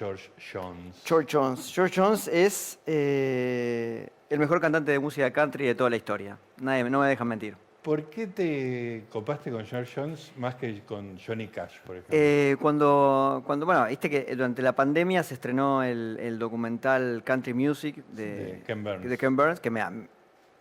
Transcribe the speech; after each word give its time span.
¿Quién 0.00 0.12
es 0.14 0.20
George 0.22 0.30
Jones? 0.52 1.02
George 1.04 1.28
Jones. 1.30 1.72
George 1.74 2.00
Jones 2.00 2.28
es 2.28 2.78
eh, 2.86 4.08
el 4.30 4.38
mejor 4.38 4.58
cantante 4.60 4.92
de 4.92 4.98
música 4.98 5.30
country 5.30 5.66
de 5.66 5.74
toda 5.74 5.90
la 5.90 5.96
historia. 5.96 6.38
Nadie, 6.58 6.84
no 6.88 7.00
me 7.00 7.08
dejan 7.08 7.28
mentir. 7.28 7.54
¿Por 7.82 8.04
qué 8.10 8.26
te 8.26 9.04
copaste 9.10 9.50
con 9.50 9.64
George 9.66 9.92
Jones 9.94 10.32
más 10.36 10.54
que 10.54 10.82
con 10.84 11.18
Johnny 11.18 11.48
Cash, 11.48 11.80
por 11.86 11.96
ejemplo? 11.96 12.16
Eh, 12.18 12.56
cuando, 12.60 13.42
cuando, 13.46 13.66
bueno, 13.66 13.86
viste 13.86 14.08
que 14.08 14.34
durante 14.34 14.62
la 14.62 14.72
pandemia 14.72 15.22
se 15.22 15.34
estrenó 15.34 15.82
el, 15.82 16.18
el 16.20 16.38
documental 16.38 17.22
Country 17.24 17.52
Music 17.54 17.96
de, 18.12 18.26
De 18.56 18.62
Ken 18.66 18.82
Burns. 18.82 19.08
de 19.08 19.18
Ken 19.18 19.36
Burns, 19.36 19.60
que 19.60 19.70
me, 19.70 19.82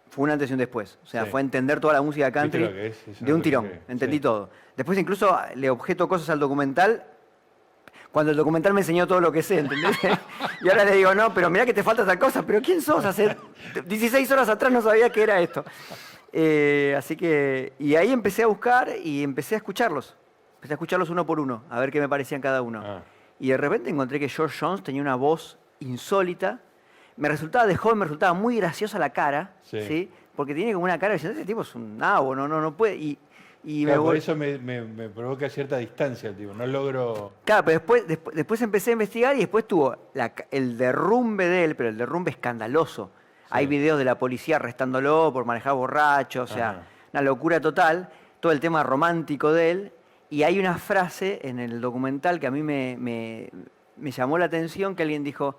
fue 0.10 0.24
un 0.26 0.32
antes 0.32 0.50
y 0.50 0.54
un 0.54 0.60
después. 0.60 0.98
O 1.04 1.08
sea, 1.08 1.26
Sí. 1.26 1.30
fue 1.32 1.42
entender 1.42 1.80
toda 1.80 1.94
la 1.94 2.02
música 2.02 2.32
country 2.32 2.64
es? 2.64 2.98
De 3.22 3.34
un 3.34 3.42
tirón. 3.42 3.68
que- 3.70 3.80
Entendí 3.92 4.18
sí. 4.18 4.22
todo. 4.22 4.50
Después 4.78 4.98
incluso 4.98 5.38
le 5.56 5.70
objeto 5.70 6.08
cosas 6.08 6.30
al 6.30 6.40
documental 6.40 7.04
cuando 8.12 8.32
el 8.32 8.38
documental 8.38 8.74
me 8.74 8.82
enseñó 8.82 9.06
todo 9.08 9.22
lo 9.22 9.32
que 9.32 9.44
sé, 9.44 9.60
¿entendés? 9.60 9.98
y 10.62 10.70
ahora 10.70 10.84
le 10.84 10.96
digo, 10.96 11.14
no, 11.14 11.34
pero 11.34 11.50
mirá 11.50 11.66
que 11.66 11.74
te 11.74 11.84
falta 11.84 12.06
tal 12.06 12.18
cosa, 12.18 12.44
pero 12.44 12.62
¿quién 12.62 12.82
sos? 12.82 13.06
Hace 13.06 13.38
16 13.86 14.32
horas 14.32 14.50
atrás 14.50 14.72
no 14.72 14.82
sabía 14.82 15.10
qué 15.12 15.24
era 15.24 15.40
esto. 15.40 15.64
Eh, 16.32 16.96
así 16.98 17.16
que, 17.16 17.74
y 17.80 17.96
ahí 17.96 18.12
empecé 18.12 18.44
a 18.44 18.48
buscar 18.48 18.90
y 19.04 19.24
empecé 19.24 19.56
a 19.56 19.58
escucharlos. 19.60 20.16
Empecé 20.56 20.74
a 20.74 20.76
escucharlos 20.76 21.10
uno 21.10 21.26
por 21.26 21.40
uno, 21.40 21.64
a 21.70 21.80
ver 21.80 21.92
qué 21.92 22.00
me 22.00 22.10
parecían 22.10 22.42
cada 22.42 22.62
uno. 22.62 22.82
Ah. 22.84 23.02
Y 23.40 23.50
de 23.50 23.58
repente 23.58 23.90
encontré 23.90 24.20
que 24.20 24.28
George 24.28 24.58
Jones 24.60 24.84
tenía 24.84 25.02
una 25.02 25.16
voz 25.16 25.58
insólita. 25.80 26.60
Me 27.16 27.30
resultaba 27.30 27.66
de 27.66 27.76
joven, 27.76 28.00
me 28.00 28.06
resultaba 28.06 28.34
muy 28.34 28.58
graciosa 28.58 29.00
la 29.00 29.12
cara, 29.12 29.54
Sí. 29.64 29.82
¿sí? 29.82 30.12
Porque 30.36 30.54
tiene 30.56 30.74
como 30.74 30.86
una 30.86 30.98
cara 30.98 31.14
diciendo, 31.14 31.38
este 31.38 31.46
tipo 31.46 31.62
es 31.62 31.76
un 31.76 31.98
nabo, 31.98 32.36
no, 32.36 32.48
no, 32.48 32.62
no 32.62 32.76
puede. 32.76 32.96
Y, 32.96 33.18
y 33.72 33.86
Claro, 33.86 34.02
me 34.02 34.08
por 34.08 34.16
eso 34.16 34.36
me, 34.36 34.58
me- 34.58 34.82
me 34.82 35.10
provoca 35.10 35.48
cierta 35.48 35.78
distancia, 35.78 36.34
tipo, 36.36 36.54
no 36.56 36.66
logro... 36.66 37.34
Claro, 37.46 37.66
pero 37.66 37.78
después, 37.80 38.08
después, 38.08 38.36
después 38.36 38.62
empecé 38.64 38.90
a 38.90 38.94
investigar 38.94 39.36
y 39.36 39.40
después 39.42 39.68
tuvo 39.68 39.96
la 40.16 40.34
el 40.50 40.76
derrumbe 40.76 41.46
de 41.48 41.66
él, 41.66 41.76
pero 41.76 41.90
el 41.90 41.98
derrumbe 41.98 42.32
escandaloso. 42.32 43.12
Hay 43.52 43.68
videos 43.68 44.00
de 44.00 44.06
la 44.06 44.18
policía 44.18 44.56
arrestándolo 44.56 45.32
por 45.32 45.46
manejar 45.46 45.74
borracho, 45.76 46.44
o 46.44 46.48
sea, 46.48 46.70
Ajá. 46.72 46.82
una 47.14 47.22
locura 47.22 47.62
total. 47.62 48.10
Todo 48.40 48.52
el 48.52 48.60
tema 48.60 48.82
romántico 48.82 49.52
de 49.54 49.70
él. 49.72 49.92
Y 50.32 50.42
hay 50.44 50.58
una 50.60 50.78
frase 50.80 51.40
en 51.44 51.60
el 51.60 51.80
documental 51.80 52.40
que 52.40 52.48
a 52.48 52.52
mí 52.52 52.64
me, 52.64 52.96
me- 53.00 53.52
me 53.98 54.10
llamó 54.12 54.38
la 54.40 54.46
atención, 54.46 54.96
que 54.96 55.04
alguien 55.04 55.24
dijo, 55.24 55.58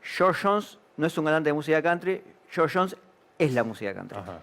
George 0.00 0.40
Jones 0.48 0.78
no 0.96 1.06
es 1.06 1.18
un 1.18 1.24
cantante 1.26 1.50
de 1.50 1.54
música 1.54 1.82
country, 1.82 2.22
George 2.50 2.78
Jones 2.78 2.96
es 3.38 3.52
la 3.52 3.64
música 3.64 3.92
country. 3.92 4.16
Ajá, 4.18 4.38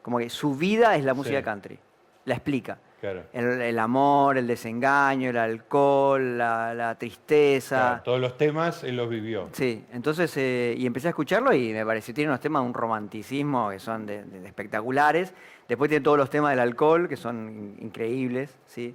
Como 0.00 0.18
que 0.18 0.30
su 0.30 0.54
vida 0.56 0.96
es 0.96 1.04
la 1.04 1.12
música 1.12 1.38
Sí. 1.38 1.44
country. 1.44 1.78
La 2.26 2.34
explica. 2.34 2.78
claro. 3.00 3.22
El, 3.32 3.60
el 3.62 3.78
amor, 3.78 4.36
el 4.36 4.46
desengaño, 4.46 5.30
el 5.30 5.36
alcohol, 5.38 6.36
la, 6.36 6.74
la 6.74 6.94
tristeza. 6.98 7.76
Claro, 7.76 8.02
Todos 8.04 8.20
los 8.20 8.36
temas 8.36 8.84
él 8.84 8.96
los 8.96 9.08
vivió. 9.08 9.48
Sí, 9.52 9.84
entonces, 9.92 10.36
eh, 10.36 10.74
y 10.76 10.86
empecé 10.86 11.06
a 11.08 11.10
escucharlo 11.10 11.52
y 11.54 11.72
me 11.72 11.86
pareció, 11.86 12.12
tiene 12.12 12.30
unos 12.30 12.40
temas 12.40 12.62
de 12.62 12.66
un 12.68 12.74
romanticismo 12.74 13.70
que 13.70 13.78
son 13.78 14.04
de, 14.06 14.24
de- 14.24 14.40
de 14.40 14.46
espectaculares. 14.46 15.32
Después 15.68 15.88
tiene 15.88 16.02
todos 16.04 16.18
los 16.18 16.28
temas 16.30 16.50
del 16.50 16.60
alcohol, 16.60 17.08
que 17.08 17.16
son 17.16 17.48
in- 17.48 17.76
increíbles, 17.86 18.54
¿sí? 18.66 18.94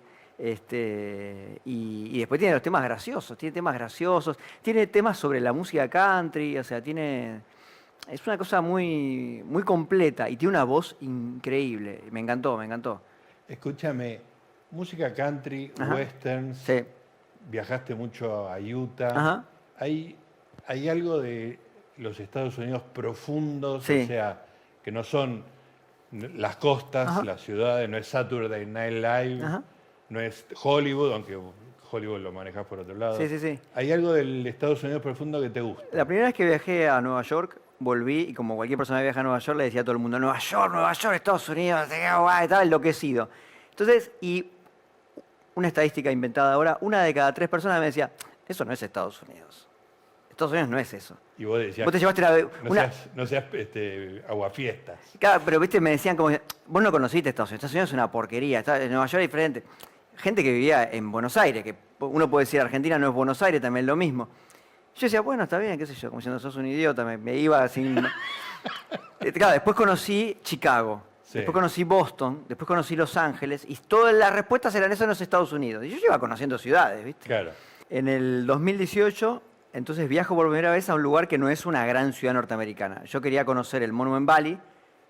Este, 0.66 1.62
y, 1.66 2.10
y 2.14 2.20
después 2.20 2.40
tiene 2.40 2.54
los 2.54 2.62
temas 2.64 2.84
graciosos, 2.84 3.38
tiene 3.38 3.54
temas 3.54 3.74
graciosos, 3.76 4.38
tiene 4.62 4.88
temas 4.88 5.18
sobre 5.18 5.40
la 5.40 5.54
música 5.54 5.88
country, 5.90 6.58
o 6.58 6.64
sea, 6.64 6.82
tiene... 6.82 7.42
Es 8.10 8.26
una 8.26 8.38
cosa 8.38 8.62
muy, 8.62 9.44
muy 9.46 9.64
completa 9.64 10.28
y 10.30 10.36
tiene 10.36 10.50
una 10.50 10.64
voz 10.64 10.98
increíble. 11.02 12.02
Me 12.12 12.20
encantó, 12.20 12.58
me 12.58 12.66
encantó. 12.66 13.02
Escúchame, 13.52 14.22
música 14.72 15.14
country, 15.14 15.74
Ajá. 15.78 15.94
westerns, 15.94 16.58
Sí. 16.60 16.86
viajaste 17.50 17.94
mucho 17.96 18.48
a 18.48 18.58
Utah. 18.60 19.08
Ajá. 19.10 19.46
Hay, 19.78 20.16
hay 20.68 20.88
algo 20.88 21.20
de 21.20 21.60
los 21.98 22.18
Estados 22.22 22.58
Unidos 22.58 22.82
profundos, 22.94 23.84
Sí. 23.84 24.04
o 24.04 24.08
sea, 24.08 24.46
que 24.82 24.90
no 24.94 25.04
son 25.04 25.44
las 26.14 26.56
costas, 26.56 27.10
Ajá. 27.10 27.24
las 27.26 27.42
ciudades, 27.42 27.90
no 27.90 27.98
es 27.98 28.08
Saturday 28.08 28.66
Night 28.66 28.94
Live, 28.94 29.44
Ajá. 29.46 29.64
no 30.08 30.22
es 30.22 30.46
Hollywood, 30.64 31.12
aunque 31.12 31.38
Hollywood 31.92 32.22
lo 32.22 32.32
manejas 32.32 32.66
por 32.68 32.80
otro 32.80 32.96
lado. 32.96 33.18
Sí, 33.18 33.28
sí, 33.28 33.38
sí. 33.38 33.60
¿Hay 33.76 33.92
algo 33.92 34.14
del 34.14 34.48
Estados 34.48 34.82
Unidos 34.84 35.02
profundo 35.02 35.42
que 35.42 35.50
te 35.50 35.60
gusta? 35.60 35.84
La 35.92 36.06
primera 36.06 36.28
vez 36.28 36.36
que 36.36 36.46
viajé 36.46 36.88
a 36.88 37.02
Nueva 37.02 37.22
York, 37.24 37.60
volví 37.86 38.20
y 38.30 38.34
como 38.34 38.56
cualquier 38.56 38.78
persona 38.78 39.00
que 39.00 39.04
viaja 39.06 39.20
a 39.20 39.24
Nueva 39.24 39.40
York 39.40 39.58
le 39.58 39.64
decía 39.66 39.82
a 39.82 39.84
todo 39.84 39.94
el 39.94 39.98
mundo, 39.98 40.20
Nueva 40.20 40.38
York, 40.40 40.72
Nueva 40.72 40.94
York, 40.94 41.16
Estados 41.16 41.50
Unidos, 41.50 41.88
guay", 41.90 42.44
estaba 42.44 42.62
enloquecido. 42.64 43.30
Entonces, 43.72 44.12
y 44.22 44.46
una 45.56 45.68
estadística 45.68 46.12
inventada 46.12 46.54
ahora, 46.54 46.78
una 46.82 47.04
de 47.04 47.14
cada 47.14 47.34
tres 47.34 47.50
personas 47.50 47.80
me 47.80 47.88
decía, 47.88 48.12
eso 48.48 48.64
no 48.66 48.72
es 48.72 48.82
Estados 48.84 49.22
Unidos. 49.24 49.68
Estados 50.30 50.52
Unidos 50.54 50.70
no 50.70 50.78
es 50.80 50.94
eso. 50.94 51.18
Y 51.38 51.46
vos 51.46 51.60
decías, 51.60 51.86
Vos 51.86 51.92
te 51.92 52.00
llevaste 52.00 52.22
la- 52.22 52.38
no 52.42 52.50
una- 52.70 52.82
seas, 52.92 53.10
no 53.16 53.26
seas, 53.26 53.46
este, 53.54 54.24
aguafiestas. 54.30 55.00
Claro, 55.20 55.42
pero 55.44 55.60
viste, 55.60 55.82
me 55.82 55.90
decían 55.92 56.16
como, 56.16 56.30
vos 56.68 56.84
no 56.84 56.92
conociste 56.92 57.30
Estados 57.30 57.50
Unidos, 57.52 57.60
Estados 57.64 57.74
Unidos 57.74 57.90
es 57.90 57.94
una 57.94 58.12
porquería, 58.12 58.60
está, 58.60 58.82
en 58.82 58.90
Nueva 58.92 59.08
York 59.08 59.22
es 59.24 59.28
diferente. 59.30 59.64
Gente 60.18 60.44
que 60.44 60.52
vivía 60.52 60.90
en 60.92 61.12
Buenos 61.12 61.36
Aires, 61.38 61.64
que 61.64 61.76
uno 62.00 62.30
puede 62.30 62.44
decir 62.46 62.62
Argentina 62.62 62.98
no 63.00 63.08
es 63.10 63.14
Buenos 63.14 63.42
Aires, 63.42 63.60
también 63.62 63.84
es 63.86 63.88
lo 63.88 63.96
mismo. 63.96 64.30
Yo 64.96 65.06
decía, 65.08 65.22
bueno, 65.22 65.44
está 65.44 65.58
bien, 65.58 65.78
qué 65.78 65.86
sé 65.86 65.94
yo, 65.96 66.10
como 66.10 66.20
diciendo, 66.20 66.40
sos 66.40 66.56
un 66.56 66.66
idiota, 66.68 67.04
me, 67.06 67.18
me 67.18 67.36
iba 67.38 67.68
sin... 67.68 67.98
Eh, 69.20 69.32
claro, 69.32 69.54
después 69.54 69.76
conocí 69.76 70.38
Chicago, 70.42 71.04
Sí. 71.24 71.38
después 71.40 71.54
conocí 71.54 71.84
Boston, 71.84 72.44
después 72.50 72.68
conocí 72.68 72.96
Los 72.96 73.16
Ángeles, 73.18 73.64
y 73.68 73.76
todas 73.76 74.14
las 74.16 74.34
respuestas 74.34 74.74
eran 74.76 74.92
eso 74.92 75.04
en 75.04 75.10
los 75.12 75.22
Estados 75.22 75.54
Unidos. 75.54 75.86
Y 75.86 75.90
yo 75.90 75.98
iba 76.08 76.18
conociendo 76.20 76.58
ciudades, 76.58 77.06
¿viste? 77.06 77.28
Claro. 77.28 77.52
En 77.90 78.08
el 78.08 78.46
2018, 78.48 79.42
entonces 79.74 80.10
viajo 80.10 80.36
por 80.36 80.48
primera 80.48 80.72
vez 80.72 80.90
a 80.90 80.96
un 80.96 81.04
lugar 81.04 81.28
que 81.28 81.38
no 81.38 81.50
es 81.50 81.66
una 81.68 81.86
gran 81.86 82.14
ciudad 82.14 82.34
norteamericana. 82.34 83.04
Yo 83.06 83.22
quería 83.22 83.46
conocer 83.46 83.84
el 83.84 83.94
Monument 83.94 84.28
Valley, 84.28 84.60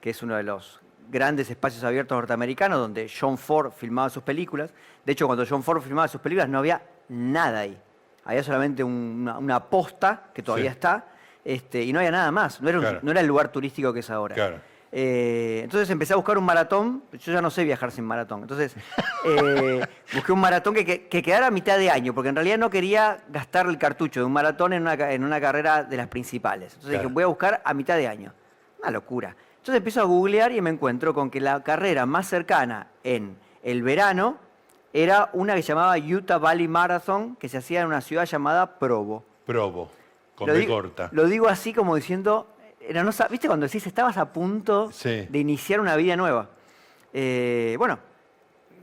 que 0.01 0.09
es 0.09 0.21
uno 0.21 0.35
de 0.35 0.43
los 0.43 0.81
grandes 1.09 1.49
espacios 1.49 1.83
abiertos 1.85 2.15
norteamericanos 2.17 2.79
donde 2.79 3.09
John 3.09 3.37
Ford 3.37 3.71
filmaba 3.71 4.09
sus 4.09 4.23
películas. 4.23 4.73
De 5.05 5.13
hecho, 5.13 5.25
cuando 5.25 5.45
John 5.49 5.63
Ford 5.63 5.81
filmaba 5.81 6.07
sus 6.09 6.19
películas 6.21 6.49
no 6.49 6.59
había 6.59 6.81
nada 7.09 7.59
ahí. 7.61 7.81
Había 8.25 8.43
solamente 8.43 8.83
un- 8.83 9.19
una, 9.21 9.37
una 9.37 9.59
posta 9.65 10.23
que 10.33 10.43
todavía 10.43 10.69
Sí. 10.71 10.75
está 10.75 11.05
este, 11.43 11.81
y 11.83 11.91
no 11.91 11.99
había 11.99 12.11
nada 12.11 12.31
más. 12.31 12.61
No 12.61 12.69
era, 12.69 12.77
un- 12.77 12.83
Claro. 12.83 12.99
no 13.01 13.11
era 13.11 13.19
el 13.21 13.27
lugar 13.27 13.51
turístico 13.51 13.91
que 13.93 14.01
es 14.01 14.09
ahora. 14.11 14.35
Claro. 14.35 14.57
Eh, 14.93 15.61
entonces 15.63 15.89
empecé 15.89 16.13
a 16.13 16.17
buscar 16.17 16.37
un 16.37 16.43
maratón. 16.43 17.03
Yo 17.13 17.31
ya 17.31 17.41
no 17.41 17.49
sé 17.49 17.63
viajar 17.63 17.91
sin 17.91 18.03
maratón. 18.03 18.41
Entonces 18.41 18.75
eh, 19.25 19.81
busqué 20.13 20.31
un 20.33 20.39
maratón 20.39 20.73
que, 20.75 20.85
que- 20.85 21.07
que 21.07 21.23
quedara 21.23 21.47
a 21.47 21.51
mitad 21.51 21.77
de 21.77 21.89
año, 21.89 22.13
porque 22.13 22.29
en 22.29 22.35
realidad 22.35 22.57
no 22.57 22.69
quería 22.69 23.17
gastar 23.29 23.67
el 23.67 23.77
cartucho 23.77 24.19
de 24.19 24.25
un 24.25 24.33
maratón 24.33 24.73
en 24.73 24.81
una, 24.83 24.93
en 25.11 25.23
una 25.23 25.39
carrera 25.41 25.83
de 25.83 25.97
las 25.97 26.07
principales. 26.07 26.73
Entonces 26.73 26.89
Claro. 26.91 27.03
dije, 27.03 27.13
voy 27.13 27.23
a 27.23 27.27
buscar 27.27 27.61
a 27.63 27.73
mitad 27.73 27.95
de 27.97 28.07
año. 28.07 28.33
Una 28.81 28.91
locura. 28.91 29.35
Entonces 29.57 29.77
empiezo 29.77 30.01
a 30.01 30.03
googlear 30.05 30.51
y 30.51 30.59
me 30.61 30.69
encuentro 30.71 31.13
con 31.13 31.29
que 31.29 31.39
la 31.39 31.63
carrera 31.63 32.05
más 32.05 32.27
cercana 32.27 32.87
en 33.03 33.37
el 33.63 33.83
verano 33.83 34.37
era 34.93 35.29
una 35.33 35.55
que 35.55 35.61
se 35.61 35.69
llamaba 35.69 35.95
Utah 35.97 36.37
Valley 36.37 36.67
Marathon, 36.67 37.35
que 37.37 37.47
se 37.49 37.57
hacía 37.57 37.81
en 37.81 37.87
una 37.87 38.01
ciudad 38.01 38.25
llamada 38.25 38.77
Provo. 38.79 39.23
Probo, 39.45 39.89
con 40.35 40.47
Lo 40.47 40.53
B 40.53 40.59
digo, 40.59 40.75
corta. 40.75 41.09
lo 41.11 41.25
digo 41.25 41.47
así 41.47 41.73
como 41.73 41.95
diciendo, 41.95 42.47
era, 42.79 43.03
no, 43.03 43.11
¿viste 43.29 43.47
cuando 43.47 43.65
decís 43.65 43.85
estabas 43.87 44.17
a 44.17 44.31
punto 44.33 44.91
Sí. 44.91 45.27
de 45.29 45.39
iniciar 45.39 45.79
una 45.79 45.95
vida 45.95 46.15
nueva? 46.15 46.49
Eh, 47.13 47.75
bueno, 47.77 47.99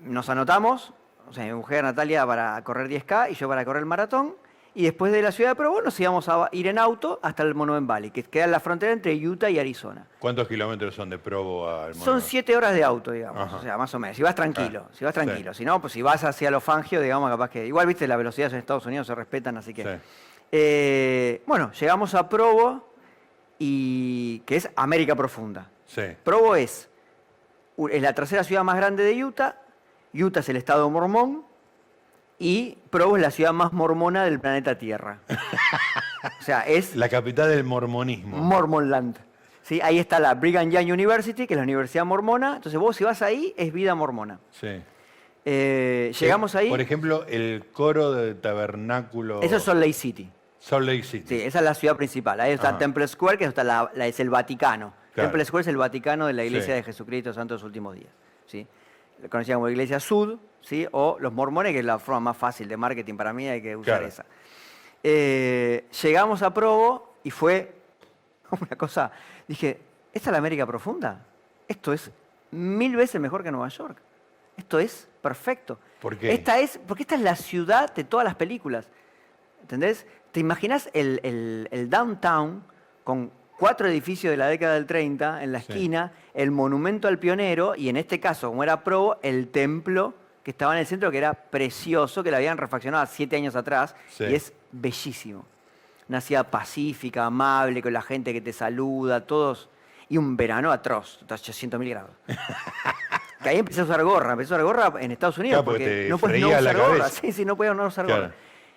nos 0.04 0.28
anotamos, 0.28 0.92
o 1.28 1.32
sea, 1.32 1.44
mi 1.44 1.52
mujer 1.52 1.84
Natalia 1.84 2.26
para 2.26 2.62
correr 2.64 2.88
10K 2.88 3.30
y 3.30 3.34
yo 3.34 3.48
para 3.48 3.64
correr 3.64 3.80
el 3.80 3.86
maratón, 3.86 4.34
y 4.78 4.84
después 4.84 5.10
de 5.10 5.20
la 5.22 5.32
ciudad 5.32 5.50
de 5.50 5.56
Provo 5.56 5.82
nos 5.82 5.98
íbamos 5.98 6.28
a 6.28 6.48
ir 6.52 6.68
en 6.68 6.78
auto 6.78 7.18
hasta 7.20 7.42
el 7.42 7.52
Monument 7.56 7.84
Valley, 7.88 8.12
que 8.12 8.22
queda 8.22 8.44
en 8.44 8.52
la 8.52 8.60
frontera 8.60 8.92
entre 8.92 9.12
Utah 9.26 9.50
y 9.50 9.58
Arizona. 9.58 10.06
¿Cuántos 10.20 10.46
kilómetros 10.46 10.94
son 10.94 11.10
de 11.10 11.18
Probo 11.18 11.68
al 11.68 11.94
Son 11.94 12.00
Monumental? 12.00 12.30
siete 12.30 12.56
horas 12.56 12.72
de 12.74 12.84
auto, 12.84 13.10
digamos, 13.10 13.42
Ajá. 13.42 13.56
o 13.56 13.60
sea, 13.62 13.76
más 13.76 13.92
o 13.92 13.98
menos. 13.98 14.16
Si 14.16 14.22
vas 14.22 14.36
tranquilo, 14.36 14.84
Ah, 14.86 14.90
si 14.96 15.04
vas 15.04 15.12
sí. 15.14 15.20
tranquilo. 15.20 15.52
Si 15.52 15.64
no, 15.64 15.80
pues 15.80 15.92
si 15.94 16.00
vas 16.00 16.22
hacia 16.22 16.52
los 16.52 16.62
Fangio, 16.62 17.00
digamos, 17.00 17.28
capaz 17.28 17.50
que... 17.50 17.66
Igual, 17.66 17.88
viste, 17.88 18.06
las 18.06 18.18
velocidades 18.18 18.52
en 18.52 18.60
Estados 18.60 18.86
Unidos 18.86 19.08
se 19.08 19.16
respetan, 19.16 19.56
así 19.56 19.74
que... 19.74 19.82
Sí. 19.82 19.90
Eh, 20.52 21.42
bueno, 21.44 21.72
llegamos 21.72 22.14
a 22.14 22.28
Provo, 22.28 22.88
y 23.58 24.38
que 24.46 24.54
es 24.54 24.70
América 24.76 25.16
Profunda. 25.16 25.68
Sí. 25.86 26.02
Provo 26.22 26.54
es, 26.54 26.88
es 27.90 28.00
la 28.02 28.12
tercera 28.12 28.44
ciudad 28.44 28.62
más 28.62 28.76
grande 28.76 29.02
de 29.02 29.24
Utah. 29.24 29.56
Utah 30.14 30.38
es 30.38 30.48
el 30.48 30.56
estado 30.56 30.88
mormón. 30.88 31.47
Y 32.38 32.78
Provo 32.90 33.16
es 33.16 33.22
la 33.22 33.30
ciudad 33.30 33.52
más 33.52 33.72
mormona 33.72 34.24
del 34.24 34.38
planeta 34.40 34.78
Tierra. 34.78 35.18
o 36.40 36.42
sea, 36.42 36.60
es 36.62 36.94
La 36.96 37.08
capital 37.08 37.48
del 37.48 37.64
mormonismo. 37.64 38.36
Mormonland. 38.36 39.18
¿Sí? 39.62 39.80
Ahí 39.82 39.98
está 39.98 40.18
la 40.20 40.34
Brigham 40.34 40.70
Young 40.70 40.92
University, 40.92 41.46
que 41.46 41.54
es 41.54 41.58
la 41.58 41.64
universidad 41.64 42.04
mormona. 42.04 42.56
Entonces 42.56 42.80
vos 42.80 42.96
si 42.96 43.04
vas 43.04 43.20
ahí, 43.22 43.54
es 43.56 43.72
vida 43.72 43.94
mormona. 43.94 44.38
sí. 44.50 44.80
Eh, 45.50 46.12
llegamos 46.20 46.54
Eh, 46.54 46.58
ahí. 46.58 46.68
Por 46.68 46.80
ejemplo, 46.82 47.24
el 47.26 47.64
coro 47.72 48.12
del 48.12 48.38
tabernáculo. 48.38 49.40
Eso 49.40 49.56
es 49.56 49.62
Salt 49.62 49.80
Lake 49.80 49.94
City. 49.94 50.30
Salt 50.58 50.84
Lake 50.86 51.04
City. 51.04 51.24
Sí, 51.26 51.40
esa 51.42 51.60
es 51.60 51.64
la 51.64 51.72
ciudad 51.72 51.96
principal. 51.96 52.38
Ahí 52.40 52.52
está 52.52 52.70
Ajá. 52.70 52.78
Temple 52.78 53.08
Square, 53.08 53.38
que 53.38 53.44
está 53.46 53.64
la- 53.64 53.90
la- 53.94 54.06
es 54.06 54.20
el 54.20 54.28
Vaticano. 54.28 54.92
Claro. 55.14 55.30
Temple 55.30 55.44
Square 55.46 55.62
es 55.62 55.68
el 55.68 55.78
Vaticano 55.78 56.26
de 56.26 56.34
la 56.34 56.44
Iglesia 56.44 56.74
Sí. 56.74 56.78
de 56.78 56.82
Jesucristo 56.82 57.32
Santo 57.32 57.54
de 57.54 57.58
los 57.60 57.64
Últimos 57.64 57.94
Días. 57.94 58.10
¿sí? 58.44 58.66
Lo 59.22 59.30
conocida 59.30 59.54
como 59.54 59.70
Iglesia 59.70 60.00
Sud, 60.00 60.38
¿sí? 60.62 60.86
o 60.92 61.16
los 61.20 61.32
mormones, 61.32 61.72
que 61.72 61.78
es 61.80 61.84
la 61.84 61.98
forma 61.98 62.20
más 62.20 62.36
fácil 62.36 62.68
de 62.68 62.76
marketing 62.76 63.14
para 63.16 63.32
mí, 63.32 63.48
hay 63.48 63.62
que 63.62 63.76
usar 63.76 63.94
Claro. 63.98 64.06
esa. 64.06 64.24
Eh, 65.02 65.86
llegamos 66.02 66.42
a 66.42 66.52
Provo 66.52 67.14
y 67.22 67.30
fue 67.30 67.72
una 68.60 68.76
cosa, 68.76 69.10
dije, 69.46 69.78
¿esta 70.12 70.30
es 70.30 70.32
la 70.32 70.38
América 70.38 70.66
profunda? 70.66 71.24
Esto 71.66 71.92
es 71.92 72.10
mil 72.50 72.96
veces 72.96 73.20
mejor 73.20 73.42
que 73.42 73.50
Nueva 73.50 73.68
York. 73.68 73.96
Esto 74.56 74.78
es 74.80 75.08
perfecto. 75.22 75.78
¿Por 76.00 76.16
qué? 76.16 76.32
Esta 76.32 76.58
es, 76.58 76.80
porque 76.86 77.02
esta 77.04 77.14
es 77.14 77.20
la 77.20 77.36
ciudad 77.36 77.94
de 77.94 78.04
todas 78.04 78.24
las 78.24 78.34
películas. 78.34 78.88
¿Entendés? 79.60 80.06
¿Te 80.32 80.40
imaginas 80.40 80.88
el, 80.94 81.20
el- 81.22 81.68
el 81.70 81.90
downtown 81.90 82.64
con 83.04 83.30
cuatro 83.58 83.86
edificios 83.88 84.30
de 84.30 84.36
la 84.36 84.46
década 84.48 84.74
del 84.74 84.86
30 84.86 85.42
en 85.42 85.52
la 85.52 85.60
Sí. 85.60 85.72
esquina, 85.72 86.12
el 86.34 86.50
monumento 86.50 87.06
al 87.08 87.18
pionero 87.18 87.74
y 87.76 87.88
en 87.88 87.96
este 87.96 88.18
caso, 88.18 88.48
como 88.48 88.62
era 88.62 88.82
Provo, 88.82 89.18
el 89.22 89.48
templo 89.48 90.14
que 90.48 90.52
estaba 90.52 90.72
en 90.72 90.78
el 90.78 90.86
centro, 90.86 91.10
que 91.10 91.18
era 91.18 91.34
precioso, 91.34 92.22
que 92.22 92.30
lo 92.30 92.38
habían 92.38 92.56
refaccionado 92.56 93.04
siete 93.04 93.36
años 93.36 93.54
atrás 93.54 93.94
Sí. 94.08 94.24
y 94.24 94.34
es 94.34 94.50
bellísimo. 94.72 95.44
Una 96.08 96.22
ciudad 96.22 96.48
pacífica, 96.48 97.26
amable, 97.26 97.82
con 97.82 97.92
la 97.92 98.00
gente 98.00 98.32
que 98.32 98.40
te 98.40 98.54
saluda, 98.54 99.26
todos. 99.26 99.68
Y 100.08 100.16
un 100.16 100.38
verano 100.38 100.72
atroz, 100.72 101.20
800 101.30 101.78
mil 101.78 101.90
grados. 101.90 102.12
que 103.42 103.48
ahí 103.50 103.58
empecé 103.58 103.82
a 103.82 103.84
usar 103.84 104.02
gorra, 104.02 104.32
empecé 104.32 104.54
a 104.54 104.56
usar 104.56 104.64
gorra 104.64 104.92
en 105.02 105.10
Estados 105.12 105.36
Unidos 105.36 105.62
Claro, 105.62 105.64
porque 105.66 106.06
no 106.08 106.16
puedes 106.16 106.40
no 106.40 106.48
la 106.48 106.60
usar 106.60 106.76
gorra. 106.78 107.08
Sí, 107.10 107.30
sí, 107.30 107.44
no 107.44 107.54
no 107.54 107.86
usar 107.86 108.06
Claro. 108.06 108.22
gorra. 108.22 108.34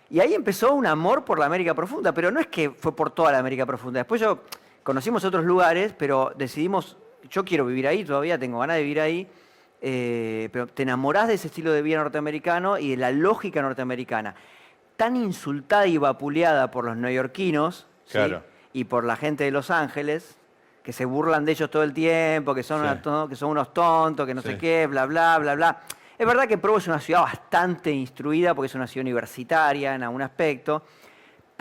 Y 0.10 0.20
ahí 0.20 0.34
empezó 0.34 0.74
un 0.74 0.86
amor 0.86 1.24
por 1.24 1.40
la 1.40 1.46
América 1.46 1.74
Profunda, 1.74 2.12
pero 2.14 2.32
no 2.32 2.42
es 2.42 2.48
que 2.48 2.72
fue 2.72 2.94
por 2.94 3.12
toda 3.12 3.32
la 3.32 3.38
América 3.38 3.66
Profunda. 3.66 4.02
Después 4.02 4.20
yo 4.20 4.42
conocimos 4.84 5.24
otros 5.24 5.46
lugares, 5.46 5.94
pero 5.98 6.34
decidimos, 6.36 6.98
yo 7.30 7.46
quiero 7.46 7.66
vivir 7.66 7.88
ahí, 7.88 8.04
todavía 8.04 8.38
tengo 8.38 8.60
ganas 8.60 8.76
de 8.76 8.82
vivir 8.82 9.00
ahí, 9.00 9.26
eh, 9.82 10.50
pero 10.54 10.68
te 10.68 10.84
enamorás 10.84 11.28
de 11.28 11.34
ese 11.34 11.48
estilo 11.48 11.72
de 11.74 11.82
vida 11.82 11.98
norteamericano 11.98 12.78
y 12.78 12.92
de 12.92 12.98
la 12.98 13.12
lógica 13.12 13.62
norteamericana, 13.62 14.36
tan 14.96 15.16
insultada 15.16 15.88
y 15.88 15.98
vapuleada 15.98 16.70
por 16.70 16.86
los 16.86 16.96
neoyorquinos 16.96 17.88
y 18.74 18.84
por 18.84 19.04
la 19.04 19.16
gente 19.16 19.44
de 19.44 19.52
Los 19.52 19.72
Ángeles, 19.72 20.38
que 20.84 20.94
se 20.94 21.06
burlan 21.06 21.46
de 21.46 21.52
ellos 21.54 21.70
todo 21.70 21.84
el 21.84 21.94
tiempo, 21.94 22.54
que 22.54 22.64
son, 22.64 22.80
Sí. 22.82 23.08
una 23.10 23.28
que 23.28 23.36
son 23.36 23.50
unos 23.52 23.74
tontos, 23.74 24.26
que 24.28 24.34
no 24.34 24.42
Sí. 24.42 24.50
sé 24.50 24.58
qué, 24.58 24.88
bla, 24.88 25.06
bla, 25.06 25.38
bla, 25.40 25.56
bla. 25.56 25.80
Es 26.18 26.28
verdad 26.28 26.48
que 26.48 26.58
Provo 26.60 26.78
es 26.78 26.88
una 26.88 27.00
ciudad 27.00 27.22
bastante 27.22 27.92
instruida 27.92 28.54
porque 28.54 28.68
es 28.68 28.76
una 28.76 28.86
ciudad 28.86 29.04
universitaria 29.06 29.96
en 29.96 30.04
algún 30.04 30.22
aspecto. 30.22 30.84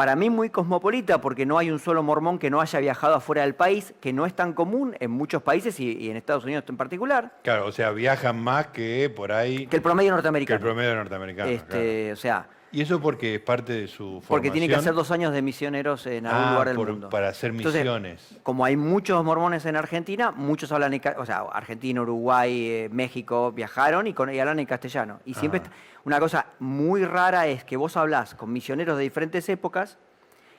Para 0.01 0.17
mí 0.17 0.31
muy 0.31 0.49
cosmopolita 0.49 1.21
porque 1.21 1.45
no 1.45 1.59
hay 1.59 1.71
un 1.71 1.79
solo 1.79 2.03
mormón 2.03 2.39
que 2.39 2.49
no 2.49 2.63
haya 2.63 2.79
viajado 2.81 3.17
afuera 3.17 3.43
del 3.43 3.55
país, 3.55 3.93
que 4.01 4.15
no 4.15 4.25
es 4.25 4.33
tan 4.33 4.55
común 4.55 4.97
en 4.99 5.11
muchos 5.11 5.43
países 5.43 5.79
y, 5.79 5.93
y 5.93 6.09
en 6.09 6.17
Estados 6.17 6.43
Unidos 6.45 6.65
en 6.71 6.79
particular, 6.79 7.33
Claro, 7.43 7.67
o 7.67 7.73
sea, 7.73 7.91
viajan 7.91 8.43
más 8.43 8.69
que 8.69 9.13
por 9.15 9.31
ahí 9.31 9.67
que 9.67 9.77
el 9.77 9.83
promedio 9.83 10.07
que 10.07 10.13
el 10.13 10.15
norteamericano. 10.15 10.59
promedio 10.59 10.95
norteamericano. 10.95 11.51
Este, 11.51 12.13
O 12.15 12.17
sea. 12.17 12.49
Y 12.73 12.83
eso 12.83 13.01
porque 13.01 13.35
es 13.35 13.41
parte 13.41 13.73
de 13.73 13.89
su 13.89 14.05
formación. 14.05 14.29
porque 14.29 14.51
tiene 14.53 14.69
que 14.69 14.77
hacer 14.77 14.95
dos 14.95 15.11
años 15.11 15.33
de 15.33 15.43
misioneros 15.43 16.07
en 16.07 16.27
algún 16.27 16.45
Ah, 16.45 16.53
lugar 16.53 16.69
del 16.69 16.77
por- 16.77 16.91
mundo. 16.91 17.09
para 17.09 17.29
hacer 17.29 17.51
Entonces, 17.51 17.81
misiones. 17.83 18.39
como 18.45 18.65
hay 18.65 18.77
muchos 18.77 19.25
mormones 19.25 19.67
en 19.67 19.75
Argentina, 19.75 20.31
muchos 20.31 20.71
hablan, 20.71 20.95
en 20.95 21.01
ca- 21.01 21.17
o 21.19 21.27
sea, 21.27 21.41
Argentina, 21.53 22.01
Uruguay, 22.01 22.67
eh, 22.69 22.89
México, 22.93 23.51
viajaron 23.51 24.07
y, 24.07 24.15
con, 24.15 24.33
y 24.33 24.39
hablan 24.39 24.61
en 24.61 24.67
castellano. 24.67 25.19
Y 25.25 25.35
siempre, 25.35 25.61
Ajá. 25.61 25.71
está- 25.71 26.01
una 26.05 26.21
cosa 26.21 26.47
muy 26.61 27.05
rara 27.05 27.49
es 27.49 27.65
que 27.65 27.77
vos 27.77 27.97
hablás 27.97 28.37
con 28.37 28.53
misioneros 28.53 28.97
de 28.97 29.03
diferentes 29.03 29.49
épocas 29.49 29.99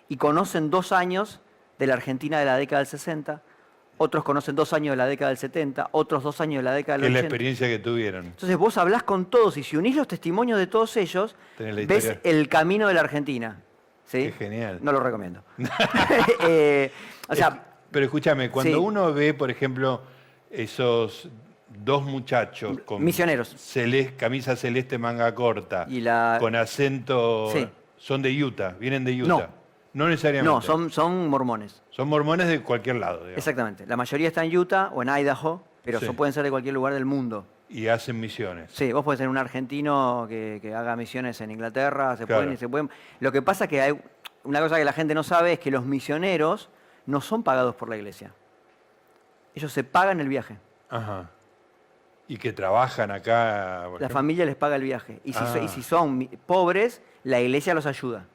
y 0.09 0.17
conocen 0.17 0.69
dos 0.69 0.91
años 0.91 1.39
de 1.79 1.87
la 1.87 1.93
Argentina 1.93 2.37
de 2.39 2.45
la 2.45 2.57
década 2.57 2.79
del 2.79 2.87
60, 2.87 3.41
otros 4.01 4.23
conocen 4.23 4.55
dos 4.55 4.73
años 4.73 4.93
de 4.93 4.97
la 4.97 5.05
década 5.05 5.29
del 5.29 5.37
70, 5.37 5.89
otros 5.91 6.23
dos 6.23 6.41
años 6.41 6.59
de 6.59 6.63
la 6.63 6.73
década 6.73 6.97
del 6.97 7.05
es 7.07 7.13
la 7.13 7.19
80. 7.19 7.27
experiencia 7.27 7.67
que 7.67 7.77
tuvieron. 7.79 8.25
Entonces 8.25 8.57
vos 8.57 8.75
hablás 8.77 9.03
con 9.03 9.25
todos 9.25 9.57
y 9.57 9.63
si 9.63 9.77
unís 9.77 9.95
los 9.95 10.07
testimonios 10.07 10.57
de 10.57 10.65
todos 10.67 10.97
ellos, 10.97 11.35
ves 11.59 12.17
el 12.23 12.49
camino 12.49 12.87
de 12.87 12.93
la 12.95 13.01
Argentina. 13.01 13.61
¿sí? 14.05 14.23
Qué 14.23 14.31
genial. 14.31 14.79
No 14.81 14.91
lo 14.91 14.99
recomiendo. 15.01 15.43
Eh, 16.47 16.91
o 17.29 17.35
sea, 17.35 17.63
Pero 17.91 18.05
escúchame, 18.05 18.49
cuando 18.49 18.73
Sí. 18.73 18.79
uno 18.83 19.13
ve, 19.13 19.33
por 19.33 19.51
ejemplo, 19.51 20.01
esos 20.49 21.29
dos 21.83 22.03
muchachos 22.03 22.79
con 22.85 23.03
Misioneros. 23.03 23.53
celes- 23.55 24.15
camisa 24.17 24.55
celeste 24.55 24.97
manga 24.97 25.33
corta, 25.35 25.85
Y 25.89 26.01
la- 26.01 26.37
con 26.39 26.55
acento, 26.55 27.49
Sí. 27.53 27.67
son 27.97 28.21
de 28.21 28.43
Utah, 28.43 28.75
vienen 28.79 29.03
de 29.05 29.21
Utah. 29.23 29.27
No. 29.29 29.60
No 29.93 30.07
necesariamente. 30.07 30.53
no, 30.53 30.61
son, 30.61 30.89
son 30.89 31.27
mormones. 31.27 31.81
Son 31.89 32.07
mormones 32.07 32.47
de 32.47 32.61
cualquier 32.61 32.95
lado, 32.97 33.17
digamos. 33.19 33.37
Exactamente. 33.37 33.85
La 33.85 33.97
mayoría 33.97 34.27
está 34.29 34.43
en 34.45 34.55
Utah 34.57 34.89
o 34.93 35.01
en 35.01 35.09
Idaho, 35.09 35.63
pero 35.83 35.99
Sí. 35.99 36.05
son- 36.05 36.15
pueden 36.15 36.33
ser 36.33 36.43
de 36.43 36.49
cualquier 36.49 36.73
lugar 36.73 36.93
del 36.93 37.05
mundo. 37.05 37.45
Y 37.69 37.87
hacen 37.87 38.19
misiones. 38.19 38.71
Sí, 38.73 38.91
vos 38.91 39.03
podés 39.03 39.17
ser 39.19 39.27
un 39.29 39.37
argentino 39.37 40.25
que, 40.29 40.59
que 40.61 40.73
haga 40.75 40.95
misiones 40.95 41.39
en 41.41 41.51
Inglaterra, 41.51 42.15
se 42.17 42.25
Claro. 42.25 42.41
pueden 42.41 42.53
y 42.53 42.57
se 42.57 42.67
pueden. 42.69 42.89
Lo 43.19 43.31
que 43.31 43.41
pasa 43.41 43.65
es 43.65 43.69
que 43.69 43.81
hay 43.81 44.01
una 44.43 44.59
cosa 44.59 44.77
que 44.77 44.85
la 44.85 44.93
gente 44.93 45.13
no 45.13 45.23
sabe 45.23 45.53
es 45.53 45.59
que 45.59 45.71
los 45.71 45.85
misioneros 45.85 46.69
no 47.05 47.21
son 47.21 47.43
pagados 47.43 47.75
por 47.75 47.87
la 47.89 47.95
iglesia. 47.97 48.33
Ellos 49.55 49.71
se 49.73 49.83
pagan 49.83 50.19
el 50.21 50.27
viaje. 50.29 50.57
Ajá. 50.89 51.29
Y 52.27 52.37
que 52.37 52.53
trabajan 52.53 53.11
acá. 53.11 53.81
por 53.83 53.91
La 53.93 54.07
ejemplo. 54.07 54.09
familia 54.09 54.45
les 54.45 54.55
paga 54.55 54.75
el 54.77 54.83
viaje. 54.83 55.19
Y 55.25 55.33
si, 55.33 55.39
so- 55.39 55.53
Ah. 55.55 55.59
y 55.59 55.67
si 55.67 55.83
son 55.83 56.17
mi- 56.17 56.27
pobres, 56.27 57.01
la 57.23 57.39
iglesia 57.41 57.73
los 57.73 57.85
ayuda. 57.85 58.25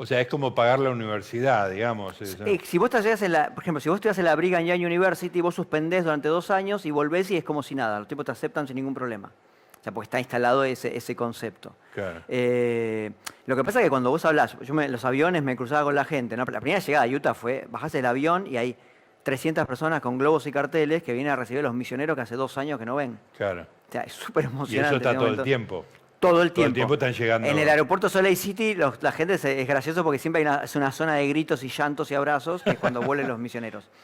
O 0.00 0.06
sea, 0.06 0.20
es 0.20 0.28
como 0.28 0.54
pagar 0.54 0.78
la 0.78 0.90
universidad, 0.90 1.68
digamos. 1.70 2.20
eso. 2.22 2.44
Si 2.64 2.78
vos 2.78 2.88
estudias 2.94 3.20
en 3.22 3.32
la, 3.32 3.52
por 3.54 3.64
ejemplo, 3.64 3.80
si 3.80 3.88
vos 3.88 3.96
estudias 3.96 4.16
en 4.18 4.24
la 4.24 4.36
Brigham 4.36 4.62
Young 4.64 4.86
University, 4.86 5.40
vos 5.40 5.54
suspendés 5.56 6.04
durante 6.04 6.28
dos 6.28 6.50
años 6.52 6.86
y 6.86 6.90
volvés 6.92 7.30
y 7.32 7.36
es 7.36 7.44
como 7.44 7.62
si 7.62 7.74
nada. 7.74 7.98
Los 7.98 8.08
tipos 8.08 8.24
te 8.24 8.32
aceptan 8.32 8.66
sin 8.66 8.76
ningún 8.76 8.94
problema. 8.94 9.32
O 9.80 9.82
sea, 9.82 9.92
porque 9.92 10.04
está 10.06 10.18
instalado 10.18 10.64
ese, 10.64 10.96
ese 10.96 11.14
concepto. 11.16 11.74
Claro. 11.94 12.22
Eh, 12.28 13.10
lo 13.46 13.56
que 13.56 13.64
pasa 13.64 13.80
es 13.80 13.84
que 13.86 13.90
cuando 13.90 14.10
vos 14.10 14.24
hablás, 14.24 14.56
yo 14.60 14.74
me- 14.74 14.88
los 14.88 15.04
aviones 15.04 15.42
me 15.42 15.56
cruzaba 15.56 15.84
con 15.84 15.94
la 15.94 16.04
gente. 16.04 16.36
¿no? 16.36 16.44
La 16.44 16.60
primera 16.60 16.80
llegada 16.80 17.04
a 17.04 17.08
Utah 17.08 17.34
fue, 17.34 17.66
bajás 17.70 17.92
del 17.92 18.06
avión 18.06 18.46
y 18.46 18.56
hay 18.56 18.76
300 19.24 19.66
personas 19.66 20.00
con 20.00 20.16
globos 20.18 20.46
y 20.46 20.52
carteles 20.52 21.02
que 21.02 21.12
vienen 21.12 21.32
a 21.32 21.36
recibir 21.36 21.60
a 21.60 21.62
los 21.64 21.74
misioneros 21.74 22.14
que 22.16 22.22
hace 22.22 22.34
dos 22.36 22.56
años 22.58 22.78
que 22.78 22.86
no 22.86 22.96
ven. 22.96 23.18
Claro. 23.36 23.62
O 23.88 23.92
sea, 23.92 24.02
es 24.02 24.12
súper 24.12 24.44
Y 24.44 24.46
emocionante. 24.46 24.96
eso 24.96 25.08
está 25.08 25.18
todo 25.18 25.28
el 25.28 25.42
tiempo. 25.42 25.84
Todo 26.20 26.42
el 26.42 26.52
Todo 26.52 26.64
el 26.66 26.72
tiempo. 26.72 26.74
tiempo 26.74 26.94
están 26.94 27.12
llegando- 27.12 27.48
En 27.48 27.58
el 27.58 27.68
aeropuerto 27.68 28.08
Soleil 28.08 28.36
City 28.36 28.74
los- 28.74 29.00
la 29.02 29.12
gente 29.12 29.38
se- 29.38 29.60
es 29.60 29.68
gracioso 29.68 30.02
porque 30.02 30.18
siempre 30.18 30.40
hay 30.42 30.48
una, 30.48 30.64
es 30.64 30.74
una 30.74 30.90
zona 30.90 31.14
de 31.14 31.28
gritos 31.28 31.62
y 31.62 31.68
llantos 31.68 32.10
y 32.10 32.14
abrazos, 32.14 32.62
que 32.62 32.70
es 32.70 32.78
cuando 32.78 33.00
vuelven 33.02 33.28
los 33.28 33.38
misioneros. 33.38 33.88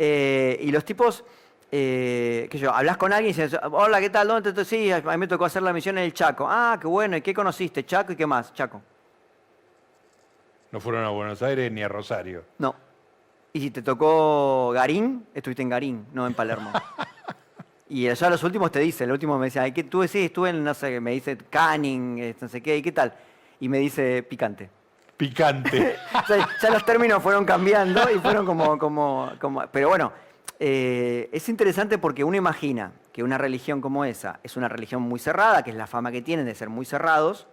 Eh, 0.00 0.56
y 0.62 0.70
los 0.70 0.84
tipos, 0.84 1.24
eh, 1.72 2.48
sé 2.52 2.58
yo, 2.58 2.72
hablas 2.72 2.96
con 2.96 3.12
alguien 3.12 3.34
y 3.34 3.36
dices, 3.36 3.58
hola, 3.72 3.98
¿qué 4.00 4.10
tal? 4.10 4.28
¿Dónde 4.28 4.52
te 4.52 4.64
Sí, 4.64 4.92
a 4.92 5.00
mí 5.00 5.16
me 5.16 5.26
tocó 5.26 5.44
hacer 5.44 5.60
la 5.60 5.72
misión 5.72 5.98
en 5.98 6.04
el 6.04 6.14
Chaco. 6.14 6.46
Ah, 6.48 6.78
qué 6.80 6.86
bueno, 6.86 7.16
¿y 7.16 7.20
qué 7.20 7.34
conociste? 7.34 7.84
Chaco 7.84 8.12
y 8.12 8.16
qué 8.16 8.24
más? 8.24 8.52
Chaco. 8.54 8.80
No 10.70 10.78
fueron 10.78 11.04
a 11.04 11.08
Buenos 11.08 11.42
Aires 11.42 11.72
ni 11.72 11.82
a 11.82 11.88
Rosario. 11.88 12.44
No. 12.58 12.76
Y 13.52 13.60
si 13.60 13.70
te 13.72 13.82
tocó 13.82 14.70
Garín, 14.72 15.26
estuviste 15.34 15.62
en 15.62 15.68
Garín, 15.70 16.06
no 16.12 16.28
en 16.28 16.34
Palermo. 16.34 16.70
y 17.88 18.12
ya 18.12 18.30
los 18.30 18.42
últimos 18.42 18.70
te 18.70 18.80
dicen, 18.80 19.06
el 19.06 19.12
último 19.12 19.38
me 19.38 19.46
decía, 19.46 19.62
"Ay, 19.62 19.72
¿qué 19.72 19.84
tú 19.84 20.00
decís? 20.00 20.16
Estuve 20.26 20.50
en, 20.50 20.62
no 20.64 20.74
sé, 20.74 21.00
me 21.00 21.12
dice 21.12 21.36
Canning, 21.36 22.34
no 22.40 22.48
sé 22.48 22.60
qué, 22.62 22.76
¿y 22.76 22.82
qué 22.82 22.92
tal? 22.92 23.14
Y 23.60 23.68
me 23.68 23.78
dice 23.78 24.22
picante. 24.22 24.70
Picante. 25.16 25.96
O 26.22 26.26
sea, 26.26 26.48
ya 26.62 26.70
los 26.70 26.84
términos 26.84 27.22
fueron 27.22 27.44
cambiando 27.44 28.10
y 28.10 28.18
fueron 28.18 28.46
como, 28.46 28.78
como, 28.78 29.32
como- 29.40 29.66
pero 29.72 29.88
bueno, 29.88 30.12
eh, 30.60 31.28
es 31.32 31.48
interesante 31.48 31.98
porque 31.98 32.24
uno 32.24 32.36
imagina 32.36 32.92
que 33.12 33.22
una 33.22 33.38
religión 33.38 33.80
como 33.80 34.04
esa 34.04 34.40
es 34.42 34.56
una 34.56 34.68
religión 34.68 35.02
muy 35.02 35.18
cerrada, 35.18 35.62
que 35.62 35.70
es 35.70 35.76
la 35.76 35.86
fama 35.86 36.12
que 36.12 36.22
tienen 36.22 36.46
de 36.46 36.54
ser 36.54 36.68
muy 36.68 36.84
cerrados, 36.84 37.46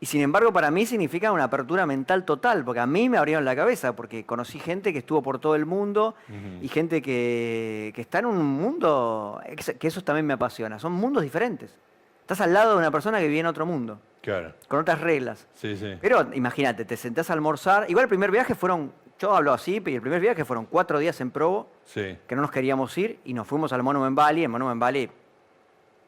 y 0.00 0.06
sin 0.06 0.20
embargo 0.20 0.52
para 0.52 0.70
mí 0.70 0.84
significa 0.86 1.32
una 1.32 1.44
apertura 1.44 1.86
mental 1.86 2.24
total, 2.24 2.64
porque 2.64 2.80
a 2.80 2.86
mí 2.86 3.08
me 3.08 3.16
abrieron 3.18 3.44
la 3.44 3.56
cabeza, 3.56 3.96
porque 3.96 4.24
conocí 4.26 4.58
gente 4.58 4.92
que 4.92 4.98
estuvo 4.98 5.22
por 5.22 5.38
todo 5.38 5.54
el 5.54 5.64
mundo 5.66 6.14
y 6.60 6.68
gente 6.68 7.00
que, 7.02 7.92
que 7.94 8.00
está 8.02 8.18
en 8.18 8.26
un 8.26 8.44
mundo, 8.44 9.40
que 9.78 9.86
eso 9.88 10.02
también 10.02 10.26
me 10.26 10.34
apasiona, 10.34 10.78
son 10.78 10.92
mundos 10.92 11.22
diferentes. 11.22 11.76
Estás 12.20 12.40
al 12.40 12.52
lado 12.52 12.72
de 12.72 12.78
una 12.78 12.90
persona 12.90 13.18
que 13.20 13.28
vive 13.28 13.40
en 13.40 13.46
otro 13.46 13.64
mundo, 13.66 14.00
Claro. 14.20 14.52
con 14.68 14.80
otras 14.80 15.00
reglas. 15.00 15.46
Sí, 15.54 15.76
sí. 15.76 15.94
Pero 16.00 16.26
imagínate, 16.34 16.84
te 16.84 16.96
sentás 16.96 17.30
a 17.30 17.34
almorzar. 17.34 17.86
Igual 17.88 18.02
el 18.04 18.08
primer 18.08 18.32
viaje 18.32 18.56
fueron, 18.56 18.92
yo 19.18 19.32
hablo 19.34 19.52
así, 19.52 19.80
pero 19.80 19.94
el 19.96 20.02
primer 20.02 20.20
viaje 20.20 20.44
fueron 20.44 20.66
cuatro 20.66 20.98
días 20.98 21.20
en 21.20 21.30
Provo, 21.30 21.70
Sí. 21.84 22.18
que 22.26 22.34
no 22.34 22.42
nos 22.42 22.50
queríamos 22.50 22.98
ir, 22.98 23.20
y 23.24 23.32
nos 23.32 23.46
fuimos 23.46 23.72
al 23.72 23.84
Monument 23.84 24.16
Valley. 24.16 24.42
En 24.42 24.50
Monument 24.50 24.80
Valley, 24.80 25.08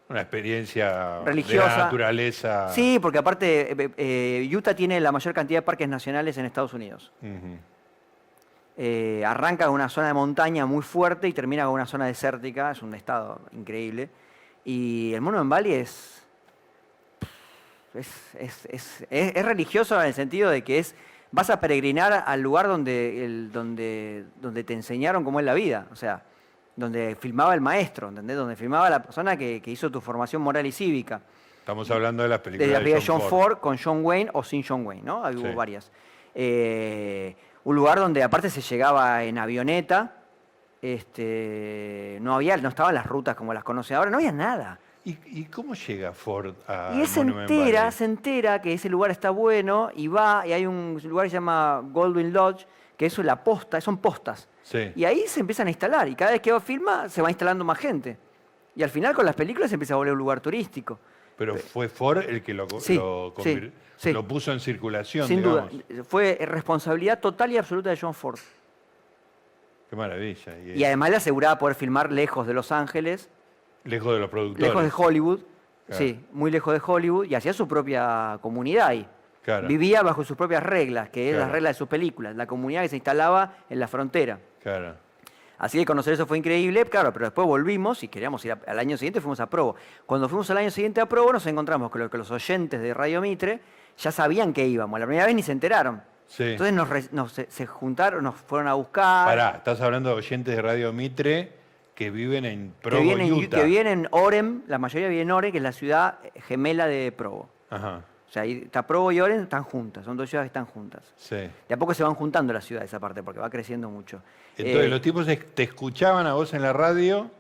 Una 0.08 0.22
experiencia 0.22 1.20
Religiosa. 1.24 1.68
de 1.70 1.76
la 1.78 1.84
naturaleza. 1.84 2.68
sí, 2.70 2.98
porque 3.00 3.18
aparte 3.18 3.72
eh, 3.72 3.90
eh, 3.98 4.50
Utah 4.56 4.74
tiene 4.74 4.98
la 5.00 5.12
mayor 5.12 5.34
cantidad 5.34 5.58
de 5.58 5.62
parques 5.62 5.88
nacionales 5.88 6.38
en 6.38 6.46
Estados 6.46 6.72
Unidos. 6.72 7.12
Eh, 8.80 9.24
arranca 9.26 9.66
con 9.66 9.74
una 9.74 9.88
zona 9.88 10.06
de 10.06 10.14
montaña 10.14 10.64
muy 10.64 10.82
fuerte 10.82 11.26
y 11.28 11.32
termina 11.32 11.64
con 11.64 11.74
una 11.74 11.84
zona 11.86 12.06
desértica, 12.06 12.70
es 12.70 12.80
un 12.80 12.94
estado 12.94 13.40
increíble. 13.52 14.08
Y 14.64 15.12
el 15.14 15.20
Monument 15.20 15.50
Valley 15.50 15.72
es, 15.74 16.22
es, 17.94 18.08
es- 18.38 18.66
es- 18.66 19.06
es- 19.10 19.32
es 19.36 19.44
religioso 19.44 20.00
en 20.00 20.06
el 20.06 20.14
sentido 20.14 20.48
de 20.50 20.62
que 20.62 20.78
es 20.78 20.94
vas 21.32 21.50
a 21.50 21.60
peregrinar 21.60 22.24
al 22.26 22.40
lugar 22.40 22.68
donde, 22.68 23.24
el- 23.24 23.50
donde, 23.52 24.24
donde 24.40 24.64
te 24.64 24.72
enseñaron 24.74 25.24
cómo 25.24 25.40
es 25.40 25.44
la 25.46 25.54
vida, 25.54 25.86
o 25.92 25.96
sea, 25.96 26.22
donde 26.78 27.16
filmaba 27.20 27.54
el 27.54 27.60
maestro, 27.60 28.08
¿entendés? 28.08 28.36
Donde 28.36 28.54
filmaba 28.56 28.88
la 28.88 29.02
persona 29.02 29.36
que, 29.36 29.60
que 29.60 29.70
hizo 29.70 29.90
tu 29.90 30.00
formación 30.00 30.40
moral 30.42 30.64
y 30.64 30.72
cívica. 30.72 31.20
Estamos 31.58 31.90
hablando 31.90 32.22
de 32.22 32.28
las 32.28 32.38
películas 32.38 32.68
de 32.68 32.72
la 32.72 32.78
de 32.78 32.84
película 32.84 33.04
John, 33.06 33.20
John 33.20 33.28
Ford. 33.30 33.48
Ford. 33.54 33.58
con 33.60 33.76
John 33.82 34.04
Wayne 34.04 34.30
o 34.32 34.42
sin 34.42 34.62
John 34.62 34.86
Wayne, 34.86 35.02
¿no? 35.04 35.20
Hubo 35.20 35.48
Sí. 35.48 35.54
varias. 35.54 35.90
Eh, 36.34 37.36
un 37.64 37.74
lugar 37.76 37.98
donde 37.98 38.22
aparte 38.22 38.48
se 38.48 38.60
llegaba 38.60 39.24
en 39.24 39.38
avioneta, 39.38 40.14
este, 40.80 42.18
no 42.22 42.34
había, 42.34 42.56
no 42.56 42.68
estaban 42.68 42.94
las 42.94 43.06
rutas 43.06 43.34
como 43.34 43.52
las 43.52 43.64
conoce 43.64 43.94
ahora, 43.94 44.10
no 44.10 44.16
había 44.18 44.32
nada. 44.32 44.78
¿Y, 45.04 45.16
y 45.26 45.44
cómo 45.46 45.74
llega 45.74 46.12
Ford 46.12 46.54
a 46.66 46.92
y 46.94 47.00
él 47.00 47.06
se 47.06 47.20
entera, 47.20 47.80
Valley? 47.84 47.92
se 47.92 48.04
entera 48.04 48.60
que 48.62 48.72
ese 48.74 48.88
lugar 48.88 49.10
está 49.10 49.30
bueno 49.30 49.90
y 49.94 50.06
va, 50.08 50.46
y 50.46 50.52
hay 50.52 50.66
un 50.66 51.00
lugar 51.04 51.26
que 51.26 51.30
se 51.30 51.34
llama 51.36 51.82
Goldwyn 51.92 52.32
Lodge, 52.32 52.66
que 52.98 53.06
eso 53.06 53.22
es 53.22 53.26
la 53.26 53.42
posta, 53.42 53.80
son 53.80 53.96
postas. 53.98 54.46
Sí. 54.62 54.92
Y 54.96 55.04
ahí 55.06 55.22
se 55.26 55.40
empiezan 55.40 55.68
a 55.68 55.70
instalar, 55.70 56.06
y 56.08 56.14
cada 56.14 56.32
vez 56.32 56.40
que 56.42 56.52
va 56.52 56.60
filma 56.60 57.08
se 57.08 57.22
va 57.22 57.30
instalando 57.30 57.64
más 57.64 57.78
gente. 57.78 58.18
Y 58.76 58.82
al 58.82 58.90
final 58.90 59.14
con 59.14 59.24
las 59.24 59.34
películas 59.34 59.70
se 59.70 59.76
empieza 59.76 59.94
a 59.94 59.96
volver 59.96 60.12
un 60.12 60.18
lugar 60.18 60.40
turístico. 60.40 60.98
Pero 61.36 61.56
fue 61.56 61.88
Ford 61.88 62.18
el 62.28 62.42
que 62.42 62.52
lo, 62.52 62.66
co- 62.66 62.80
Sí, 62.80 62.96
lo, 62.96 63.32
sí, 63.38 63.42
convir- 63.54 63.72
sí. 63.96 64.12
lo 64.12 64.26
puso 64.26 64.52
en 64.52 64.58
circulación, 64.60 65.26
Sin 65.28 65.38
digamos. 65.38 65.70
duda, 65.70 66.04
fue 66.04 66.36
responsabilidad 66.40 67.20
total 67.20 67.52
y 67.52 67.56
absoluta 67.56 67.90
de 67.90 67.96
John 67.96 68.12
Ford. 68.14 68.40
Qué 69.88 69.96
maravilla. 69.96 70.58
Y, 70.58 70.72
Y 70.72 70.84
además 70.84 71.10
le 71.10 71.16
aseguraba 71.16 71.56
poder 71.58 71.76
filmar 71.76 72.10
lejos 72.12 72.46
de 72.46 72.52
Los 72.54 72.72
Ángeles, 72.72 73.30
lejos 73.84 74.12
de 74.12 74.18
los 74.20 74.28
productores. 74.28 74.68
lejos 74.68 74.82
de 74.84 74.90
Hollywood, 74.94 75.40
Claro. 75.86 75.98
sí, 76.04 76.20
muy 76.32 76.50
lejos 76.50 76.74
de 76.74 76.80
Hollywood, 76.84 77.24
y 77.26 77.34
hacía 77.36 77.52
su 77.52 77.66
propia 77.68 78.38
comunidad 78.42 78.88
ahí. 78.88 79.08
Claro. 79.48 79.66
Vivía 79.66 80.02
bajo 80.02 80.22
sus 80.24 80.36
propias 80.36 80.62
reglas, 80.62 81.08
que 81.08 81.28
es 81.30 81.34
Claro. 81.34 81.46
las 81.46 81.52
reglas 81.52 81.70
de 81.70 81.78
sus 81.78 81.88
películas, 81.88 82.36
la 82.36 82.46
comunidad 82.46 82.82
que 82.82 82.90
se 82.90 82.96
instalaba 82.96 83.54
en 83.70 83.80
la 83.80 83.88
frontera. 83.88 84.38
Claro. 84.62 84.94
Así 85.56 85.78
que 85.78 85.86
conocer 85.86 86.12
eso 86.12 86.26
fue 86.26 86.36
increíble, 86.36 86.84
claro, 86.84 87.14
pero 87.14 87.24
después 87.24 87.46
volvimos 87.46 88.04
y 88.04 88.08
queríamos 88.08 88.44
ir 88.44 88.52
a- 88.52 88.58
al 88.66 88.78
año 88.78 88.98
siguiente, 88.98 89.22
fuimos 89.22 89.40
a 89.40 89.46
Provo. 89.46 89.74
Cuando 90.04 90.28
fuimos 90.28 90.50
al 90.50 90.58
año 90.58 90.70
siguiente 90.70 91.00
a 91.00 91.06
Provo 91.06 91.32
nos 91.32 91.46
encontramos 91.46 91.90
con 91.90 92.02
lo 92.02 92.10
que 92.10 92.18
los 92.18 92.30
oyentes 92.30 92.78
de 92.82 92.92
Radio 92.92 93.22
Mitre 93.22 93.60
ya 93.96 94.12
sabían 94.12 94.52
que 94.52 94.66
íbamos, 94.66 95.00
la 95.00 95.06
primera 95.06 95.24
vez 95.24 95.34
ni 95.34 95.42
se 95.42 95.52
enteraron. 95.52 96.02
Sí. 96.26 96.42
Entonces 96.44 96.74
nos, 96.74 96.88
re- 96.90 97.08
nos- 97.12 97.32
se, 97.32 97.50
se 97.50 97.66
juntaron, 97.66 98.22
nos 98.22 98.34
fueron 98.34 98.68
a 98.68 98.74
buscar. 98.74 99.26
Pará, 99.26 99.54
estás 99.56 99.80
hablando 99.80 100.10
de 100.10 100.16
oyentes 100.16 100.54
de 100.54 100.60
Radio 100.60 100.92
Mitre 100.92 101.54
que 101.94 102.10
viven 102.10 102.44
en 102.44 102.74
que 102.82 102.90
Provo, 102.90 103.02
vienen, 103.02 103.32
Utah. 103.32 103.56
que 103.56 103.64
viven 103.64 103.86
en 103.86 104.08
Orem, 104.10 104.60
la 104.68 104.76
mayoría 104.78 105.08
vive 105.08 105.22
en 105.22 105.30
Orem, 105.30 105.50
que 105.52 105.56
es 105.58 105.64
la 105.64 105.72
ciudad 105.72 106.18
gemela 106.46 106.86
de 106.86 107.10
Provo. 107.12 107.48
Ajá, 107.70 108.02
O 108.28 108.30
sea, 108.30 108.42
ahí 108.42 108.62
está 108.64 108.86
Provo 108.86 109.10
y 109.10 109.20
Orem 109.20 109.42
están 109.42 109.62
juntas, 109.64 110.04
son 110.04 110.16
dos 110.16 110.28
ciudades 110.28 110.50
que 110.50 110.58
están 110.58 110.66
juntas. 110.66 111.02
sí. 111.16 111.36
De 111.36 111.74
a 111.74 111.76
poco 111.78 111.94
se 111.94 112.02
van 112.02 112.14
juntando 112.14 112.52
las 112.52 112.64
ciudades 112.64 112.90
esa 112.90 113.00
parte, 113.00 113.22
porque 113.22 113.40
va 113.40 113.48
creciendo 113.48 113.88
mucho. 113.88 114.20
Entonces 114.58 114.84
Eh, 114.84 114.88
los 114.88 115.00
tipos 115.00 115.26
te 115.26 115.62
escuchaban 115.62 116.26
a 116.26 116.34
vos 116.34 116.52
en 116.52 116.60
la 116.62 116.72
radio, 116.74 117.30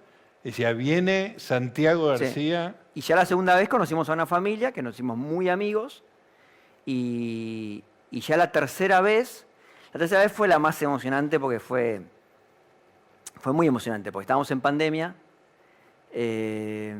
decía, 0.42 0.72
viene 0.72 1.34
Santiago 1.38 2.16
Sí. 2.16 2.24
García. 2.24 2.74
Y 2.94 3.02
ya 3.02 3.16
la 3.16 3.26
segunda 3.26 3.54
vez 3.54 3.68
conocimos 3.68 4.08
a 4.08 4.14
una 4.14 4.24
familia 4.26 4.72
que 4.72 4.80
nos 4.82 4.94
hicimos 4.94 5.16
muy 5.18 5.48
amigos. 5.50 6.02
Y, 6.86 7.84
y 8.10 8.20
ya 8.20 8.38
la 8.38 8.50
tercera 8.50 9.02
vez, 9.02 9.46
la 9.92 9.98
tercera 10.00 10.22
vez 10.22 10.32
fue 10.32 10.48
la 10.48 10.58
más 10.58 10.80
emocionante 10.80 11.38
porque 11.38 11.60
fue, 11.60 12.00
fue 13.40 13.52
muy 13.52 13.66
emocionante, 13.66 14.10
porque 14.10 14.22
estábamos 14.24 14.50
en 14.50 14.60
pandemia. 14.62 15.14
eh, 16.12 16.96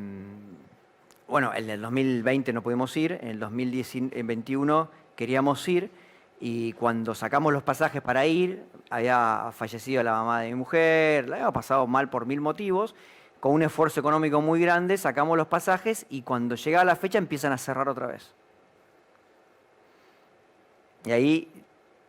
bueno, 1.29 1.53
en 1.55 1.69
el 1.69 1.81
2020 1.83 2.53
no 2.53 2.63
pudimos 2.63 2.97
ir, 2.97 3.13
en 3.21 3.29
el 3.29 3.39
2021 3.39 4.91
queríamos 5.15 5.69
ir. 5.69 5.91
Y 6.41 6.73
cuando 6.75 7.15
sacamos 7.15 7.53
los 7.53 7.63
pasajes 7.63 8.01
para 8.01 8.25
ir, 8.25 8.65
había 8.91 9.51
fallecido 9.53 10.03
la 10.03 10.13
mamá 10.13 10.41
de 10.41 10.49
mi 10.49 10.55
mujer, 10.55 11.29
la 11.29 11.37
había 11.37 11.51
pasado 11.51 11.87
mal 11.87 12.09
por 12.09 12.27
mil 12.27 12.41
motivos. 12.41 12.95
Con 13.41 13.53
un 13.53 13.63
esfuerzo 13.63 14.01
económico 14.01 14.41
muy 14.41 14.61
grande, 14.61 14.97
sacamos 14.97 15.37
los 15.37 15.49
pasajes 15.49 16.07
y 16.09 16.23
cuando 16.23 16.55
llegaba 16.55 16.85
la 16.85 16.97
fecha 16.97 17.19
empiezan 17.19 17.53
a 17.53 17.59
cerrar 17.59 17.89
otra 17.89 18.07
vez. 18.07 18.33
Y 21.05 21.13
ahí, 21.13 21.65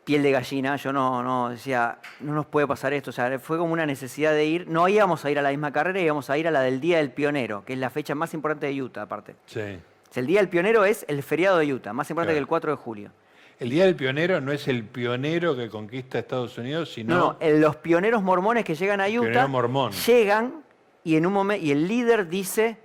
piel 0.10 0.24
de 0.24 0.32
gallina, 0.32 0.75
yo 0.75 0.92
no, 0.92 1.22
no 1.22 1.50
decía, 1.50 2.00
no 2.22 2.34
nos 2.34 2.48
puede 2.48 2.66
pasar 2.66 2.94
esto. 2.94 3.12
O 3.12 3.13
sea, 3.13 3.38
fue 3.38 3.60
como 3.60 3.74
una 3.74 3.86
necesidad 3.86 4.32
de 4.34 4.44
ir. 4.44 4.68
No 4.68 4.88
íbamos 4.88 5.24
a 5.24 5.30
ir 5.30 5.38
a 5.38 5.44
la 5.44 5.51
misma 5.51 5.72
carrera, 5.72 6.00
íbamos 6.01 6.32
a 6.32 6.38
ir 6.39 6.48
a 6.48 6.51
la 6.51 6.62
del 6.62 6.80
Día 6.80 6.98
del 6.98 7.12
Pionero, 7.12 7.63
que 7.63 7.74
es 7.74 7.80
la 7.80 7.92
fecha 7.92 8.16
más 8.16 8.34
importante 8.34 8.66
de 8.66 8.82
Utah, 8.82 9.04
aparte. 9.04 9.36
Sí. 9.46 9.60
O 9.60 10.12
sea, 10.13 10.22
el 10.22 10.25
Día 10.25 10.39
del 10.39 10.50
Pionero 10.50 10.84
es 10.84 11.06
el 11.08 11.22
feriado 11.22 11.60
de 11.60 11.72
Utah, 11.72 11.94
más 11.94 12.10
importante 12.10 12.32
Claro. 12.34 12.38
que 12.38 12.42
el 12.42 12.48
4 12.48 12.72
de 12.72 12.78
julio. 12.78 13.12
El 13.60 13.70
Día 13.70 13.86
del 13.86 13.96
Pionero 13.96 14.42
no 14.42 14.51
es 14.51 14.68
el 14.68 14.84
pionero 14.84 15.56
que 15.56 15.70
conquista 15.70 16.18
Estados 16.18 16.58
Unidos, 16.58 16.92
sino... 16.92 17.16
No, 17.16 17.38
no, 17.39 17.60
los 17.60 17.75
pioneros 17.75 18.24
mormones 18.24 18.63
que 18.66 18.74
llegan 18.74 19.01
a 19.01 19.06
Utah 19.08 19.20
Pionero 19.22 19.48
mormón. 19.50 19.92
llegan 19.92 20.63
y 21.04 21.18
en 21.18 21.25
un 21.28 21.34
momento 21.34 21.63
y 21.63 21.70
el 21.72 21.88
líder 21.88 22.28
dice, 22.28 22.78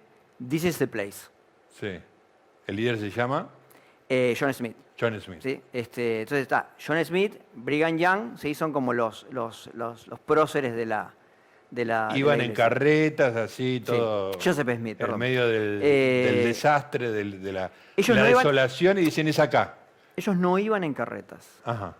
"This 0.46 0.64
is 0.64 0.76
the 0.78 0.88
place." 0.88 1.28
Sí. 1.80 1.98
El 2.66 2.76
líder 2.76 2.98
se 2.98 3.08
llama 3.10 3.48
Eh, 4.10 4.36
John 4.38 4.52
Smith. 4.52 4.76
John 4.98 5.20
Smith. 5.20 5.40
¿sí? 5.42 5.60
Este, 5.72 6.20
entonces 6.20 6.42
está 6.42 6.70
John 6.84 7.04
Smith, 7.04 7.34
Brigham 7.54 7.98
Young, 7.98 8.38
¿sí? 8.38 8.54
son 8.54 8.72
como 8.72 8.92
los, 8.92 9.26
los, 9.30 9.68
los, 9.74 10.06
los 10.06 10.20
próceres 10.20 10.74
de 10.76 10.86
la, 10.86 11.12
de 11.70 11.84
la 11.84 12.08
de 12.08 12.18
Iban 12.18 12.38
la 12.38 12.44
en 12.44 12.52
carretas, 12.52 13.34
así, 13.34 13.78
Sí. 13.78 13.84
todo. 13.84 14.32
Joseph 14.34 14.68
Smith, 14.76 15.00
En 15.00 15.18
medio 15.18 15.48
del, 15.48 15.80
Eh, 15.82 16.30
del 16.32 16.44
desastre, 16.46 17.10
del- 17.10 17.42
de 17.42 17.52
la, 17.52 17.70
ellos 17.96 18.16
la 18.16 18.22
no 18.22 18.28
iban- 18.30 18.38
desolación, 18.44 18.98
y 18.98 19.02
dicen, 19.02 19.26
es 19.28 19.38
acá. 19.40 19.74
Ellos 20.16 20.36
no 20.36 20.58
iban 20.60 20.84
en 20.84 20.94
carretas, 20.94 21.60
Ajá. 21.64 21.96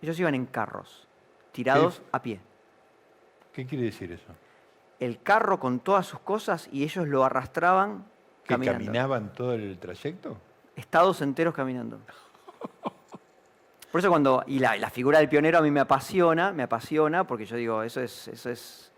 ellos 0.00 0.18
iban 0.20 0.34
en 0.36 0.46
carros, 0.46 1.06
tirados 1.52 1.96
Sí. 1.96 2.02
a 2.12 2.22
pie. 2.22 2.40
¿Qué 3.52 3.66
quiere 3.66 3.84
decir 3.86 4.12
eso? 4.12 4.32
El 5.00 5.20
carro 5.22 5.58
con 5.58 5.80
todas 5.80 6.06
sus 6.06 6.20
cosas 6.20 6.68
y 6.70 6.84
ellos 6.84 7.08
lo 7.08 7.24
arrastraban 7.24 8.04
¿Que 8.44 8.54
caminando. 8.54 8.84
caminaban 8.84 9.32
todo 9.32 9.54
el 9.54 9.76
trayecto? 9.78 10.38
Estados 10.76 11.20
enteros 11.22 11.54
caminando. 11.54 12.00
Por 13.90 13.98
eso 13.98 14.08
cuando, 14.08 14.42
y 14.46 14.58
la, 14.58 14.76
la 14.78 14.88
figura 14.88 15.18
del 15.18 15.28
pionero 15.28 15.58
a 15.58 15.60
mí 15.60 15.70
me 15.70 15.80
apasiona, 15.80 16.50
me 16.52 16.62
apasiona, 16.62 17.26
porque 17.26 17.44
yo 17.44 17.56
digo, 17.56 17.82
eso 17.82 18.00
es, 18.00 18.26
eso 18.28 18.48
es, 18.48 18.90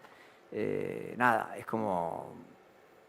eh, 0.53 1.15
nada, 1.19 1.55
es 1.57 1.67
como 1.67 2.37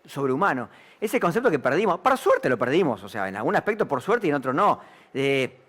sobrehumano. 0.04 0.68
Ese 1.00 1.20
concepto 1.20 1.52
que 1.52 1.60
perdimos, 1.60 2.00
para 2.00 2.18
suerte 2.18 2.50
lo 2.50 2.58
perdimos, 2.58 3.04
o 3.04 3.10
sea, 3.10 3.28
en 3.28 3.36
algún 3.36 3.56
aspecto 3.56 3.88
por 3.88 4.02
suerte 4.02 4.26
y 4.26 4.32
en 4.32 4.36
otro 4.36 4.52
no. 4.52 4.80
Eh, 5.14 5.60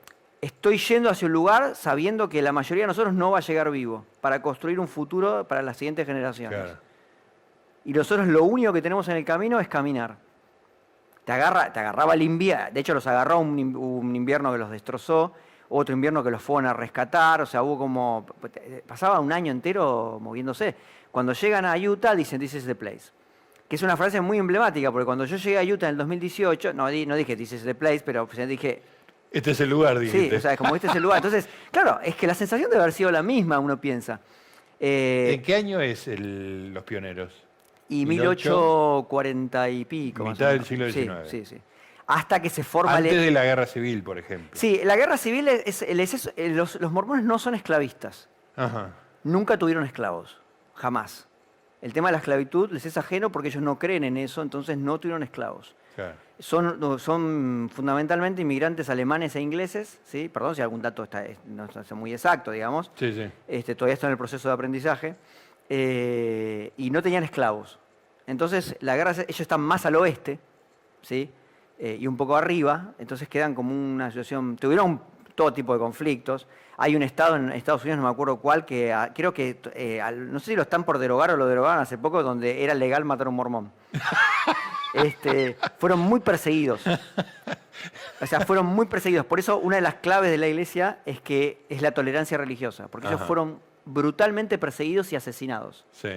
estoy 0.40 0.78
yendo 0.78 1.10
hacia 1.10 1.26
un 1.26 1.32
lugar 1.32 1.74
sabiendo 1.74 2.30
que 2.30 2.40
la 2.40 2.52
mayoría 2.52 2.84
de 2.84 2.88
nosotros 2.88 3.12
no 3.12 3.32
va 3.32 3.38
a 3.38 3.42
llegar 3.42 3.70
vivo, 3.70 4.06
para 4.22 4.40
construir 4.40 4.80
un 4.80 4.88
futuro 4.88 5.46
para 5.46 5.60
las 5.60 5.76
siguientes 5.76 6.06
generaciones. 6.06 6.58
Claro. 6.58 6.78
Y 7.84 7.92
nosotros 7.92 8.26
lo 8.26 8.44
único 8.44 8.72
que 8.72 8.80
tenemos 8.80 9.06
en 9.08 9.16
el 9.16 9.24
camino 9.24 9.60
es 9.60 9.68
caminar. 9.68 10.16
Te, 11.26 11.32
agarra, 11.32 11.72
te 11.72 11.80
agarraba 11.80 12.14
el 12.14 12.22
invierno, 12.22 12.66
de 12.72 12.78
hecho 12.80 12.94
los 12.94 13.04
agarró 13.08 13.40
un, 13.40 13.58
in- 13.58 13.74
un 13.76 14.14
invierno 14.14 14.52
que 14.52 14.58
los 14.58 14.70
destrozó, 14.70 15.32
otro 15.68 15.92
invierno 15.92 16.22
que 16.22 16.30
los 16.30 16.40
fueron 16.40 16.70
a 16.70 16.72
rescatar, 16.72 17.40
o 17.42 17.46
sea, 17.46 17.64
hubo 17.64 17.76
como, 17.76 18.24
pasaba 18.86 19.18
un 19.18 19.32
año 19.32 19.50
entero 19.50 20.18
moviéndose. 20.22 20.76
Cuando 21.10 21.32
llegan 21.32 21.64
a 21.64 21.74
Utah 21.76 22.14
dicen, 22.14 22.38
this 22.40 22.54
is 22.54 22.64
the 22.64 22.76
place. 22.76 23.10
Que 23.68 23.74
es 23.74 23.82
una 23.82 23.96
frase 23.96 24.20
muy 24.20 24.38
emblemática, 24.38 24.92
porque 24.92 25.04
cuando 25.04 25.24
yo 25.24 25.36
llegué 25.36 25.58
a 25.58 25.62
Utah 25.74 25.86
en 25.88 25.94
el 25.94 25.96
2018, 25.98 26.72
no, 26.72 26.86
di- 26.86 27.04
no 27.06 27.16
dije 27.16 27.34
this 27.36 27.52
is 27.54 27.64
the 27.64 27.74
place, 27.74 28.02
pero 28.06 28.24
pues, 28.28 28.46
dije, 28.48 28.80
Este 29.32 29.50
es 29.50 29.60
el 29.60 29.68
lugar, 29.70 29.98
sí, 29.98 30.04
dijiste. 30.04 30.36
o 30.36 30.40
sea, 30.40 30.56
como 30.56 30.76
este 30.76 30.86
es 30.86 30.94
el 30.94 31.02
lugar. 31.02 31.16
Entonces, 31.18 31.48
claro, 31.72 31.98
es 32.04 32.14
que 32.14 32.28
la 32.28 32.34
sensación 32.34 32.70
debe 32.70 32.82
haber 32.82 32.92
sido 32.92 33.10
la 33.10 33.24
misma, 33.24 33.58
uno 33.58 33.80
piensa. 33.80 34.20
Eh, 34.78 35.32
¿En 35.34 35.42
qué 35.42 35.56
año 35.56 35.80
es 35.80 36.06
el- 36.06 36.72
los 36.72 36.84
pioneros? 36.84 37.32
Y 37.88 38.04
1840 38.06 39.66
1840 39.66 39.68
y 39.70 39.84
pico. 39.84 40.24
Mitad 40.24 40.50
del 40.50 40.64
siglo 40.64 40.86
Sí, 40.90 41.02
XIX. 41.04 41.14
Sí, 41.30 41.44
sí. 41.44 41.60
Hasta 42.08 42.40
que 42.40 42.50
se 42.50 42.62
forma 42.62 42.96
Antes 42.96 43.12
el... 43.12 43.20
de 43.20 43.30
la 43.32 43.44
guerra 43.44 43.66
civil, 43.66 44.02
por 44.02 44.18
ejemplo. 44.18 44.50
Sí, 44.54 44.80
la 44.84 44.96
guerra 44.96 45.16
civil 45.16 45.48
es, 45.48 45.82
es 45.82 45.82
exceso- 45.82 46.32
eh, 46.36 46.48
los, 46.50 46.80
los 46.80 46.92
mormones 46.92 47.24
no 47.24 47.38
son 47.38 47.54
esclavistas. 47.54 48.28
Ajá. 48.54 48.90
Nunca 49.24 49.56
tuvieron 49.58 49.84
esclavos. 49.84 50.40
Jamás. 50.74 51.26
El 51.82 51.92
tema 51.92 52.08
de 52.08 52.12
la 52.12 52.18
esclavitud 52.18 52.70
les 52.70 52.86
es 52.86 52.96
ajeno 52.96 53.30
porque 53.32 53.48
ellos 53.48 53.62
no 53.62 53.78
creen 53.78 54.04
en 54.04 54.16
eso, 54.16 54.40
entonces 54.42 54.78
no 54.78 54.98
tuvieron 55.00 55.22
esclavos. 55.22 55.74
Claro. 55.96 56.14
Son, 56.38 56.98
son 57.00 57.70
fundamentalmente 57.72 58.42
inmigrantes 58.42 58.88
alemanes 58.90 59.34
e 59.36 59.40
ingleses, 59.40 59.98
¿sí? 60.04 60.28
Perdón 60.28 60.54
si 60.54 60.62
algún 60.62 60.82
dato 60.82 61.02
está, 61.02 61.24
es- 61.24 61.38
no 61.46 61.64
es 61.66 61.92
muy 61.92 62.12
exacto, 62.12 62.50
digamos. 62.50 62.90
Sí, 62.94 63.12
sí. 63.12 63.30
Este, 63.48 63.74
todavía 63.74 63.94
está 63.94 64.06
en 64.06 64.12
el 64.12 64.18
proceso 64.18 64.48
de 64.48 64.54
aprendizaje, 64.54 65.16
eh, 65.68 66.72
y 66.76 66.90
no 66.90 67.02
tenían 67.02 67.24
esclavos. 67.24 67.78
Entonces, 68.26 68.76
la 68.80 68.96
guerra, 68.96 69.12
ellos 69.12 69.40
están 69.40 69.60
más 69.60 69.86
al 69.86 69.96
oeste, 69.96 70.38
¿sí? 71.02 71.30
Eh, 71.78 71.96
y 72.00 72.06
un 72.06 72.16
poco 72.16 72.36
arriba, 72.36 72.92
entonces 72.98 73.28
quedan 73.28 73.54
como 73.54 73.72
una 73.74 74.10
situación, 74.10 74.56
tuvieron 74.56 75.00
todo 75.34 75.52
tipo 75.52 75.72
de 75.74 75.78
conflictos. 75.78 76.46
Hay 76.78 76.96
un 76.96 77.02
estado 77.02 77.36
en 77.36 77.52
Estados 77.52 77.82
Unidos, 77.82 77.98
no 77.98 78.04
me 78.04 78.10
acuerdo 78.10 78.38
cuál, 78.38 78.64
que 78.64 78.92
ah, 78.92 79.12
creo 79.14 79.32
que, 79.34 79.60
eh, 79.74 80.00
al- 80.00 80.32
no 80.32 80.38
sé 80.40 80.46
si 80.46 80.56
lo 80.56 80.62
están 80.62 80.84
por 80.84 80.98
derogar 80.98 81.30
o 81.30 81.36
lo 81.36 81.46
derogaron 81.46 81.82
hace 81.82 81.98
poco, 81.98 82.22
donde 82.22 82.64
era 82.64 82.74
legal 82.74 83.04
matar 83.04 83.26
a 83.26 83.30
un 83.30 83.36
mormón. 83.36 83.72
Este, 84.94 85.58
fueron 85.78 85.98
muy 85.98 86.20
perseguidos. 86.20 86.80
O 88.22 88.26
sea, 88.26 88.40
fueron 88.40 88.64
muy 88.64 88.86
perseguidos. 88.86 89.26
Por 89.26 89.38
eso 89.38 89.58
una 89.58 89.76
de 89.76 89.82
las 89.82 89.96
claves 89.96 90.30
de 90.30 90.38
la 90.38 90.48
iglesia 90.48 91.00
es 91.04 91.20
que 91.20 91.66
es 91.68 91.82
la 91.82 91.90
tolerancia 91.92 92.38
religiosa, 92.38 92.88
porque 92.88 93.08
ellos 93.08 93.20
fueron 93.26 93.58
brutalmente 93.86 94.58
perseguidos 94.58 95.12
y 95.12 95.16
asesinados. 95.16 95.84
Sí. 95.92 96.10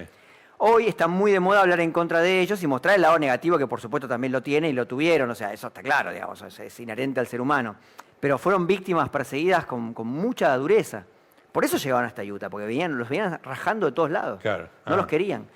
Hoy 0.58 0.88
está 0.88 1.08
muy 1.08 1.32
de 1.32 1.40
moda 1.40 1.62
hablar 1.62 1.80
en 1.80 1.90
contra 1.90 2.20
de 2.20 2.40
ellos 2.40 2.62
y 2.62 2.66
mostrar 2.66 2.94
el 2.96 3.00
lado 3.00 3.18
negativo 3.18 3.56
que 3.56 3.66
por 3.66 3.80
supuesto 3.80 4.06
también 4.06 4.30
lo 4.32 4.42
tiene 4.42 4.68
y 4.68 4.74
lo 4.74 4.86
tuvieron, 4.86 5.30
o 5.30 5.34
sea, 5.34 5.52
eso 5.54 5.68
está 5.68 5.82
claro, 5.82 6.12
digamos, 6.12 6.42
es, 6.42 6.80
inherente 6.80 7.18
al 7.18 7.26
ser 7.26 7.40
humano. 7.40 7.76
Pero 8.20 8.36
fueron 8.36 8.66
víctimas 8.66 9.08
perseguidas 9.08 9.64
con, 9.64 9.94
con 9.94 10.06
mucha 10.06 10.54
dureza. 10.58 11.04
Por 11.50 11.64
eso 11.64 11.78
llegaron 11.78 12.04
hasta 12.04 12.22
Utah, 12.22 12.50
porque 12.50 12.66
venían, 12.66 12.98
los 12.98 13.08
venían 13.08 13.40
rajando 13.42 13.86
de 13.86 13.92
todos 13.92 14.10
lados. 14.10 14.40
Claro. 14.42 14.68
No 14.84 14.92
Ah. 14.92 14.96
los 14.98 15.06
querían. 15.06 15.46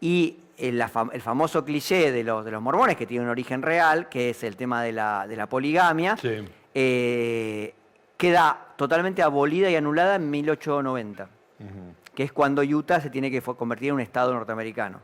Y 0.00 0.38
el, 0.56 0.80
fam- 0.82 1.10
el 1.12 1.22
famoso 1.22 1.64
cliché 1.64 2.10
de 2.10 2.24
los, 2.24 2.44
de 2.44 2.50
los 2.50 2.60
mormones, 2.60 2.96
que 2.96 3.06
tiene 3.06 3.24
un 3.24 3.30
origen 3.30 3.62
real, 3.62 4.08
que 4.08 4.30
es 4.30 4.42
el 4.42 4.56
tema 4.56 4.82
de 4.82 4.90
la, 4.92 5.26
de 5.28 5.36
la 5.36 5.46
poligamia, 5.48 6.16
Sí. 6.16 6.44
eh, 6.74 7.74
queda 8.16 8.58
totalmente 8.76 9.22
abolida 9.22 9.70
y 9.70 9.76
anulada 9.76 10.16
en 10.16 10.28
1890 10.28 11.28
Que 12.14 12.24
es 12.24 12.32
cuando 12.32 12.62
Utah 12.62 13.00
se 13.00 13.10
tiene 13.10 13.30
que 13.30 13.42
convertir 13.42 13.88
en 13.88 13.96
un 13.96 14.00
estado 14.00 14.32
norteamericano. 14.32 15.00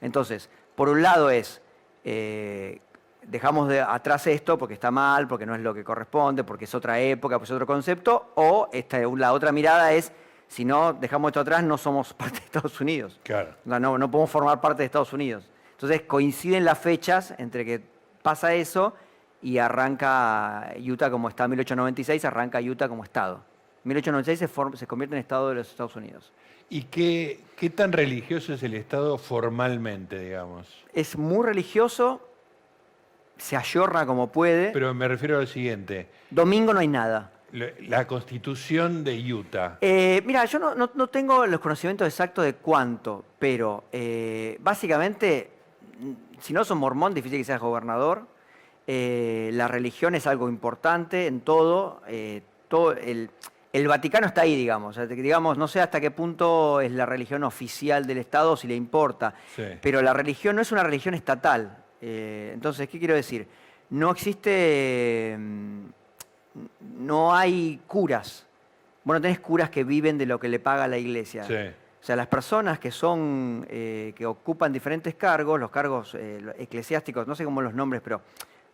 Entonces, 0.00 0.48
por 0.74 0.88
un 0.88 1.02
lado 1.02 1.30
es, 1.30 1.60
eh, 2.04 2.80
dejamos 3.22 3.68
de 3.68 3.80
atrás 3.80 4.26
esto 4.26 4.58
porque 4.58 4.74
está 4.74 4.90
mal, 4.90 5.26
porque 5.26 5.46
no 5.46 5.54
es 5.54 5.60
lo 5.60 5.74
que 5.74 5.84
corresponde, 5.84 6.44
porque 6.44 6.64
es 6.64 6.74
otra 6.74 6.98
época, 7.00 7.38
pues 7.38 7.50
es 7.50 7.54
otro 7.54 7.66
concepto, 7.66 8.32
o 8.36 8.68
esta, 8.72 8.98
la 8.98 9.32
otra 9.32 9.52
mirada 9.52 9.92
es, 9.92 10.12
si 10.46 10.64
no 10.64 10.92
dejamos 10.92 11.30
esto 11.30 11.40
atrás, 11.40 11.62
no 11.62 11.76
somos 11.76 12.14
parte 12.14 12.40
de 12.40 12.46
Estados 12.46 12.80
Unidos. 12.80 13.20
Claro. 13.22 13.54
No, 13.64 13.78
no 13.80 14.10
podemos 14.10 14.30
formar 14.30 14.60
parte 14.60 14.82
de 14.82 14.86
Estados 14.86 15.12
Unidos. 15.12 15.50
Entonces 15.72 16.02
coinciden 16.02 16.64
las 16.64 16.78
fechas 16.78 17.34
entre 17.38 17.64
que 17.64 17.82
pasa 18.22 18.54
eso 18.54 18.94
y 19.40 19.58
arranca 19.58 20.72
Utah 20.78 21.10
como 21.10 21.28
Estado. 21.28 21.50
1896 21.50 22.24
arranca 22.24 22.60
Utah 22.60 22.88
como 22.88 23.04
Estado. 23.04 23.44
1896 23.88 24.38
se, 24.38 24.48
form- 24.48 24.76
se 24.76 24.86
convierte 24.86 25.14
en 25.16 25.20
Estado 25.20 25.48
de 25.50 25.56
los 25.56 25.68
Estados 25.70 25.96
Unidos. 25.96 26.32
¿Y 26.70 26.82
qué, 26.84 27.40
qué 27.56 27.70
tan 27.70 27.92
religioso 27.92 28.52
es 28.52 28.62
el 28.62 28.74
Estado 28.74 29.16
formalmente, 29.18 30.18
digamos? 30.18 30.68
Es 30.92 31.16
muy 31.16 31.44
religioso, 31.46 32.20
se 33.38 33.56
ayorna 33.56 34.04
como 34.06 34.30
puede. 34.30 34.70
Pero 34.72 34.92
me 34.94 35.08
refiero 35.08 35.38
al 35.38 35.46
siguiente. 35.48 36.08
Domingo 36.30 36.72
no 36.74 36.80
hay 36.80 36.88
nada. 36.88 37.32
La 37.52 38.06
constitución 38.06 39.02
de 39.04 39.32
Utah. 39.32 39.78
Eh, 39.80 40.20
mira, 40.26 40.44
yo 40.44 40.58
no, 40.58 40.74
no- 40.74 40.90
no 40.94 41.06
tengo 41.06 41.46
los 41.46 41.60
conocimientos 41.60 42.06
exactos 42.06 42.44
de 42.44 42.54
cuánto, 42.54 43.24
pero 43.38 43.84
eh, 43.90 44.58
básicamente, 44.60 45.48
mm, 45.98 46.12
si 46.40 46.52
no 46.52 46.62
sos 46.64 46.76
mormón, 46.76 47.14
difícil 47.14 47.38
que 47.38 47.44
seas 47.44 47.60
gobernador. 47.60 48.26
Eh, 48.86 49.50
la 49.54 49.68
religión 49.68 50.14
es 50.14 50.26
algo 50.26 50.48
importante 50.48 51.26
en 51.26 51.40
todo. 51.40 52.02
todo 52.68 52.92
el, 52.92 53.30
el 53.80 53.88
Vaticano 53.88 54.26
está 54.26 54.42
ahí, 54.42 54.56
digamos. 54.56 54.98
Digamos, 55.08 55.56
no 55.58 55.68
sé 55.68 55.80
hasta 55.80 56.00
qué 56.00 56.10
punto 56.10 56.80
es 56.80 56.90
la 56.92 57.06
religión 57.06 57.44
oficial 57.44 58.06
del 58.06 58.18
Estado, 58.18 58.56
si 58.56 58.66
le 58.66 58.74
importa. 58.74 59.34
Sí. 59.54 59.62
Pero 59.80 60.02
la 60.02 60.12
religión 60.12 60.56
no 60.56 60.62
es 60.62 60.72
una 60.72 60.82
religión 60.82 61.14
estatal. 61.14 61.84
Eh, 62.00 62.50
entonces, 62.54 62.88
¿qué 62.88 62.98
quiero 62.98 63.14
decir? 63.14 63.46
No 63.90 64.10
existe. 64.10 65.36
mm, 65.38 65.84
No 67.00 67.34
hay 67.34 67.80
curas. 67.86 68.46
Bueno, 69.04 69.20
tenés 69.20 69.40
curas 69.40 69.70
que 69.70 69.84
viven 69.84 70.18
de 70.18 70.26
lo 70.26 70.38
que 70.38 70.48
le 70.48 70.58
paga 70.58 70.86
la 70.88 70.98
iglesia. 70.98 71.44
Sí. 71.44 71.54
O 71.54 72.04
sea, 72.04 72.16
las 72.16 72.26
personas 72.26 72.78
que 72.78 72.90
son, 72.90 73.66
eh, 73.68 74.12
que 74.16 74.26
ocupan 74.26 74.72
diferentes 74.72 75.14
cargos, 75.14 75.58
los 75.58 75.70
cargos 75.70 76.14
eh, 76.14 76.40
eclesiásticos, 76.58 77.26
no 77.26 77.34
sé 77.34 77.44
cómo 77.44 77.60
los 77.62 77.74
nombres, 77.74 78.02
pero 78.02 78.20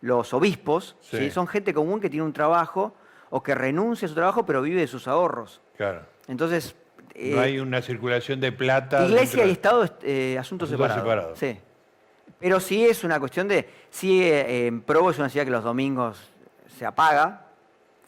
los 0.01 0.33
obispos, 0.33 0.95
Sí. 1.01 1.17
¿sí? 1.17 1.31
son 1.31 1.47
gente 1.47 1.73
común 1.73 1.99
que 1.99 2.09
tiene 2.09 2.25
un 2.25 2.33
trabajo 2.33 2.95
o 3.29 3.41
que 3.43 3.55
renuncia 3.55 4.05
a 4.05 4.09
su 4.09 4.15
trabajo 4.15 4.45
pero 4.45 4.61
vive 4.61 4.81
de 4.81 4.87
sus 4.87 5.07
ahorros. 5.07 5.61
Claro. 5.77 6.01
Entonces, 6.27 6.75
no 7.15 7.37
eh, 7.37 7.39
hay 7.39 7.59
una 7.59 7.81
circulación 7.81 8.39
de 8.41 8.51
plata. 8.51 9.05
Iglesia 9.05 9.43
dentro 9.43 9.47
y 9.47 9.51
Estado, 9.51 9.83
es, 9.83 9.91
eh, 10.03 10.37
asuntos 10.39 10.67
Asuntos 10.67 10.69
separados. 10.69 11.03
separados. 11.03 11.39
Sí. 11.39 11.59
Pero 12.39 12.59
sí 12.59 12.85
es 12.85 13.03
una 13.03 13.19
cuestión 13.19 13.47
de. 13.47 13.67
Sí, 13.89 14.21
eh, 14.23 14.67
en 14.67 14.81
Provo 14.81 15.11
es 15.11 15.17
una 15.19 15.29
ciudad 15.29 15.45
que 15.45 15.51
los 15.51 15.63
domingos 15.63 16.19
se 16.77 16.85
apaga. 16.85 17.41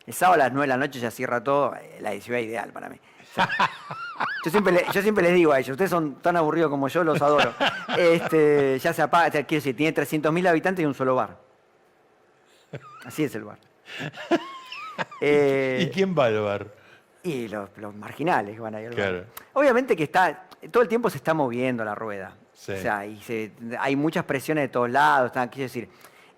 El 0.06 0.13
sábado 0.13 0.36
a 0.42 0.46
las 0.46 0.52
9 0.54 0.63
de 0.63 0.68
la 0.68 0.78
noche 0.78 1.00
ya 1.00 1.12
cierra 1.12 1.44
todo. 1.44 1.74
eh, 1.76 1.98
La 2.02 2.12
ciudad 2.20 2.39
ideal 2.39 2.72
para 2.72 2.89
mí. 2.89 2.98
O 2.98 3.34
sea, 3.36 3.50
yo, 4.46 4.52
siempre 4.52 4.74
le- 4.74 4.86
yo 4.94 5.02
siempre 5.02 5.24
les 5.24 5.34
digo 5.34 5.52
a 5.54 5.60
ellos, 5.60 5.72
ustedes 5.72 5.89
son 5.92 6.15
tan 6.15 6.36
aburridos 6.38 6.70
como 6.70 6.88
yo, 6.88 7.04
los 7.04 7.22
adoro. 7.22 7.54
Este, 7.98 8.78
ya 8.80 8.92
se 8.94 9.02
apaga, 9.02 9.32
quiero 9.32 9.46
decir, 9.48 9.76
tiene 9.76 9.96
300.000 9.96 10.48
habitantes 10.50 10.84
y 10.84 10.86
un 10.86 10.94
solo 10.94 11.15
bar. 11.15 11.38
Así 13.06 13.24
es 13.24 13.34
el 13.36 13.44
bar. 13.46 13.58
Eh, 15.22 15.80
¿Y 15.82 15.90
quién 15.94 16.16
va 16.18 16.26
al 16.26 16.40
bar? 16.42 16.68
y 17.24 17.48
los, 17.50 17.70
los 17.78 17.94
marginales 17.96 18.58
van 18.60 18.76
a 18.76 18.82
ir 18.82 18.88
al 18.88 18.94
bar. 18.96 19.04
Claro. 19.10 19.26
Obviamente 19.54 19.96
que 19.96 20.04
está, 20.04 20.46
todo 20.72 20.82
el 20.84 20.88
tiempo 20.90 21.10
se 21.10 21.18
está 21.18 21.34
moviendo 21.34 21.84
la 21.84 21.94
rueda. 21.96 22.36
Sí. 22.54 22.72
O 22.74 22.78
sea, 22.78 23.06
y 23.06 23.20
se- 23.22 23.52
hay 23.80 23.96
muchas 23.96 24.24
presiones 24.24 24.64
de 24.64 24.68
todos 24.70 24.90
lados. 24.90 25.32
quiero 25.34 25.50
decir, 25.64 25.90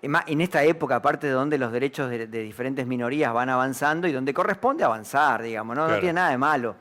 en 0.02 0.40
esta 0.40 0.64
época, 0.64 0.96
aparte 0.96 1.26
de 1.28 1.32
donde 1.34 1.58
los 1.58 1.70
derechos 1.72 2.10
de, 2.10 2.26
de 2.26 2.42
diferentes 2.42 2.86
minorías 2.86 3.32
van 3.32 3.50
avanzando 3.50 4.08
y 4.08 4.12
donde 4.12 4.34
corresponde 4.34 4.82
avanzar, 4.82 5.42
digamos, 5.42 5.76
¿no? 5.76 5.86
No 5.86 5.98
tiene 5.98 6.14
nada 6.14 6.30
de 6.30 6.38
malo. 6.38 6.74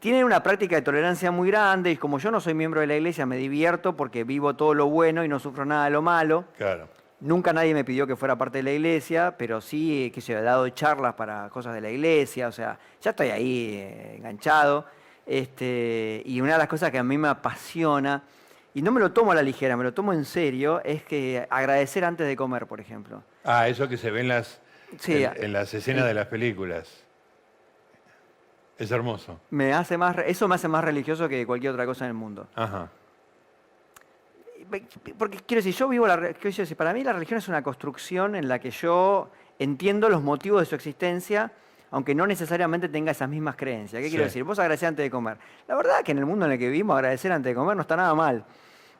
Tienen 0.00 0.24
una 0.24 0.42
práctica 0.42 0.76
de 0.76 0.82
tolerancia 0.82 1.30
muy 1.30 1.48
grande 1.50 1.90
y 1.90 1.96
como 1.96 2.18
yo 2.18 2.30
no 2.30 2.40
soy 2.40 2.54
miembro 2.54 2.80
de 2.80 2.86
la 2.86 2.96
iglesia, 2.96 3.26
me 3.26 3.36
divierto 3.36 3.94
porque 3.96 4.24
vivo 4.24 4.54
todo 4.56 4.72
lo 4.74 4.86
bueno 4.86 5.22
y 5.24 5.28
no 5.28 5.38
sufro 5.38 5.64
nada 5.64 5.84
de 5.84 5.90
lo 5.90 6.02
malo. 6.02 6.44
Claro. 6.56 6.88
Nunca 7.20 7.52
nadie 7.52 7.72
me 7.74 7.84
pidió 7.84 8.06
que 8.06 8.16
fuera 8.16 8.36
parte 8.36 8.58
de 8.58 8.64
la 8.64 8.72
iglesia, 8.72 9.34
pero 9.38 9.60
sí 9.60 10.10
que 10.14 10.20
se 10.20 10.32
he 10.32 10.42
dado 10.42 10.68
charlas 10.70 11.14
para 11.14 11.48
cosas 11.48 11.74
de 11.74 11.80
la 11.80 11.90
iglesia, 11.90 12.48
o 12.48 12.52
sea, 12.52 12.78
ya 13.00 13.10
estoy 13.10 13.28
ahí 13.28 13.76
eh, 13.76 14.16
enganchado. 14.16 14.84
Este, 15.26 16.22
y 16.26 16.40
una 16.40 16.52
de 16.52 16.58
las 16.58 16.68
cosas 16.68 16.90
que 16.90 16.98
a 16.98 17.02
mí 17.02 17.16
me 17.16 17.28
apasiona, 17.28 18.22
y 18.74 18.82
no 18.82 18.92
me 18.92 19.00
lo 19.00 19.12
tomo 19.12 19.32
a 19.32 19.34
la 19.34 19.42
ligera, 19.42 19.76
me 19.76 19.84
lo 19.84 19.94
tomo 19.94 20.12
en 20.12 20.24
serio, 20.24 20.82
es 20.84 21.02
que 21.02 21.46
agradecer 21.48 22.04
antes 22.04 22.26
de 22.26 22.36
comer, 22.36 22.66
por 22.66 22.80
ejemplo. 22.80 23.22
Ah, 23.44 23.68
eso 23.68 23.88
que 23.88 23.96
se 23.96 24.10
ve 24.10 24.20
en 24.20 24.28
las, 24.28 24.60
Sí, 24.98 25.24
en, 25.24 25.32
en 25.44 25.52
las 25.52 25.72
escenas 25.72 26.04
de 26.06 26.14
las 26.14 26.26
películas. 26.26 27.04
Es 28.76 28.90
hermoso. 28.90 29.40
Me 29.50 29.72
hace 29.72 29.96
más, 29.96 30.16
eso 30.26 30.48
me 30.48 30.56
hace 30.56 30.68
más 30.68 30.84
religioso 30.84 31.28
que 31.28 31.46
cualquier 31.46 31.72
otra 31.72 31.86
cosa 31.86 32.04
en 32.04 32.08
el 32.08 32.14
mundo. 32.14 32.48
Ajá. 32.54 32.90
Porque 35.18 35.38
quiero 35.46 35.58
decir, 35.62 35.74
yo 35.74 35.88
vivo 35.88 36.06
la 36.06 36.16
decir, 36.16 36.76
para 36.76 36.92
mí 36.92 37.02
la 37.04 37.12
religión 37.12 37.38
es 37.38 37.48
una 37.48 37.62
construcción 37.62 38.34
en 38.34 38.48
la 38.48 38.58
que 38.58 38.70
yo 38.70 39.30
entiendo 39.58 40.08
los 40.08 40.22
motivos 40.22 40.60
de 40.62 40.66
su 40.66 40.74
existencia, 40.74 41.52
aunque 41.90 42.14
no 42.14 42.26
necesariamente 42.26 42.88
tenga 42.88 43.12
esas 43.12 43.28
mismas 43.28 43.54
creencias. 43.56 44.02
¿Qué 44.02 44.08
quiero 44.08 44.24
decir? 44.24 44.42
Vos 44.44 44.58
agradecés 44.58 44.88
antes 44.88 45.04
de 45.04 45.10
comer. 45.10 45.36
La 45.68 45.76
verdad 45.76 46.02
que 46.02 46.12
en 46.12 46.18
el 46.18 46.26
mundo 46.26 46.46
en 46.46 46.52
el 46.52 46.58
que 46.58 46.66
vivimos 46.68 46.96
agradecer 46.96 47.30
antes 47.30 47.50
de 47.50 47.54
comer 47.54 47.76
no 47.76 47.82
está 47.82 47.96
nada 47.96 48.14
mal. 48.14 48.44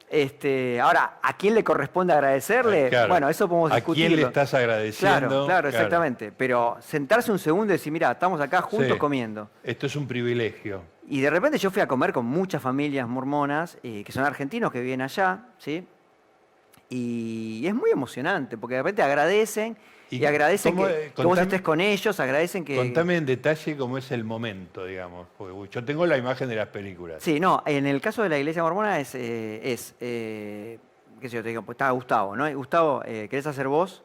Este, 0.09 0.81
ahora, 0.81 1.19
¿a 1.23 1.37
quién 1.37 1.55
le 1.55 1.65
corresponde 1.65 2.13
agradecerle? 2.13 2.87
Ah, 2.87 2.91
Claro. 2.91 3.09
Bueno, 3.09 3.29
eso 3.29 3.49
podemos 3.49 3.73
¿A 3.73 3.77
discutirlo. 3.77 4.09
quién 4.09 4.21
le 4.21 4.27
estás 4.27 4.55
agradeciendo? 4.55 5.29
Claro, 5.29 5.47
claro, 5.47 5.69
exactamente. 5.71 6.31
Pero 6.31 6.77
sentarse 6.81 7.33
un 7.33 7.39
segundo 7.39 7.73
y 7.73 7.77
decir, 7.79 7.93
mira, 7.93 8.13
estamos 8.13 8.41
acá 8.41 8.61
juntos 8.63 8.93
Sí. 8.93 8.99
comiendo. 8.99 9.51
Esto 9.65 9.87
es 9.87 9.97
un 9.97 10.07
privilegio. 10.07 10.83
Y 11.09 11.21
de 11.21 11.29
repente 11.31 11.59
yo 11.59 11.71
fui 11.71 11.83
a 11.83 11.87
comer 11.89 12.13
con 12.13 12.25
muchas 12.27 12.63
familias 12.63 13.07
mormonas, 13.09 13.79
eh, 13.83 14.03
que 14.05 14.13
son 14.13 14.25
argentinos 14.25 14.73
que 14.73 14.81
viven 14.81 15.03
allá, 15.03 15.49
¿sí? 15.59 15.87
Y 16.89 17.67
es 17.67 17.75
muy 17.75 17.91
emocionante, 17.91 18.57
porque 18.59 18.77
de 18.77 18.83
repente 18.83 19.03
agradecen 19.03 19.77
y, 20.11 20.19
¿Y 20.19 20.27
agradecen 20.27 20.77
cómo, 20.77 20.87
que, 20.87 21.13
que 21.15 21.23
vos 21.23 21.37
contame- 21.39 21.43
estés 21.43 21.63
con 21.63 21.81
ellos, 21.81 22.21
agradecen 22.21 22.65
que... 22.65 22.77
Contame 22.77 23.17
en 23.17 23.27
detalle 23.27 23.77
cómo 23.77 23.99
es 23.99 24.11
el 24.13 24.23
momento, 24.23 24.85
digamos. 24.85 25.27
Porque 25.37 25.69
yo 25.75 25.85
tengo 25.85 26.07
la 26.07 26.17
imagen 26.17 26.49
de 26.49 26.57
las 26.57 26.69
películas. 26.69 27.23
Sí, 27.23 27.41
no, 27.41 27.63
en 27.67 27.87
el 27.87 28.01
caso 28.01 28.23
de 28.23 28.29
la 28.29 28.39
iglesia 28.39 28.63
mormona 28.63 29.01
es, 29.01 29.15
eh, 29.15 29.61
es 29.73 29.95
eh, 30.01 30.79
qué 31.21 31.29
sé 31.29 31.37
yo, 31.37 31.43
te 31.43 31.49
digo, 31.49 31.63
pues 31.63 31.75
está 31.75 31.91
Gustavo, 31.91 32.37
¿no? 32.37 32.51
Gustavo, 32.55 33.01
¿querés 33.03 33.47
hacer 33.47 33.67
vos? 33.67 34.03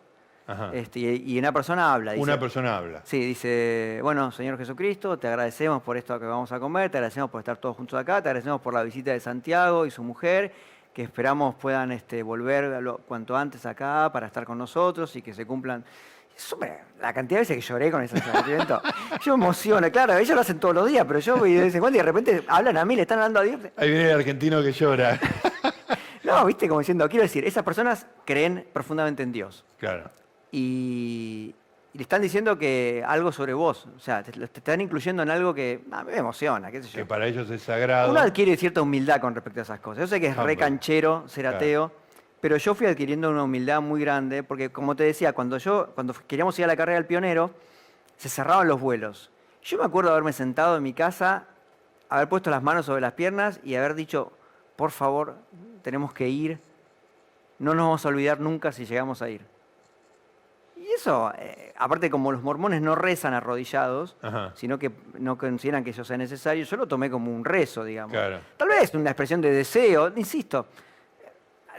Ajá. 0.52 0.72
Este, 0.74 1.00
y, 1.00 1.34
y 1.36 1.40
una 1.40 1.52
persona 1.52 1.94
habla. 1.94 2.14
Dice, 2.14 2.24
Una 2.24 2.40
persona 2.40 2.78
habla. 2.78 3.02
Sí, 3.04 3.20
dice, 3.20 4.00
bueno, 4.02 4.32
Señor 4.32 4.58
Jesucristo, 4.58 5.18
te 5.20 5.28
agradecemos 5.28 5.82
por 5.84 5.96
esto 5.98 6.20
que 6.20 6.26
vamos 6.26 6.52
a 6.52 6.60
comer, 6.60 6.90
te 6.90 6.98
agradecemos 6.98 7.30
por 7.30 7.40
estar 7.40 7.58
todos 7.58 7.76
juntos 7.78 8.00
acá, 8.00 8.22
te 8.22 8.30
agradecemos 8.30 8.60
por 8.62 8.74
la 8.74 8.84
visita 8.84 9.12
de 9.12 9.20
Santiago 9.20 9.86
y 9.86 9.92
su 9.92 10.04
mujer, 10.04 10.52
que 10.94 11.04
esperamos 11.04 11.56
puedan 11.56 11.92
este, 11.92 12.24
volver 12.24 12.82
lo- 12.82 12.98
cuanto 12.98 13.38
antes 13.38 13.66
acá 13.66 14.10
para 14.12 14.26
estar 14.28 14.44
con 14.46 14.58
nosotros 14.58 15.16
y 15.16 15.22
que 15.22 15.34
se 15.34 15.46
cumplan. 15.46 15.86
La 17.02 17.12
cantidad 17.14 17.40
de 17.40 17.42
veces 17.42 17.58
que 17.58 17.62
lloré 17.62 17.92
con 17.92 18.02
ese 18.02 18.18
sentimiento, 18.18 18.82
yo 19.24 19.34
emociono, 19.34 19.92
claro, 19.92 20.14
ellos 20.18 20.34
lo 20.36 20.40
hacen 20.42 20.58
todos 20.58 20.74
los 20.74 20.88
días, 20.88 21.04
pero 21.06 21.20
yo 21.20 21.36
voy 21.38 21.54
de 21.54 21.64
vez 21.64 21.76
en 21.76 21.82
cuando 21.82 21.98
y 21.98 22.00
de 22.00 22.06
repente 22.06 22.44
hablan 22.48 22.78
a 22.78 22.86
mí, 22.86 22.96
le 22.96 23.02
están 23.02 23.20
hablando 23.20 23.42
a 23.42 23.44
Dios. 23.44 23.60
Ahí 23.76 23.90
viene 23.90 24.06
el 24.12 24.16
argentino 24.20 24.62
que 24.64 24.72
llora. 24.72 25.20
No, 26.22 26.46
viste, 26.46 26.68
como 26.68 26.80
diciendo, 26.80 27.08
quiero 27.10 27.24
decir, 27.24 27.44
esas 27.46 27.64
personas 27.64 28.06
creen 28.26 28.68
profundamente 28.72 29.24
en 29.24 29.32
Dios. 29.32 29.66
claro. 29.78 30.12
Y, 30.52 31.54
y 31.94 31.98
le 31.98 32.02
están 32.04 32.22
diciendo 32.22 32.58
que 32.58 33.04
algo 33.06 33.32
sobre 33.32 33.54
vos, 33.54 33.88
o 33.96 34.00
sea, 34.00 34.24
te, 34.24 34.32
te 34.32 34.44
están 34.46 34.82
incluyendo 34.82 35.24
en 35.24 35.30
algo 35.30 35.54
que 35.54 35.82
a 35.92 36.04
mí 36.04 36.12
me 36.12 36.18
emociona, 36.18 36.72
qué 36.72 36.82
sé 36.84 36.90
yo. 36.90 36.96
Que 37.00 37.06
para 37.06 37.28
ellos 37.28 37.50
es 37.50 37.62
sagrado. 37.64 38.12
Uno 38.12 38.20
adquiere 38.20 38.56
cierta 38.58 38.82
humildad 38.82 39.20
con 39.22 39.34
respecto 39.36 39.60
a 39.60 39.64
esas 39.64 39.80
cosas. 39.80 40.02
Yo 40.02 40.08
sé 40.08 40.20
que 40.20 40.28
es 40.28 40.38
Ah, 40.38 40.44
re 40.44 40.56
canchero 40.58 41.28
ser 41.28 41.44
Claro. 41.44 41.58
ateo, 41.58 41.92
pero 42.42 42.58
yo 42.58 42.74
fui 42.76 42.88
adquiriendo 42.88 43.30
una 43.30 43.44
humildad 43.44 43.82
muy 43.82 44.02
grande, 44.02 44.44
porque 44.44 44.70
como 44.70 44.96
te 44.96 45.04
decía, 45.04 45.34
cuando 45.34 45.58
yo, 45.58 45.90
cuando 45.96 46.14
queríamos 46.28 46.58
ir 46.60 46.66
a 46.66 46.68
la 46.68 46.76
carrera 46.78 46.98
del 46.98 47.06
pionero, 47.06 47.52
se 48.18 48.30
cerraban 48.30 48.68
los 48.68 48.80
vuelos. 48.80 49.30
Yo 49.64 49.78
me 49.78 49.84
acuerdo 49.86 50.10
de 50.10 50.14
haberme 50.14 50.34
sentado 50.34 50.78
en 50.78 50.84
mi 50.84 50.94
casa, 50.94 51.46
haber 52.10 52.30
puesto 52.30 52.50
las 52.50 52.64
manos 52.64 52.86
sobre 52.86 53.02
las 53.02 53.14
piernas 53.14 53.60
y 53.64 53.76
haber 53.76 53.94
dicho, 53.94 54.32
por 54.78 54.92
favor, 54.92 55.36
tenemos 55.82 56.14
que 56.14 56.30
ir, 56.30 56.60
no 57.60 57.74
nos 57.76 57.86
vamos 57.86 58.06
a 58.06 58.10
olvidar 58.10 58.40
nunca 58.40 58.72
si 58.72 58.86
llegamos 58.86 59.22
a 59.22 59.30
ir. 59.30 59.42
Eso, 61.00 61.32
eh, 61.38 61.72
aparte 61.78 62.10
como 62.10 62.30
los 62.34 62.42
mormones 62.44 62.82
no 62.82 62.94
rezan 62.94 63.34
arrodillados, 63.34 64.18
Ajá. 64.22 64.52
sino 64.56 64.78
que 64.78 64.92
no 65.18 65.38
consideran 65.38 65.82
que 65.82 65.92
eso 65.92 66.04
sea 66.04 66.18
necesario, 66.18 66.66
yo 66.66 66.76
lo 66.76 66.90
tomé 66.90 67.10
como 67.10 67.34
un 67.34 67.46
rezo, 67.46 67.86
digamos. 67.86 68.12
Claro. 68.12 68.40
Tal 68.58 68.68
vez 68.68 68.94
una 68.94 69.10
expresión 69.12 69.40
de 69.40 69.50
deseo, 69.50 70.12
insisto, 70.18 70.68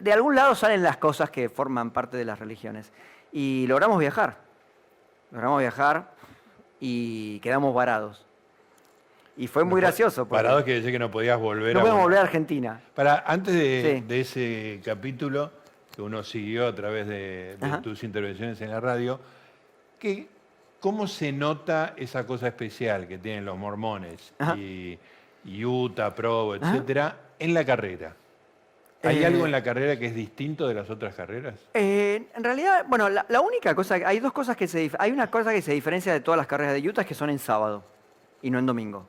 de 0.00 0.10
algún 0.14 0.34
lado 0.34 0.54
salen 0.54 0.82
las 0.82 0.96
cosas 0.96 1.28
que 1.30 1.50
forman 1.50 1.90
parte 1.90 2.16
de 2.16 2.24
las 2.24 2.38
religiones. 2.38 2.92
Y 3.30 3.66
logramos 3.68 3.98
viajar, 3.98 4.38
logramos 5.32 5.60
viajar 5.60 6.12
y 6.80 7.38
quedamos 7.40 7.74
varados. 7.74 8.24
Y 9.36 9.48
fue 9.48 9.64
muy 9.64 9.82
gracioso. 9.82 10.26
porque 10.26 10.42
Parado 10.42 10.64
quiere 10.64 10.80
decir 10.80 10.92
que 10.92 10.98
no 10.98 11.10
podías 11.10 11.38
volver 11.38 11.74
no 11.76 11.80
a 11.86 11.92
volver 11.92 12.18
a 12.18 12.22
Argentina. 12.22 12.80
Para, 12.94 13.22
antes 13.26 13.52
de, 13.52 13.96
Sí. 14.00 14.06
de 14.06 14.20
ese 14.22 14.80
capítulo 14.82 15.50
que 16.00 16.04
uno 16.06 16.24
siguió 16.24 16.66
a 16.66 16.74
través 16.74 17.06
de, 17.06 17.58
tus 17.82 18.02
intervenciones 18.04 18.58
en 18.62 18.70
la 18.70 18.80
radio, 18.80 19.20
que, 19.98 20.28
¿cómo 20.80 21.06
se 21.06 21.30
nota 21.30 21.92
esa 21.94 22.26
cosa 22.26 22.48
especial 22.48 23.06
que 23.06 23.18
tienen 23.18 23.44
los 23.44 23.58
mormones 23.58 24.32
y, 24.56 24.98
y 25.44 25.64
Utah, 25.64 26.14
Provo, 26.14 26.54
Ajá. 26.54 26.70
etcétera, 26.70 27.16
en 27.38 27.52
la 27.52 27.66
carrera? 27.66 28.16
¿Hay 29.02 29.18
Eh, 29.18 29.26
algo 29.26 29.44
en 29.44 29.52
la 29.52 29.62
carrera 29.62 29.98
que 29.98 30.06
es 30.06 30.14
distinto 30.14 30.66
de 30.66 30.72
las 30.72 30.88
otras 30.88 31.14
carreras? 31.14 31.56
Eh, 31.74 32.28
en 32.34 32.44
realidad, 32.44 32.86
bueno, 32.88 33.10
la, 33.10 33.26
la 33.28 33.42
única 33.42 33.74
cosa, 33.74 33.96
hay 33.96 34.20
dos 34.20 34.32
cosas 34.32 34.56
que 34.56 34.68
se, 34.68 34.90
hay 34.98 35.12
una 35.12 35.30
cosa 35.30 35.52
que 35.52 35.60
se 35.60 35.72
diferencia 35.72 36.14
de 36.14 36.20
todas 36.20 36.38
las 36.38 36.46
carreras 36.46 36.72
de 36.72 36.88
Utah 36.88 37.02
es 37.02 37.08
que 37.08 37.14
son 37.14 37.28
en 37.28 37.38
sábado 37.38 37.84
y 38.40 38.50
no 38.50 38.58
en 38.58 38.64
domingo. 38.64 39.06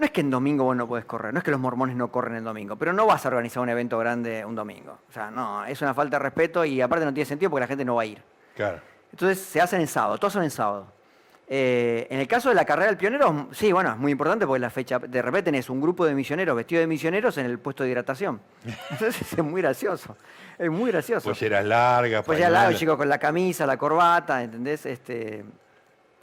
No 0.00 0.06
es 0.06 0.12
que 0.12 0.22
en 0.22 0.30
domingo 0.30 0.64
vos 0.64 0.74
no 0.74 0.88
podés 0.88 1.04
correr, 1.04 1.34
no 1.34 1.40
es 1.40 1.44
que 1.44 1.50
los 1.50 1.60
mormones 1.60 1.94
no 1.94 2.10
corren 2.10 2.34
en 2.36 2.44
domingo, 2.44 2.74
pero 2.76 2.94
no 2.94 3.04
vas 3.04 3.22
a 3.26 3.28
organizar 3.28 3.62
un 3.62 3.68
evento 3.68 3.98
grande 3.98 4.42
un 4.46 4.54
domingo. 4.54 4.98
O 5.10 5.12
sea, 5.12 5.30
no, 5.30 5.62
es 5.66 5.82
una 5.82 5.92
falta 5.92 6.16
de 6.16 6.22
respeto 6.22 6.64
y 6.64 6.80
aparte 6.80 7.04
no 7.04 7.12
tiene 7.12 7.26
sentido 7.26 7.50
porque 7.50 7.60
la 7.60 7.66
gente 7.66 7.84
no 7.84 7.96
va 7.96 8.02
a 8.02 8.06
ir. 8.06 8.22
Claro. 8.56 8.80
Entonces 9.12 9.38
se 9.38 9.60
hacen 9.60 9.82
en 9.82 9.86
sábado, 9.86 10.16
todos 10.16 10.32
son 10.32 10.42
en 10.42 10.50
sábado. 10.50 10.86
Eh, 11.46 12.06
en 12.08 12.18
el 12.18 12.26
caso 12.26 12.48
de 12.48 12.54
la 12.54 12.64
carrera 12.64 12.86
del 12.86 12.96
pionero, 12.96 13.48
sí, 13.52 13.72
bueno, 13.72 13.90
es 13.90 13.98
muy 13.98 14.12
importante 14.12 14.46
porque 14.46 14.60
la 14.60 14.70
fecha, 14.70 14.98
de 14.98 15.20
repente 15.20 15.50
tenés 15.50 15.68
un 15.68 15.82
grupo 15.82 16.06
de 16.06 16.14
misioneros 16.14 16.56
vestidos 16.56 16.80
de 16.80 16.86
misioneros 16.86 17.36
en 17.36 17.44
el 17.44 17.58
puesto 17.58 17.84
de 17.84 17.90
hidratación. 17.90 18.40
Entonces 18.90 19.30
es 19.34 19.44
muy 19.44 19.60
gracioso, 19.60 20.16
es 20.56 20.70
muy 20.70 20.92
gracioso. 20.92 21.28
Polleras 21.28 21.66
largas, 21.66 22.24
Pues 22.24 22.38
ya 22.38 22.46
al 22.46 22.54
lado, 22.54 22.64
pañuelos. 22.68 22.80
chico, 22.80 22.96
con 22.96 23.08
la 23.10 23.18
camisa, 23.18 23.66
la 23.66 23.76
corbata, 23.76 24.42
¿entendés? 24.42 24.86
Este, 24.86 25.44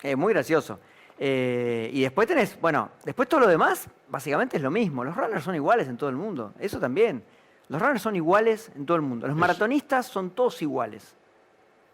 es 0.01 0.17
muy 0.17 0.33
gracioso. 0.33 0.79
Eh, 1.19 1.89
y 1.93 2.01
después 2.01 2.27
tenés, 2.27 2.59
bueno, 2.61 2.89
después 3.03 3.27
todo 3.27 3.39
lo 3.41 3.47
demás, 3.47 3.89
básicamente 4.07 4.57
es 4.57 4.63
lo 4.63 4.69
mismo. 4.71 5.03
Los 5.03 5.15
runners 5.15 5.43
son 5.43 5.55
iguales 5.55 5.87
en 5.87 5.97
todo 5.97 6.09
el 6.09 6.15
mundo. 6.15 6.53
Eso 6.59 6.79
también. 6.79 7.23
Los 7.69 7.81
runners 7.81 8.01
son 8.01 8.15
iguales 8.15 8.71
en 8.75 8.85
todo 8.85 8.95
el 8.97 9.03
mundo. 9.03 9.27
Los 9.27 9.35
maratonistas 9.35 10.05
son 10.05 10.29
todos 10.31 10.61
iguales. 10.61 11.15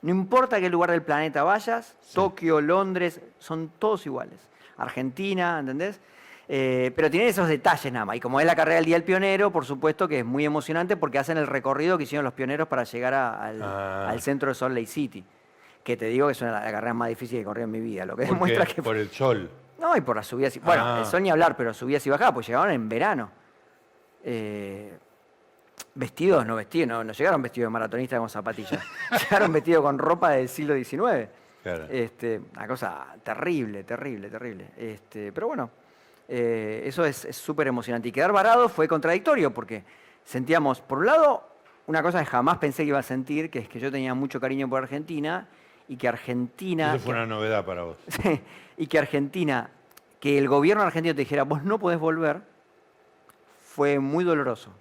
No 0.02 0.12
importa 0.12 0.60
qué 0.60 0.70
lugar 0.70 0.92
del 0.92 1.02
planeta 1.02 1.44
vayas, 1.44 1.96
Tokio, 2.14 2.60
Londres, 2.60 3.22
son 3.40 3.72
todos 3.80 4.06
iguales. 4.06 4.38
Argentina, 4.78 5.60
¿entendés? 5.60 6.02
Eh, 6.50 6.92
pero 6.94 7.10
tienen 7.10 7.30
esos 7.30 7.48
detalles 7.48 7.92
nada 7.94 8.06
más. 8.06 8.18
Y 8.18 8.20
como 8.20 8.42
es 8.42 8.46
la 8.46 8.56
carrera 8.56 8.76
del 8.76 8.86
Día 8.86 8.96
del 8.98 9.04
Pionero, 9.06 9.50
por 9.52 9.64
supuesto 9.66 10.10
que 10.10 10.20
es 10.20 10.26
muy 10.26 10.44
emocionante 10.44 10.98
porque 10.98 11.18
hacen 11.18 11.38
el 11.38 11.48
recorrido 11.48 11.98
que 11.98 12.04
hicieron 12.04 12.26
los 12.26 12.34
pioneros 12.34 12.68
para 12.68 12.84
llegar 12.84 13.14
a- 13.14 13.42
al, 13.46 13.62
Ah. 13.64 14.10
al 14.10 14.22
centro 14.22 14.50
de 14.50 14.56
Salt 14.56 14.76
Lake 14.76 14.88
City. 14.88 15.24
Que 15.84 15.98
te 15.98 16.06
digo 16.06 16.28
que 16.28 16.32
es 16.32 16.41
una 16.41 16.60
de 16.60 16.63
las 16.63 16.72
carreras 16.72 16.96
más 16.96 17.10
difíciles 17.10 17.41
que 17.41 17.46
corrí 17.46 17.63
en 17.63 17.72
mi 17.72 17.80
vida. 17.82 18.06
Lo 18.06 18.15
que 18.15 18.26
¿Por 18.26 18.34
demuestra 18.36 18.65
qué? 18.65 18.76
que. 18.76 18.84
Por 18.84 18.96
el 18.98 19.10
sol. 19.10 19.50
No, 19.80 19.96
y 19.98 20.02
por 20.02 20.15
las 20.15 20.28
subidas 20.28 20.56
y. 20.56 20.60
Bueno, 20.60 20.84
Ah. 20.86 21.00
el 21.00 21.06
sol 21.06 21.22
ni 21.24 21.30
hablar, 21.30 21.58
pero 21.58 21.74
subidas 21.74 22.06
y 22.08 22.10
bajadas, 22.10 22.34
pues 22.34 22.48
llegaron 22.48 22.72
en 22.72 22.88
verano. 22.88 23.30
Eh, 24.24 24.98
vestidos, 25.96 26.46
no 26.46 26.56
vestidos, 26.56 26.88
no, 26.88 27.04
no 27.04 27.13
llegaron 27.13 27.41
vestidos 27.41 27.67
de 27.67 27.72
maratonistas 27.72 28.19
con 28.19 28.30
zapatillas. 28.30 28.82
llegaron 29.30 29.52
vestidos 29.52 29.84
con 29.84 29.98
ropa 29.98 30.32
del 30.32 30.48
siglo 30.50 30.76
XIX. 30.76 31.28
Claro. 31.62 31.86
Este, 31.89 32.41
una 32.56 32.67
cosa 32.67 33.08
terrible, 33.24 33.84
terrible, 33.84 34.30
terrible. 34.30 34.72
Este, 34.78 35.32
pero 35.32 35.48
bueno, 35.48 35.69
eh, 36.28 36.84
eso 36.86 37.06
es 37.06 37.26
es 37.26 37.36
súper 37.36 37.67
emocionante. 37.67 38.10
Y 38.10 38.12
quedar 38.12 38.32
varado 38.32 38.69
fue 38.69 38.88
contradictorio 38.88 39.54
porque 39.54 39.84
sentíamos, 40.24 40.82
por 40.82 41.00
un 41.00 41.06
lado, 41.08 41.43
una 41.88 42.02
cosa 42.02 42.19
que 42.19 42.26
jamás 42.26 42.58
pensé 42.58 42.84
que 42.84 42.89
iba 42.89 43.00
a 43.00 43.04
sentir, 43.04 43.50
que 43.50 43.60
es 43.60 43.67
que 43.69 43.80
yo 43.80 43.91
tenía 43.91 44.13
mucho 44.13 44.39
cariño 44.39 44.69
por 44.69 44.82
Argentina 44.84 45.48
y 45.88 45.98
que 45.98 46.08
Argentina... 46.08 46.96
Eso 46.96 47.06
fue 47.06 47.13
una 47.13 47.26
novedad 47.26 47.65
para 47.65 47.84
vos. 47.84 47.98
Y 48.76 48.88
que 48.88 48.98
Argentina, 48.98 49.69
que 50.19 50.39
el 50.39 50.48
gobierno 50.48 50.82
argentino 50.82 51.13
te 51.13 51.22
dijera, 51.22 51.43
vos 51.43 51.63
no 51.63 51.78
podés 51.78 52.00
volver, 52.00 52.41
fue 53.62 54.00
muy 54.00 54.24
doloroso. 54.24 54.72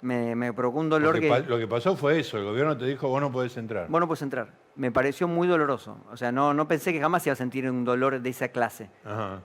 Me, 0.00 0.36
me 0.36 0.52
provocó 0.52 0.78
un 0.78 0.88
Lo 0.88 0.96
dolor 0.96 1.18
que, 1.18 1.28
que... 1.28 1.40
lo 1.40 1.58
que 1.58 1.66
pasó 1.66 1.96
fue 1.96 2.20
eso, 2.20 2.38
el 2.38 2.44
gobierno 2.44 2.76
te 2.76 2.84
dijo 2.84 3.08
vos 3.08 3.20
no 3.20 3.32
podés 3.32 3.56
entrar. 3.56 3.88
Vos 3.88 4.00
no 4.00 4.06
podés 4.06 4.22
entrar. 4.22 4.52
Me 4.76 4.92
pareció 4.92 5.26
muy 5.26 5.48
doloroso. 5.48 5.98
O 6.12 6.16
sea, 6.16 6.30
no, 6.30 6.54
no 6.54 6.68
pensé 6.68 6.92
que 6.92 7.00
jamás 7.00 7.26
iba 7.26 7.32
a 7.32 7.36
sentir 7.36 7.68
un 7.68 7.84
dolor 7.84 8.20
de 8.20 8.30
esa 8.30 8.48
clase. 8.48 8.90
Ajá. 9.04 9.40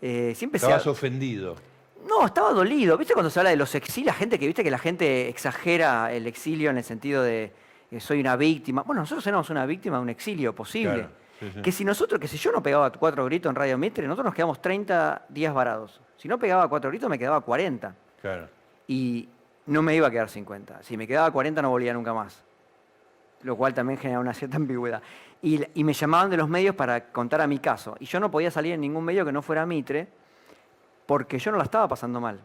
Eh, 0.00 0.32
siempre 0.36 0.58
Estabas 0.58 0.86
ofendido. 0.86 1.56
No, 2.06 2.24
estaba 2.24 2.52
dolido. 2.52 2.96
¿Viste 2.96 3.14
cuando 3.14 3.30
se 3.30 3.40
habla 3.40 3.50
de 3.50 3.56
los 3.56 3.74
exilios? 3.74 4.14
Gente 4.14 4.38
que, 4.38 4.46
viste 4.46 4.62
que 4.62 4.70
la 4.70 4.78
gente 4.78 5.28
exagera 5.28 6.12
el 6.12 6.26
exilio 6.26 6.70
en 6.70 6.78
el 6.78 6.84
sentido 6.84 7.22
de 7.22 7.52
que 7.90 8.00
soy 8.00 8.20
una 8.20 8.36
víctima. 8.36 8.82
Bueno, 8.82 9.02
nosotros 9.02 9.26
éramos 9.26 9.48
una 9.50 9.64
víctima 9.66 9.96
de 9.96 10.02
un 10.02 10.08
exilio 10.10 10.54
posible. 10.54 10.94
Claro, 10.94 11.08
sí, 11.40 11.50
sí. 11.54 11.62
Que 11.62 11.72
si 11.72 11.84
nosotros, 11.84 12.20
que 12.20 12.28
si 12.28 12.36
yo 12.36 12.52
no 12.52 12.62
pegaba 12.62 12.90
cuatro 12.92 13.24
gritos 13.24 13.48
en 13.50 13.56
Radio 13.56 13.78
Mitre, 13.78 14.06
nosotros 14.06 14.26
nos 14.26 14.34
quedamos 14.34 14.60
30 14.60 15.26
días 15.28 15.54
varados. 15.54 16.00
Si 16.16 16.28
no 16.28 16.38
pegaba 16.38 16.68
cuatro 16.68 16.90
gritos, 16.90 17.08
me 17.08 17.18
quedaba 17.18 17.40
40. 17.40 17.94
Claro. 18.20 18.48
Y 18.86 19.28
no 19.66 19.82
me 19.82 19.94
iba 19.94 20.06
a 20.08 20.10
quedar 20.10 20.28
50. 20.28 20.82
Si 20.82 20.96
me 20.96 21.06
quedaba 21.06 21.30
40, 21.30 21.62
no 21.62 21.70
volvía 21.70 21.92
nunca 21.94 22.12
más. 22.12 22.42
Lo 23.42 23.56
cual 23.56 23.72
también 23.72 23.98
genera 23.98 24.18
una 24.20 24.34
cierta 24.34 24.56
ambigüedad. 24.56 25.00
Y, 25.40 25.62
y 25.74 25.84
me 25.84 25.92
llamaban 25.92 26.28
de 26.30 26.36
los 26.36 26.48
medios 26.48 26.74
para 26.74 27.12
contar 27.12 27.40
a 27.40 27.46
mi 27.46 27.58
caso. 27.60 27.96
Y 28.00 28.04
yo 28.06 28.18
no 28.18 28.30
podía 28.30 28.50
salir 28.50 28.72
en 28.74 28.80
ningún 28.80 29.04
medio 29.04 29.24
que 29.24 29.30
no 29.32 29.40
fuera 29.42 29.64
Mitre, 29.64 30.08
porque 31.06 31.38
yo 31.38 31.52
no 31.52 31.58
la 31.58 31.64
estaba 31.64 31.86
pasando 31.88 32.20
mal. 32.20 32.40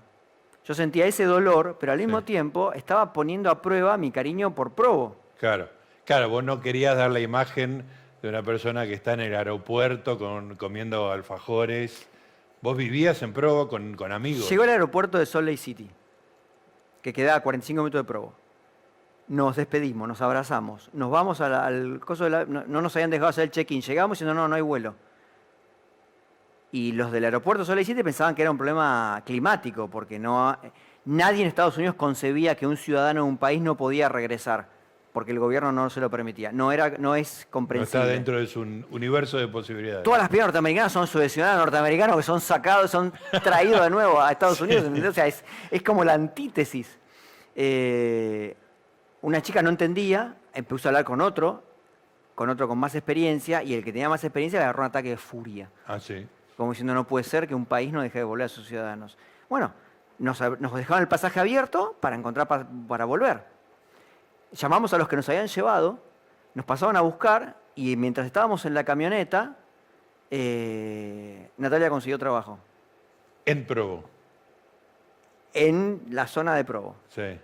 Yo 0.63 0.73
sentía 0.73 1.05
ese 1.05 1.25
dolor, 1.25 1.77
pero 1.79 1.91
al 1.91 1.97
mismo 1.97 2.19
Sí. 2.19 2.25
tiempo 2.27 2.71
estaba 2.73 3.11
poniendo 3.11 3.49
a 3.49 3.61
prueba 3.61 3.97
mi 3.97 4.11
cariño 4.11 4.53
por 4.55 4.71
Provo. 4.73 5.17
Claro. 5.43 5.67
Claro, 6.05 6.29
vos 6.29 6.41
no 6.41 6.61
querías 6.61 6.95
dar 6.95 7.11
la 7.11 7.19
imagen 7.19 7.83
de 8.21 8.29
una 8.29 8.41
persona 8.43 8.85
que 8.85 8.93
está 8.93 9.11
en 9.11 9.19
el 9.19 9.35
aeropuerto 9.35 10.17
con, 10.17 10.55
comiendo 10.55 11.11
alfajores. 11.11 12.07
Vos 12.61 12.77
vivías 12.77 13.21
en 13.23 13.33
Provo 13.33 13.67
con, 13.67 13.97
amigos. 14.13 14.49
Llegó 14.49 14.63
al 14.63 14.69
aeropuerto 14.69 15.17
de 15.17 15.25
Salt 15.25 15.45
Lake 15.47 15.57
City, 15.57 15.91
que 17.01 17.11
queda 17.11 17.35
a 17.35 17.41
45 17.41 17.81
minutos 17.81 17.99
de 17.99 18.05
Provo. 18.05 18.33
Nos 19.27 19.57
despedimos, 19.57 20.07
nos 20.07 20.21
abrazamos, 20.21 20.89
nos 20.93 21.11
vamos 21.11 21.41
al, 21.41 21.53
al 21.53 21.99
coso 21.99 22.23
de 22.23 22.29
la- 22.29 22.45
no, 22.45 22.63
no 22.65 22.81
nos 22.81 22.95
habían 22.95 23.09
dejado 23.09 23.27
hacer 23.27 23.43
el 23.43 23.51
check-in, 23.51 23.81
llegamos 23.81 24.21
y 24.21 24.23
no, 24.23 24.33
no, 24.33 24.47
no 24.47 24.55
hay 24.55 24.61
vuelo. 24.61 24.95
Y 26.71 26.93
los 26.93 27.11
del 27.11 27.25
aeropuerto 27.25 27.65
Salt 27.65 27.75
Lake 27.79 27.85
City 27.87 28.01
pensaban 28.01 28.33
que 28.33 28.43
era 28.43 28.51
un 28.51 28.57
problema 28.57 29.21
climático, 29.25 29.89
porque 29.89 30.19
no, 30.19 30.57
nadie 31.03 31.41
en 31.41 31.49
Estados 31.49 31.75
Unidos 31.75 31.95
concebía 31.95 32.55
que 32.55 32.65
un 32.65 32.77
ciudadano 32.77 33.23
de 33.23 33.27
un 33.27 33.37
país 33.37 33.61
no 33.61 33.75
podía 33.75 34.07
regresar, 34.07 34.71
porque 35.13 35.31
el 35.31 35.39
gobierno 35.39 35.71
no 35.71 35.89
se 35.89 36.01
lo 36.01 36.09
permitía. 36.09 36.51
No, 36.51 36.71
era, 36.71 36.89
no 36.97 37.15
es 37.15 37.45
no 37.45 37.51
comprensible. 37.51 37.99
está 38.03 38.11
dentro 38.11 38.39
de 38.39 38.47
su 38.47 38.61
universo 38.61 39.37
de 39.37 39.47
posibilidades. 39.47 40.03
Todas 40.03 40.19
las 40.19 40.27
piedras 40.29 40.47
norteamericanas 40.47 40.91
son 40.91 41.07
ciudadanos 41.07 41.59
norteamericanos 41.61 42.17
que 42.17 42.23
son 42.23 42.41
sacados, 42.41 42.89
son 42.91 43.13
traídos 43.43 43.81
de 43.83 43.89
nuevo 43.91 44.19
a 44.19 44.31
Estados 44.31 44.59
Unidos. 44.59 44.85
O 45.07 45.13
sea, 45.13 45.27
es, 45.27 45.45
es 45.71 45.81
como 45.83 46.03
la 46.03 46.13
antítesis. 46.13 46.97
Eh, 47.55 48.55
una 49.21 49.41
chica 49.41 49.61
no 49.61 49.69
entendía, 49.69 50.35
empezó 50.53 50.87
a 50.87 50.89
hablar 50.89 51.05
con 51.05 51.21
otro, 51.21 51.63
con 52.35 52.49
otro 52.49 52.67
con 52.67 52.77
más 52.79 52.95
experiencia, 52.95 53.61
y 53.63 53.73
el 53.75 53.83
que 53.83 53.91
tenía 53.93 54.09
más 54.09 54.23
experiencia 54.23 54.59
le 54.59 54.63
agarró 54.65 54.81
un 54.81 54.87
ataque 54.87 55.09
de 55.09 55.17
furia. 55.17 55.69
Ah, 55.85 55.99
sí. 55.99 56.25
Como 56.57 56.71
diciendo, 56.71 56.93
no 56.95 57.05
puede 57.05 57.23
ser 57.23 57.47
que 57.47 57.55
un 57.55 57.65
país 57.65 57.93
no 57.93 58.01
deje 58.01 58.17
de 58.17 58.23
volver 58.23 58.45
a 58.45 58.49
sus 58.49 58.67
ciudadanos. 58.67 59.17
Bueno, 59.47 59.71
nos, 60.17 60.41
nos 60.59 60.73
dejaban 60.73 61.03
el 61.03 61.07
pasaje 61.07 61.39
abierto 61.39 61.95
para 61.99 62.15
encontrar 62.15 62.47
pa- 62.47 62.67
para 62.87 63.05
volver. 63.05 63.52
Llamamos 64.53 64.93
a 64.93 64.97
los 64.97 65.07
que 65.07 65.15
nos 65.15 65.27
habían 65.29 65.47
llevado, 65.47 65.99
nos 66.53 66.65
pasaban 66.65 66.95
a 66.95 67.01
buscar 67.01 67.55
y 67.75 67.95
mientras 67.97 68.25
estábamos 68.25 68.65
en 68.65 68.73
la 68.73 68.83
camioneta, 68.83 69.55
eh, 70.29 71.49
Natalia 71.57 71.89
consiguió 71.89 72.17
trabajo 72.19 72.59
En 73.45 73.65
Provo. 73.65 74.03
en 75.53 76.01
la 76.09 76.27
zona 76.27 76.55
de 76.55 76.63
Provo. 76.65 76.95
Sí. 77.09 77.39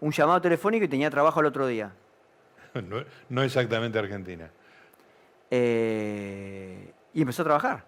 Un 0.00 0.12
llamado 0.12 0.40
telefónico 0.40 0.84
y 0.84 0.88
tenía 0.88 1.10
trabajo 1.10 1.40
al 1.40 1.46
otro 1.46 1.66
día. 1.66 1.92
No, 2.74 3.04
no 3.28 3.42
exactamente 3.44 3.98
Argentina. 4.00 4.50
Eh, 5.48 6.92
y 7.12 7.20
empezó 7.20 7.42
a 7.42 7.44
trabajar. 7.44 7.84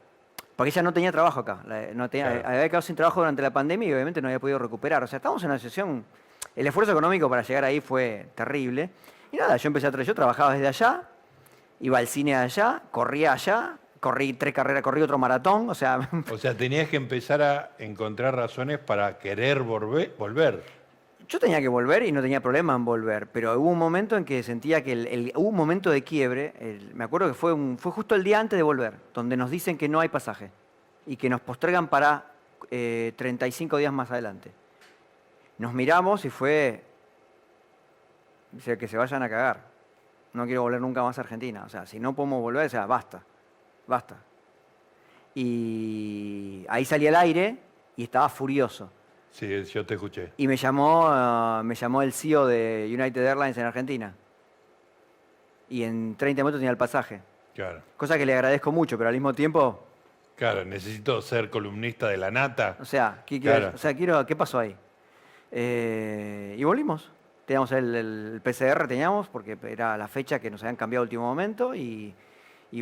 Porque 0.55 0.71
ella 0.71 0.83
no 0.83 0.93
tenía 0.93 1.11
trabajo 1.11 1.41
acá. 1.41 1.59
No 1.95 2.09
tenía, 2.09 2.31
Claro. 2.31 2.49
Había 2.49 2.69
quedado 2.69 2.83
sin 2.83 2.95
trabajo 2.95 3.21
durante 3.21 3.43
la 3.43 3.51
pandemia 3.53 3.89
y 3.89 3.93
obviamente 3.93 4.23
no 4.23 4.29
había 4.29 4.39
podido 4.39 4.59
recuperar. 4.61 5.03
O 5.03 5.07
sea, 5.09 5.17
estábamos 5.17 5.43
en 5.43 5.51
una 5.51 5.59
situación. 5.59 6.05
El 6.57 6.67
esfuerzo 6.67 6.93
económico 6.93 7.29
para 7.29 7.43
llegar 7.43 7.65
ahí 7.65 7.81
fue 7.81 8.29
terrible. 8.35 8.91
Y 9.31 9.37
nada, 9.37 9.57
yo 9.59 9.69
empecé 9.69 9.87
a. 9.87 9.91
Yo 9.91 10.15
trabajaba 10.15 10.55
desde 10.55 10.67
allá, 10.67 11.03
iba 11.81 11.99
al 11.99 12.09
cine 12.09 12.35
allá, 12.35 12.83
corría 12.91 13.35
allá, 13.35 13.79
corrí 14.01 14.33
tres 14.33 14.55
carreras, 14.55 14.83
corrí 14.83 15.03
otro 15.03 15.19
maratón, 15.19 15.69
o 15.69 15.75
sea... 15.75 16.09
O 16.31 16.39
sea, 16.39 16.57
tenías 16.57 16.89
que 16.89 16.97
empezar 16.97 17.43
a 17.43 17.73
encontrar 17.79 18.35
razones 18.35 18.79
para 18.79 19.19
querer 19.19 19.63
volver. 19.63 20.65
Yo 21.29 21.41
tenía 21.41 21.61
que 21.61 21.69
volver 21.69 22.05
y 22.05 22.13
no 22.13 22.23
tenía 22.23 22.41
problema 22.41 22.75
en 22.75 22.85
volver, 22.85 23.27
pero 23.27 23.59
hubo 23.59 23.71
un 23.71 23.79
momento 23.79 24.17
en 24.17 24.25
que 24.25 24.43
sentía 24.45 24.85
que 24.85 24.93
el, 24.93 25.33
hubo 25.35 25.49
un 25.49 25.57
momento 25.57 25.91
de 25.91 26.05
quiebre, 26.05 26.55
me 26.95 27.03
acuerdo 27.03 27.27
que 27.27 27.35
fue, 27.35 27.53
un, 27.53 27.79
fue 27.79 27.91
justo 27.91 28.15
el 28.15 28.23
día 28.23 28.39
antes 28.39 28.57
de 28.57 28.63
volver, 28.63 28.95
donde 29.13 29.37
nos 29.37 29.51
dicen 29.51 29.77
que 29.77 29.89
no 29.89 29.99
hay 29.99 30.09
pasaje 30.09 30.53
y 31.05 31.17
que 31.17 31.29
nos 31.29 31.41
postergan 31.41 31.89
para 31.89 32.27
35 32.71 33.77
eh, 33.77 33.81
días 33.81 33.93
más 33.93 34.11
adelante. 34.13 34.53
Nos 35.59 35.73
miramos 35.73 36.25
y 36.25 36.31
fue, 36.31 36.83
dice, 38.53 38.77
que 38.77 38.89
se 38.89 38.97
vayan 38.97 39.23
a 39.23 39.29
cagar. 39.29 39.61
No 40.33 40.45
quiero 40.45 40.63
volver 40.63 40.81
nunca 40.81 41.03
más 41.03 41.17
a 41.19 41.23
Argentina. 41.23 41.65
O 41.65 41.69
sea, 41.69 41.87
si 41.87 41.99
no 41.99 42.15
podemos 42.15 42.43
volver, 42.43 42.67
o 42.67 42.69
sea, 42.69 42.87
basta, 42.87 43.23
basta. 43.87 44.17
Y 45.35 46.65
ahí 46.69 46.85
salí 46.85 47.07
al 47.07 47.17
aire 47.17 47.59
y 47.97 48.05
estaba 48.05 48.29
furioso. 48.29 48.91
Sí, 49.31 49.65
yo 49.65 49.85
te 49.85 49.95
escuché. 49.95 50.33
Y 50.37 50.47
me 50.47 50.57
llamó, 50.57 51.09
uh, 51.09 51.63
me 51.63 51.75
llamó 51.75 52.03
el 52.03 52.13
CEO 52.13 52.47
de 52.47 52.91
United 52.93 53.25
Airlines 53.25 53.57
en 53.59 53.65
Argentina. 53.65 54.15
Y 55.69 55.83
en 55.83 56.17
30 56.17 56.43
minutos 56.43 56.59
tenía 56.59 56.71
el 56.71 56.77
pasaje. 56.77 57.21
Claro. 57.55 57.83
Cosa 57.97 58.19
que 58.19 58.27
le 58.27 58.35
agradezco 58.35 58.73
mucho, 58.73 58.97
pero 58.97 59.09
al 59.09 59.15
mismo 59.15 59.33
tiempo. 59.33 59.83
Claro, 60.37 60.65
necesito 60.65 61.23
ser 61.23 61.49
columnista 61.51 62.09
de 62.09 62.19
la 62.19 62.31
nata. 62.31 62.77
O 62.81 62.85
sea, 62.85 63.23
¿qué, 63.27 63.41
o 63.75 63.79
sea, 63.79 63.95
quiero, 63.95 64.25
¿qué 64.27 64.37
pasó 64.37 64.59
ahí? 64.59 64.77
Eh, 65.51 66.55
y 66.59 66.65
volvimos. 66.65 67.11
Teníamos 67.45 67.71
el, 67.73 68.41
PCR, 68.43 68.89
teníamos, 68.89 69.29
porque 69.29 69.57
era 69.69 69.97
la 69.97 70.09
fecha 70.09 70.41
que 70.41 70.51
nos 70.51 70.63
habían 70.63 70.77
cambiado 70.77 71.03
al 71.03 71.07
último 71.07 71.23
momento 71.23 71.75
y, 71.75 72.15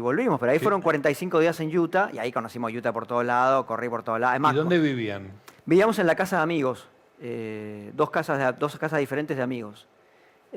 volvimos. 0.01 0.41
Pero 0.41 0.53
ahí 0.53 0.59
fueron 0.59 0.81
45 0.81 1.39
días 1.39 1.61
en 1.61 1.77
Utah 1.77 2.11
y 2.13 2.19
ahí 2.19 2.33
conocimos 2.33 2.73
Utah 2.73 2.93
por 2.93 3.07
todos 3.07 3.25
lados, 3.25 3.67
corrí 3.67 3.89
por 3.89 4.03
todos 4.03 4.19
lados. 4.19 4.53
¿Y 4.53 4.57
dónde 4.57 4.79
vivían? 4.79 5.33
Vivíamos 5.67 5.99
en 5.99 6.07
la 6.07 6.15
casa 6.15 6.39
de 6.39 6.43
amigos, 6.43 6.89
eh, 7.21 7.91
dos, 7.95 8.11
casas 8.11 8.59
dos 8.59 8.77
casas 8.79 8.99
diferentes 9.01 9.37
de 9.37 9.43
amigos. 9.43 9.87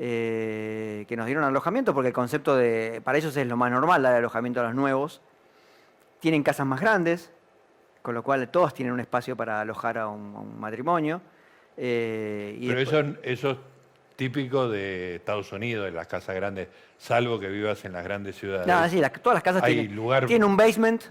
Eh, 0.00 1.06
que 1.08 1.16
nos 1.16 1.26
dieron 1.26 1.42
alojamiento, 1.42 1.92
porque 1.92 2.08
el 2.08 2.14
concepto 2.14 2.54
de, 2.54 3.00
para 3.02 3.18
ellos 3.18 3.36
es 3.36 3.46
lo 3.48 3.56
más 3.56 3.72
normal, 3.72 4.00
dar 4.00 4.14
alojamiento 4.14 4.60
a 4.60 4.64
los 4.64 4.74
nuevos. 4.74 5.20
Tienen 6.20 6.44
casas 6.44 6.66
más 6.66 6.80
grandes, 6.80 7.32
con 8.00 8.14
lo 8.14 8.22
cual 8.22 8.48
todos 8.48 8.72
tienen 8.74 8.94
un 8.94 9.00
espacio 9.00 9.36
para 9.36 9.60
alojar 9.60 9.98
a 9.98 10.06
un 10.06 10.58
matrimonio. 10.60 11.20
Eh, 11.80 12.58
Pero 12.60 12.80
eso, 12.80 13.04
eso, 13.22 13.50
es 13.52 13.56
típico 14.16 14.68
de 14.68 15.16
Estados 15.16 15.52
Unidos, 15.52 15.84
de 15.84 15.92
las 15.92 16.08
casas 16.08 16.34
grandes, 16.34 16.68
salvo 16.98 17.38
que 17.38 17.48
vivas 17.48 17.84
en 17.84 17.92
las 17.92 18.02
grandes 18.02 18.36
ciudades. 18.36 18.66
No, 18.66 18.88
sí, 18.88 19.00
todas 19.22 19.36
las 19.36 19.44
casas 19.44 19.62
tienen, 19.64 19.96
tienen, 20.26 20.44
un 20.44 20.56
basement 20.56 21.04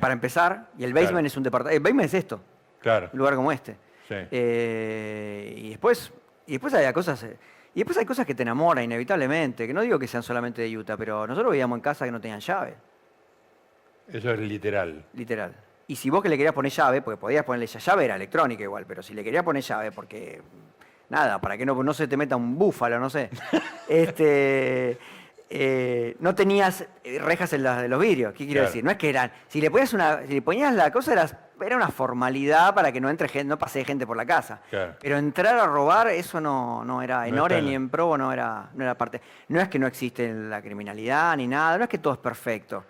para 0.00 0.12
empezar, 0.12 0.68
y 0.78 0.84
el 0.84 0.94
basement 0.94 1.26
es 1.26 1.36
un 1.36 1.42
departamento. 1.42 1.76
El 1.76 1.82
basement 1.82 2.06
es 2.06 2.14
esto. 2.14 2.40
Claro. 2.80 3.10
Un 3.12 3.18
lugar 3.18 3.34
como 3.34 3.50
este. 3.50 3.76
Eh, 4.10 5.54
y 5.56 5.70
después, 5.70 6.12
y 6.46 6.52
después 6.52 6.72
hay 6.74 6.92
cosas. 6.92 7.22
Eh, 7.24 7.36
y 7.74 7.80
después 7.80 7.98
hay 7.98 8.06
cosas 8.06 8.24
que 8.24 8.34
te 8.34 8.42
enamoran 8.42 8.84
inevitablemente, 8.84 9.66
que 9.66 9.74
no 9.74 9.82
digo 9.82 9.98
que 9.98 10.06
sean 10.06 10.22
solamente 10.22 10.62
de 10.62 10.78
Utah, 10.78 10.96
pero 10.96 11.26
nosotros 11.26 11.52
vivíamos 11.52 11.76
en 11.76 11.82
casa 11.82 12.04
que 12.04 12.12
no 12.12 12.20
tenían 12.20 12.40
llave. 12.40 12.74
Eso 14.08 14.32
es 14.32 14.38
literal. 14.40 15.04
Literal. 15.12 15.54
Y 15.88 15.96
si 15.96 16.10
vos 16.10 16.22
que 16.22 16.28
le 16.28 16.36
querías 16.36 16.52
poner 16.52 16.70
llave, 16.70 17.00
porque 17.00 17.16
podías 17.16 17.44
ponerle 17.44 17.64
esa 17.64 17.78
llave, 17.78 18.04
era 18.04 18.16
electrónica 18.16 18.62
igual, 18.62 18.84
pero 18.86 19.02
si 19.02 19.14
le 19.14 19.24
querías 19.24 19.42
poner 19.42 19.62
llave, 19.62 19.90
porque 19.90 20.42
nada, 21.08 21.40
para 21.40 21.56
que 21.56 21.64
no, 21.64 21.82
no 21.82 21.94
se 21.94 22.06
te 22.06 22.14
meta 22.14 22.36
un 22.36 22.58
búfalo, 22.58 23.00
no 23.00 23.08
sé. 23.08 23.30
este, 23.88 24.98
eh, 25.48 26.14
no 26.20 26.34
tenías 26.34 26.84
rejas 27.20 27.54
en 27.54 27.62
de 27.62 27.88
los 27.88 27.98
vidrios. 27.98 28.34
¿Qué 28.34 28.44
quiero 28.44 28.64
decir? 28.64 28.84
No 28.84 28.90
es 28.90 28.98
que 28.98 29.08
eran. 29.08 29.32
Si 29.48 29.62
le 29.62 29.70
ponías 29.70 29.94
una, 29.94 30.26
si 30.26 30.34
le 30.34 30.42
ponías 30.42 30.74
la 30.74 30.92
cosa, 30.92 31.14
era, 31.14 31.26
era 31.58 31.76
una 31.76 31.88
formalidad 31.88 32.74
para 32.74 32.92
que 32.92 33.00
no 33.00 33.08
entre 33.08 33.26
gente, 33.26 33.48
no 33.48 33.58
pase 33.58 33.82
gente 33.82 34.06
por 34.06 34.18
la 34.18 34.26
casa. 34.26 34.60
Pero 35.00 35.16
entrar 35.16 35.58
a 35.58 35.66
robar, 35.66 36.08
eso 36.08 36.38
no, 36.38 36.84
no 36.84 37.00
era 37.00 37.26
en 37.26 37.38
Ore 37.38 37.62
ni 37.62 37.74
en 37.74 37.88
Provo, 37.88 38.18
no 38.18 38.30
era, 38.30 38.68
no 38.74 38.84
era 38.84 38.94
parte. 38.94 39.22
No 39.48 39.58
es 39.58 39.68
que 39.68 39.78
no 39.78 39.86
existe 39.86 40.34
la 40.34 40.60
criminalidad 40.60 41.34
ni 41.38 41.46
nada, 41.46 41.78
no 41.78 41.84
es 41.84 41.90
que 41.90 41.96
todo 41.96 42.12
es 42.12 42.20
perfecto. 42.20 42.84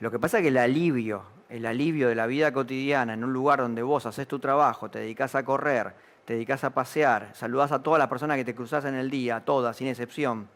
Lo 0.00 0.10
que 0.10 0.18
pasa 0.18 0.36
es 0.36 0.42
que 0.42 0.48
el 0.48 0.58
alivio 0.58 1.35
el 1.48 1.66
alivio 1.66 2.08
de 2.08 2.14
la 2.14 2.26
vida 2.26 2.52
cotidiana 2.52 3.14
en 3.14 3.24
un 3.24 3.32
lugar 3.32 3.60
donde 3.60 3.82
vos 3.82 4.06
haces 4.06 4.26
tu 4.26 4.38
trabajo, 4.38 4.90
te 4.90 4.98
dedicas 4.98 5.34
a 5.34 5.44
correr, 5.44 5.92
te 6.24 6.34
dedicas 6.34 6.64
a 6.64 6.70
pasear, 6.70 7.30
saludás 7.34 7.72
a 7.72 7.82
todas 7.82 7.98
las 7.98 8.08
personas 8.08 8.36
que 8.36 8.44
te 8.44 8.54
cruzás 8.54 8.84
en 8.84 8.94
el 8.94 9.10
día, 9.10 9.40
todas, 9.40 9.76
sin 9.76 9.86
excepción, 9.86 10.48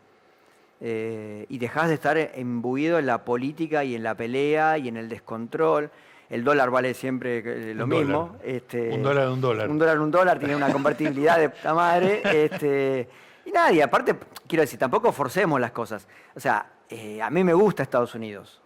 eh, 0.81 1.47
y 1.49 1.59
dejás 1.59 1.89
de 1.89 1.95
estar 1.95 2.33
imbuido 2.37 2.99
en 2.99 3.07
la 3.07 3.25
política 3.25 3.85
y 3.85 3.95
en 3.95 4.03
la 4.03 4.15
pelea 4.15 4.79
y 4.79 4.89
en 4.89 4.97
el 4.97 5.09
descontrol. 5.09 5.91
El 6.29 6.45
dólar 6.45 6.71
vale 6.71 6.95
siempre 6.95 7.43
eh, 7.45 7.75
lo 7.75 7.87
mismo. 7.87 8.37
Este, 8.43 8.91
un 8.91 9.03
dólar, 9.03 9.29
un 9.29 9.41
dólar. 9.41 9.69
Un 9.69 9.79
dólar, 9.79 10.01
un 10.01 10.11
dólar, 10.11 10.39
tiene 10.39 10.57
una 10.57 10.73
convertibilidad 10.73 11.39
de 11.39 11.51
puta 11.51 11.75
madre. 11.75 12.23
Este, 12.25 13.09
y 13.45 13.51
nadie, 13.51 13.83
aparte, 13.83 14.15
quiero 14.47 14.63
decir, 14.63 14.79
tampoco 14.79 15.13
forcemos 15.13 15.61
las 15.61 15.73
cosas. 15.73 16.07
O 16.35 16.41
sea, 16.41 16.67
eh, 16.89 17.21
a 17.21 17.31
mí 17.31 17.45
me 17.45 17.53
gusta 17.53 17.83
Estados 17.83 18.15
Unidos 18.15 18.60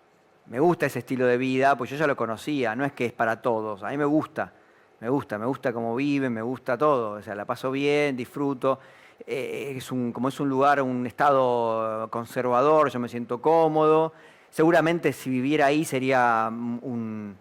me 0.46 0.60
gusta 0.60 0.86
ese 0.86 1.00
estilo 1.00 1.26
de 1.26 1.38
vida, 1.38 1.76
pues 1.76 1.90
yo 1.90 1.96
ya 1.96 2.06
lo 2.06 2.16
conocía, 2.16 2.74
no 2.76 2.84
es 2.84 2.92
que 2.92 3.06
es 3.06 3.12
para 3.12 3.40
todos, 3.40 3.82
a 3.82 3.88
mí 3.88 3.96
me 3.96 4.04
gusta, 4.04 4.52
me 5.00 5.08
gusta, 5.08 5.38
me 5.38 5.46
gusta 5.46 5.72
cómo 5.72 5.96
viven, 5.96 6.32
me 6.32 6.42
gusta 6.42 6.76
todo, 6.76 7.12
o 7.12 7.22
sea, 7.22 7.34
la 7.34 7.44
paso 7.44 7.70
bien, 7.70 8.16
disfruto, 8.16 8.78
eh, 9.26 9.74
es 9.76 9.90
un, 9.90 10.12
como 10.12 10.28
es 10.28 10.38
un 10.40 10.48
lugar, 10.48 10.82
un 10.82 11.06
estado 11.06 12.08
conservador, 12.10 12.90
yo 12.90 13.00
me 13.00 13.08
siento 13.08 13.40
cómodo, 13.40 14.12
seguramente 14.50 15.12
si 15.12 15.30
viviera 15.30 15.66
ahí 15.66 15.84
sería 15.84 16.48
un, 16.50 17.36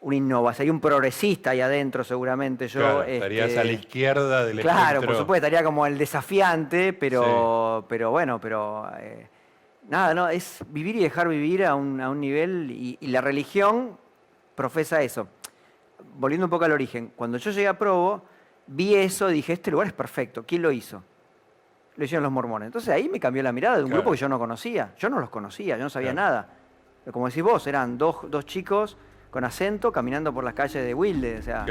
un 0.00 0.12
innova, 0.12 0.52
sería 0.52 0.72
un 0.72 0.80
progresista 0.80 1.50
ahí 1.50 1.60
adentro 1.60 2.04
seguramente 2.04 2.68
yo. 2.68 2.80
Claro, 2.80 3.02
estarías 3.04 3.52
a 3.52 3.64
la 3.64 3.72
este, 3.72 3.86
izquierda 3.86 4.44
del 4.44 4.60
Claro, 4.60 5.00
por 5.00 5.16
supuesto, 5.16 5.46
estaría 5.46 5.64
como 5.64 5.86
el 5.86 5.96
desafiante, 5.96 6.92
pero, 6.92 7.86
pero 7.88 8.10
bueno, 8.10 8.38
pero... 8.38 8.88
Eh, 8.98 9.28
Nada, 9.92 10.14
no, 10.14 10.26
es 10.26 10.64
vivir 10.70 10.96
y 10.96 11.00
dejar 11.00 11.28
vivir 11.28 11.66
a 11.66 11.74
un, 11.74 11.98
nivel, 12.18 12.70
y, 12.70 12.96
la 13.08 13.20
religión 13.20 13.98
profesa 14.54 15.02
eso. 15.02 15.28
Volviendo 16.14 16.46
un 16.46 16.50
poco 16.50 16.64
al 16.64 16.72
origen, 16.72 17.12
cuando 17.14 17.36
yo 17.36 17.50
llegué 17.50 17.68
a 17.68 17.76
Provo, 17.76 18.22
vi 18.68 18.94
eso 18.94 19.30
y 19.30 19.34
dije, 19.34 19.52
este 19.52 19.70
lugar 19.70 19.88
es 19.88 19.92
perfecto, 19.92 20.44
¿quién 20.46 20.62
lo 20.62 20.72
hizo? 20.72 21.02
Lo 21.96 22.06
hicieron 22.06 22.22
los 22.22 22.32
mormones. 22.32 22.68
Entonces 22.68 22.88
ahí 22.88 23.10
me 23.10 23.20
cambió 23.20 23.42
la 23.42 23.52
mirada 23.52 23.76
de 23.76 23.84
un 23.84 23.90
grupo 23.90 24.12
que 24.12 24.16
yo 24.16 24.30
no 24.30 24.38
conocía. 24.38 24.94
Yo 24.96 25.10
no 25.10 25.20
los 25.20 25.28
conocía, 25.28 25.76
yo 25.76 25.82
no 25.82 25.90
sabía 25.90 26.14
nada. 26.14 26.48
Como 27.12 27.28
decís 27.28 27.42
vos, 27.42 27.66
eran 27.66 27.98
dos, 27.98 28.46
chicos 28.46 28.96
con 29.28 29.44
acento 29.44 29.92
caminando 29.92 30.32
por 30.32 30.42
las 30.42 30.54
calles 30.54 30.86
de 30.86 30.94
Wilde, 30.94 31.36
o 31.36 31.42
sea, 31.42 31.66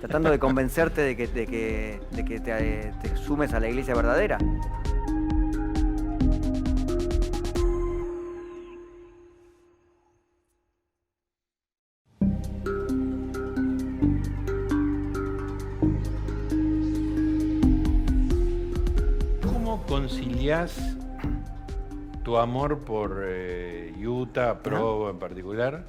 tratando 0.00 0.30
de 0.30 0.38
convencerte 0.38 1.02
de 1.02 1.14
que, 1.14 1.26
de 1.26 1.46
que, 1.46 2.00
de 2.10 2.24
que 2.24 2.40
te, 2.40 2.92
te 3.02 3.16
sumes 3.18 3.52
a 3.52 3.60
la 3.60 3.68
iglesia 3.68 3.94
verdadera. 3.94 4.38
Tu 22.22 22.36
amor 22.36 22.84
por 22.84 23.24
eh, 23.26 23.92
Utah, 23.98 24.62
Provo 24.62 25.10
en 25.10 25.18
particular, 25.18 25.84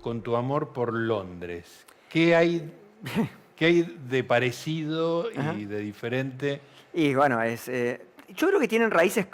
con 0.00 0.20
tu 0.22 0.34
amor 0.34 0.72
por 0.72 0.92
Londres? 0.92 1.86
¿Qué 2.08 2.34
hay, 2.34 2.72
qué 3.56 3.66
hay 3.66 3.98
de 4.08 4.24
parecido 4.24 5.28
y 5.56 5.64
de 5.64 5.78
diferente? 5.78 6.60
Y 6.92 7.14
bueno, 7.14 7.40
es, 7.40 7.68
eh, 7.68 8.00
yo 8.34 8.48
creo 8.48 8.58
que 8.58 8.66
tienen 8.66 8.90
raíces 8.90 9.28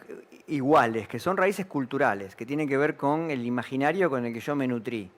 iguales, 0.49 1.09
que 1.09 1.19
son 1.19 1.39
raíces 1.39 1.65
culturales, 1.65 2.37
que 2.37 2.45
tienen 2.45 2.69
que 2.69 2.77
ver 2.77 2.97
con 2.97 3.31
el 3.31 3.47
imaginario 3.47 4.11
con 4.11 4.27
el 4.27 4.35
que 4.35 4.41
yo 4.41 4.55
me 4.55 4.69
nutrí. 4.69 5.11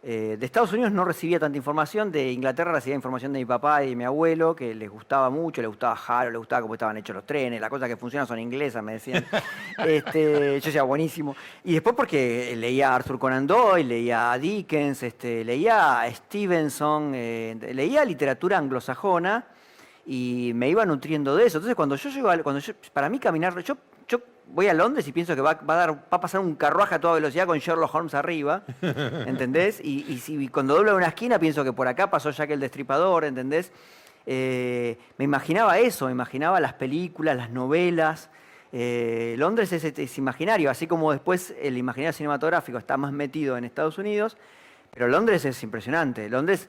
Eh, 0.00 0.36
de 0.38 0.46
Estados 0.46 0.72
Unidos 0.72 0.92
no 0.92 1.04
recibía 1.04 1.40
tanta 1.40 1.58
información, 1.58 2.12
de 2.12 2.30
Inglaterra 2.30 2.70
recibía 2.70 2.94
información 2.94 3.32
de 3.32 3.40
mi 3.40 3.44
papá 3.44 3.82
y 3.82 3.90
de 3.90 3.96
mi 3.96 4.04
abuelo, 4.04 4.54
que 4.54 4.72
les 4.72 4.88
gustaba 4.88 5.28
mucho, 5.28 5.60
les 5.60 5.68
gustaba 5.68 5.98
Haro, 6.06 6.30
les 6.30 6.38
gustaba 6.38 6.62
cómo 6.62 6.74
estaban 6.74 6.96
hechos 6.98 7.16
los 7.16 7.26
trenes, 7.26 7.60
las 7.60 7.68
cosas 7.68 7.88
que 7.88 7.96
funcionan 7.96 8.26
son 8.28 8.38
inglesas, 8.38 8.82
me 8.82 8.92
decían. 8.92 9.24
este, 9.78 10.60
yo 10.60 10.66
decía, 10.66 10.84
buenísimo. 10.84 11.34
Y 11.64 11.72
después 11.72 11.96
porque 11.96 12.54
leía 12.56 12.90
a 12.90 12.94
Arthur 12.94 13.18
Conan 13.18 13.46
Doyle, 13.46 13.88
leía 13.88 14.30
a 14.30 14.38
Dickens, 14.38 15.02
este, 15.02 15.44
leía 15.44 16.00
a 16.00 16.14
Stevenson, 16.14 17.12
eh, 17.16 17.56
leía 17.74 18.04
literatura 18.04 18.56
anglosajona 18.56 19.46
y 20.06 20.52
me 20.54 20.68
iba 20.68 20.86
nutriendo 20.86 21.34
de 21.34 21.46
eso. 21.46 21.58
Entonces 21.58 21.74
cuando 21.74 21.96
yo 21.96 22.08
llego, 22.08 22.30
cuando 22.44 22.60
yo, 22.60 22.72
para 22.92 23.08
mí 23.08 23.18
caminar, 23.18 23.58
yo 23.64 23.76
voy 24.50 24.68
a 24.68 24.74
Londres 24.74 25.06
y 25.06 25.12
pienso 25.12 25.34
que 25.34 25.40
va, 25.40 25.50
a 25.50 25.74
dar, 25.74 25.92
va 25.92 26.00
a 26.10 26.20
pasar 26.20 26.40
un 26.40 26.54
carruaje 26.54 26.94
a 26.94 27.00
toda 27.00 27.14
velocidad 27.14 27.46
con 27.46 27.58
Sherlock 27.58 27.94
Holmes 27.94 28.14
arriba, 28.14 28.62
¿entendés? 28.82 29.80
Y, 29.82 30.22
y, 30.26 30.48
cuando 30.48 30.74
dobla 30.74 30.94
una 30.94 31.08
esquina 31.08 31.38
pienso 31.38 31.64
que 31.64 31.72
por 31.72 31.88
acá 31.88 32.10
pasó 32.10 32.30
Jack 32.30 32.50
el 32.50 32.60
Destripador, 32.60 33.24
¿entendés? 33.24 33.72
Eh, 34.26 34.98
me 35.16 35.24
imaginaba 35.24 35.78
eso, 35.78 36.06
me 36.06 36.12
imaginaba 36.12 36.60
las 36.60 36.74
películas, 36.74 37.36
las 37.36 37.50
novelas, 37.50 38.30
Eh, 38.70 39.34
Londres 39.38 39.72
es, 39.72 39.82
es, 39.82 40.18
imaginario, 40.18 40.70
así 40.70 40.86
como 40.86 41.10
después 41.10 41.54
el 41.58 41.78
imaginario 41.78 42.12
cinematográfico 42.12 42.76
está 42.76 42.98
más 42.98 43.12
metido 43.12 43.56
en 43.56 43.64
Estados 43.64 43.96
Unidos, 43.96 44.36
pero 44.90 45.08
Londres 45.08 45.46
es 45.46 45.62
impresionante. 45.62 46.28
Londres 46.28 46.68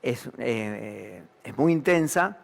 es, 0.00 0.30
eh, 0.38 1.24
es 1.42 1.58
muy 1.58 1.72
intensa, 1.72 2.38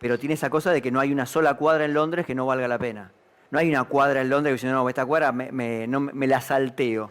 pero 0.00 0.18
tiene 0.18 0.34
esa 0.34 0.50
cosa 0.50 0.72
de 0.72 0.82
que 0.82 0.90
no 0.90 0.98
hay 0.98 1.12
una 1.12 1.26
sola 1.26 1.54
cuadra 1.54 1.84
en 1.84 1.94
Londres 1.94 2.26
que 2.26 2.34
no 2.34 2.44
valga 2.44 2.66
la 2.66 2.78
pena. 2.78 3.12
No 3.50 3.58
hay 3.58 3.68
una 3.68 3.84
cuadra 3.84 4.20
en 4.20 4.30
Londres 4.30 4.52
que 4.52 4.66
dice, 4.66 4.72
no, 4.72 4.88
esta 4.88 5.04
cuadra 5.04 5.32
me, 5.32 5.86
no, 5.88 6.00
me 6.00 6.26
la 6.26 6.40
salteo. 6.40 7.10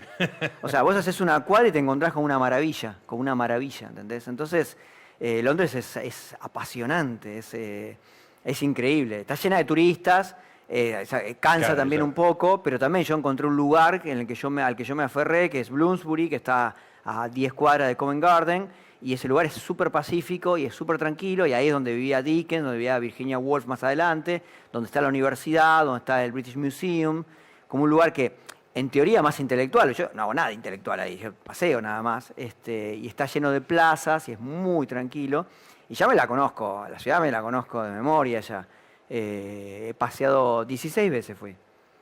O 0.62 0.70
sea, 0.70 0.84
vos 0.84 0.96
haces 0.96 1.20
una 1.20 1.40
cuadra 1.42 1.68
y 1.68 1.72
te 1.72 1.80
encontrás 1.80 2.14
con 2.14 2.24
una 2.24 2.40
maravilla, 2.40 2.98
con 3.06 3.20
una 3.20 3.36
maravilla, 3.36 3.88
¿entendés? 3.88 4.28
Entonces, 4.28 4.78
eh, 5.20 5.42
Londres 5.44 5.76
es, 5.76 6.36
apasionante, 6.40 7.40
es, 7.40 7.54
eh, 7.54 7.98
es, 8.46 8.64
increíble. 8.64 9.22
Está 9.22 9.36
llena 9.36 9.58
de 9.58 9.66
turistas, 9.66 10.38
eh, 10.70 11.36
cansa 11.42 11.76
también 11.76 12.02
un 12.02 12.14
poco, 12.14 12.64
pero 12.64 12.80
también 12.80 13.04
yo 13.04 13.18
encontré 13.18 13.46
un 13.46 13.58
lugar 13.58 14.02
en 14.06 14.20
el 14.20 14.28
que 14.28 14.36
yo 14.36 14.50
me, 14.50 14.62
al 14.62 14.78
que 14.78 14.86
yo 14.86 14.96
me 14.96 15.04
aferré, 15.04 15.50
que 15.50 15.60
es 15.60 15.70
Bloomsbury, 15.70 16.30
que 16.30 16.38
está 16.38 16.74
a 17.04 17.28
10 17.28 17.52
cuadras 17.52 17.90
de 17.90 17.98
Covent 17.98 18.22
Garden, 18.22 18.70
y 19.02 19.14
ese 19.14 19.28
lugar 19.28 19.46
es 19.46 19.54
súper 19.54 19.92
pacífico 19.92 20.58
y 20.58 20.66
es 20.66 20.76
súper 20.76 20.98
tranquilo, 20.98 21.46
y 21.48 21.54
ahí 21.54 21.68
es 21.68 21.74
donde 21.74 21.94
vivía 21.94 22.22
Dickens, 22.22 22.64
donde 22.64 22.78
vivía 22.78 23.00
Virginia 23.00 23.38
Woolf 23.38 23.66
más 23.66 23.84
adelante, 23.84 24.42
donde 24.72 24.88
está 24.88 25.02
la 25.02 25.08
universidad, 25.08 25.86
donde 25.86 26.00
está 26.00 26.24
el 26.24 26.32
British 26.32 26.58
Museum, 26.58 27.24
como 27.68 27.84
un 27.84 27.90
lugar 27.90 28.12
que 28.12 28.36
en 28.76 28.90
teoría 28.90 29.22
más 29.22 29.40
intelectual, 29.40 29.94
yo 29.94 30.10
no 30.14 30.24
hago 30.24 30.34
nada 30.34 30.52
intelectual 30.52 31.00
ahí, 31.00 31.18
yo 31.18 31.34
paseo 31.34 31.82
nada 31.82 32.02
más, 32.04 32.34
este, 32.36 32.96
y 32.96 33.08
está 33.08 33.26
lleno 33.26 33.52
de 33.52 33.62
plazas 33.62 34.28
y 34.30 34.34
es 34.34 34.40
muy 34.40 34.86
tranquilo, 34.86 35.46
y 35.88 35.96
ya 35.96 36.08
me 36.08 36.16
la 36.16 36.28
conozco, 36.28 36.86
la 36.90 37.00
ciudad 37.00 37.20
me 37.20 37.32
la 37.32 37.42
conozco 37.42 37.82
de 37.82 37.92
memoria 37.92 38.40
ya. 38.42 38.68
Eh, 39.10 39.88
he 39.90 39.94
paseado 39.96 40.64
16 40.64 41.10
veces 41.10 41.36
fui. 41.36 41.56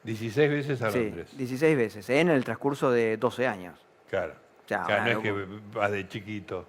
16 0.04 0.50
veces 0.50 0.82
a 0.82 0.90
Londres. 0.90 1.30
Sí, 1.30 1.38
16 1.38 1.78
veces, 1.78 2.10
en 2.10 2.30
el 2.30 2.44
transcurso 2.44 2.92
de 2.92 3.16
12 3.16 3.48
años. 3.48 3.80
Claro. 4.10 4.34
claro 4.66 5.04
no 5.04 5.10
es 5.10 5.18
que 5.20 5.32
vas 5.74 5.92
de 5.92 6.08
chiquito. 6.08 6.66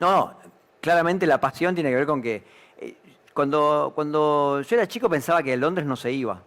No, 0.00 0.34
claramente 0.80 1.26
la 1.26 1.38
pasión 1.38 1.74
tiene 1.74 1.90
que 1.90 1.96
ver 1.96 2.06
con 2.06 2.22
que 2.22 2.42
eh, 2.78 2.96
cuando, 3.34 3.92
cuando 3.94 4.62
yo 4.62 4.76
era 4.76 4.88
chico 4.88 5.08
pensaba 5.08 5.42
que 5.42 5.56
Londres 5.56 5.86
no 5.86 5.96
se 5.96 6.10
iba. 6.10 6.42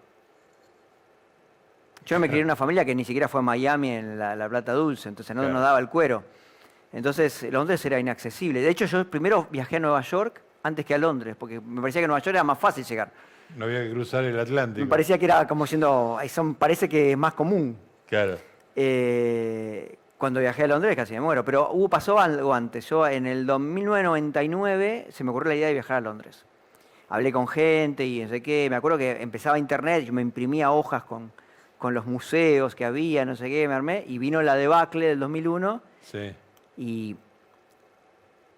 Yo 2.06 2.20
me 2.20 2.28
crié 2.28 2.42
en 2.42 2.48
una 2.48 2.56
familia 2.56 2.84
que 2.84 2.94
ni 2.94 3.06
siquiera 3.06 3.28
fue 3.30 3.40
a 3.40 3.44
Miami 3.44 3.92
en 3.92 4.20
la, 4.20 4.50
Plata 4.50 4.74
Dulce, 4.74 5.08
entonces 5.08 5.34
no 5.36 5.48
nos 5.48 5.62
daba 5.62 5.80
el 5.80 5.88
cuero. 5.88 6.24
Entonces 6.92 7.44
Londres 7.44 7.84
era 7.86 7.98
inaccesible. 7.98 8.62
De 8.62 8.70
hecho, 8.70 8.86
yo 8.86 9.10
primero 9.10 9.48
viajé 9.50 9.78
a 9.78 9.80
Nueva 9.80 10.02
York 10.02 10.42
antes 10.64 10.86
que 10.86 10.94
a 10.94 10.98
Londres, 10.98 11.36
porque 11.40 11.62
me 11.62 11.80
parecía 11.80 12.02
que 12.02 12.08
Nueva 12.08 12.20
York 12.20 12.36
era 12.36 12.44
más 12.44 12.60
fácil 12.60 12.84
llegar. 12.84 13.12
No 13.56 13.66
había 13.66 13.84
que 13.84 13.92
cruzar 13.92 14.24
el 14.26 14.38
Atlántico. 14.38 14.84
Me 14.84 14.90
parecía 14.90 15.18
que 15.18 15.26
era 15.26 15.48
como 15.48 15.66
siendo, 15.66 16.18
parece 16.60 16.90
que 16.90 17.12
es 17.12 17.18
más 17.18 17.34
común. 17.34 17.78
Claro. 18.08 18.38
Eh, 18.76 19.98
cuando 20.18 20.40
viajé 20.40 20.64
a 20.64 20.68
Londres 20.68 20.96
casi 20.96 21.14
me 21.14 21.22
muero, 21.22 21.44
pero 21.44 21.72
hubo, 21.72 21.90
pasó 21.90 22.20
algo 22.20 22.54
antes. 22.54 22.88
Yo 22.90 23.06
en 23.08 23.26
el 23.26 23.46
1999 23.46 25.08
se 25.10 25.24
me 25.24 25.32
ocurrió 25.32 25.50
la 25.50 25.56
idea 25.56 25.68
de 25.68 25.74
viajar 25.74 25.98
a 25.98 26.02
Londres. 26.02 26.46
Hablé 27.10 27.32
con 27.32 27.48
gente 27.48 28.06
y 28.06 28.22
no 28.24 28.30
sé 28.30 28.42
qué. 28.42 28.68
Me 28.70 28.76
acuerdo 28.76 28.98
que 28.98 29.22
empezaba 29.22 29.60
internet, 29.60 30.06
yo 30.06 30.14
me 30.14 30.22
imprimía 30.22 30.72
hojas 30.72 31.04
con, 31.04 31.32
con 31.78 31.94
los 31.94 32.06
museos 32.06 32.76
que 32.76 32.86
había, 32.86 33.26
no 33.26 33.36
sé 33.36 33.50
qué, 33.50 33.68
me 33.68 33.74
armé. 33.74 34.04
Y 34.08 34.18
vino 34.18 34.42
la 34.42 34.56
debacle 34.56 35.08
del 35.08 35.20
2001. 35.20 35.82
Sí. 36.02 36.34
Y 36.78 37.16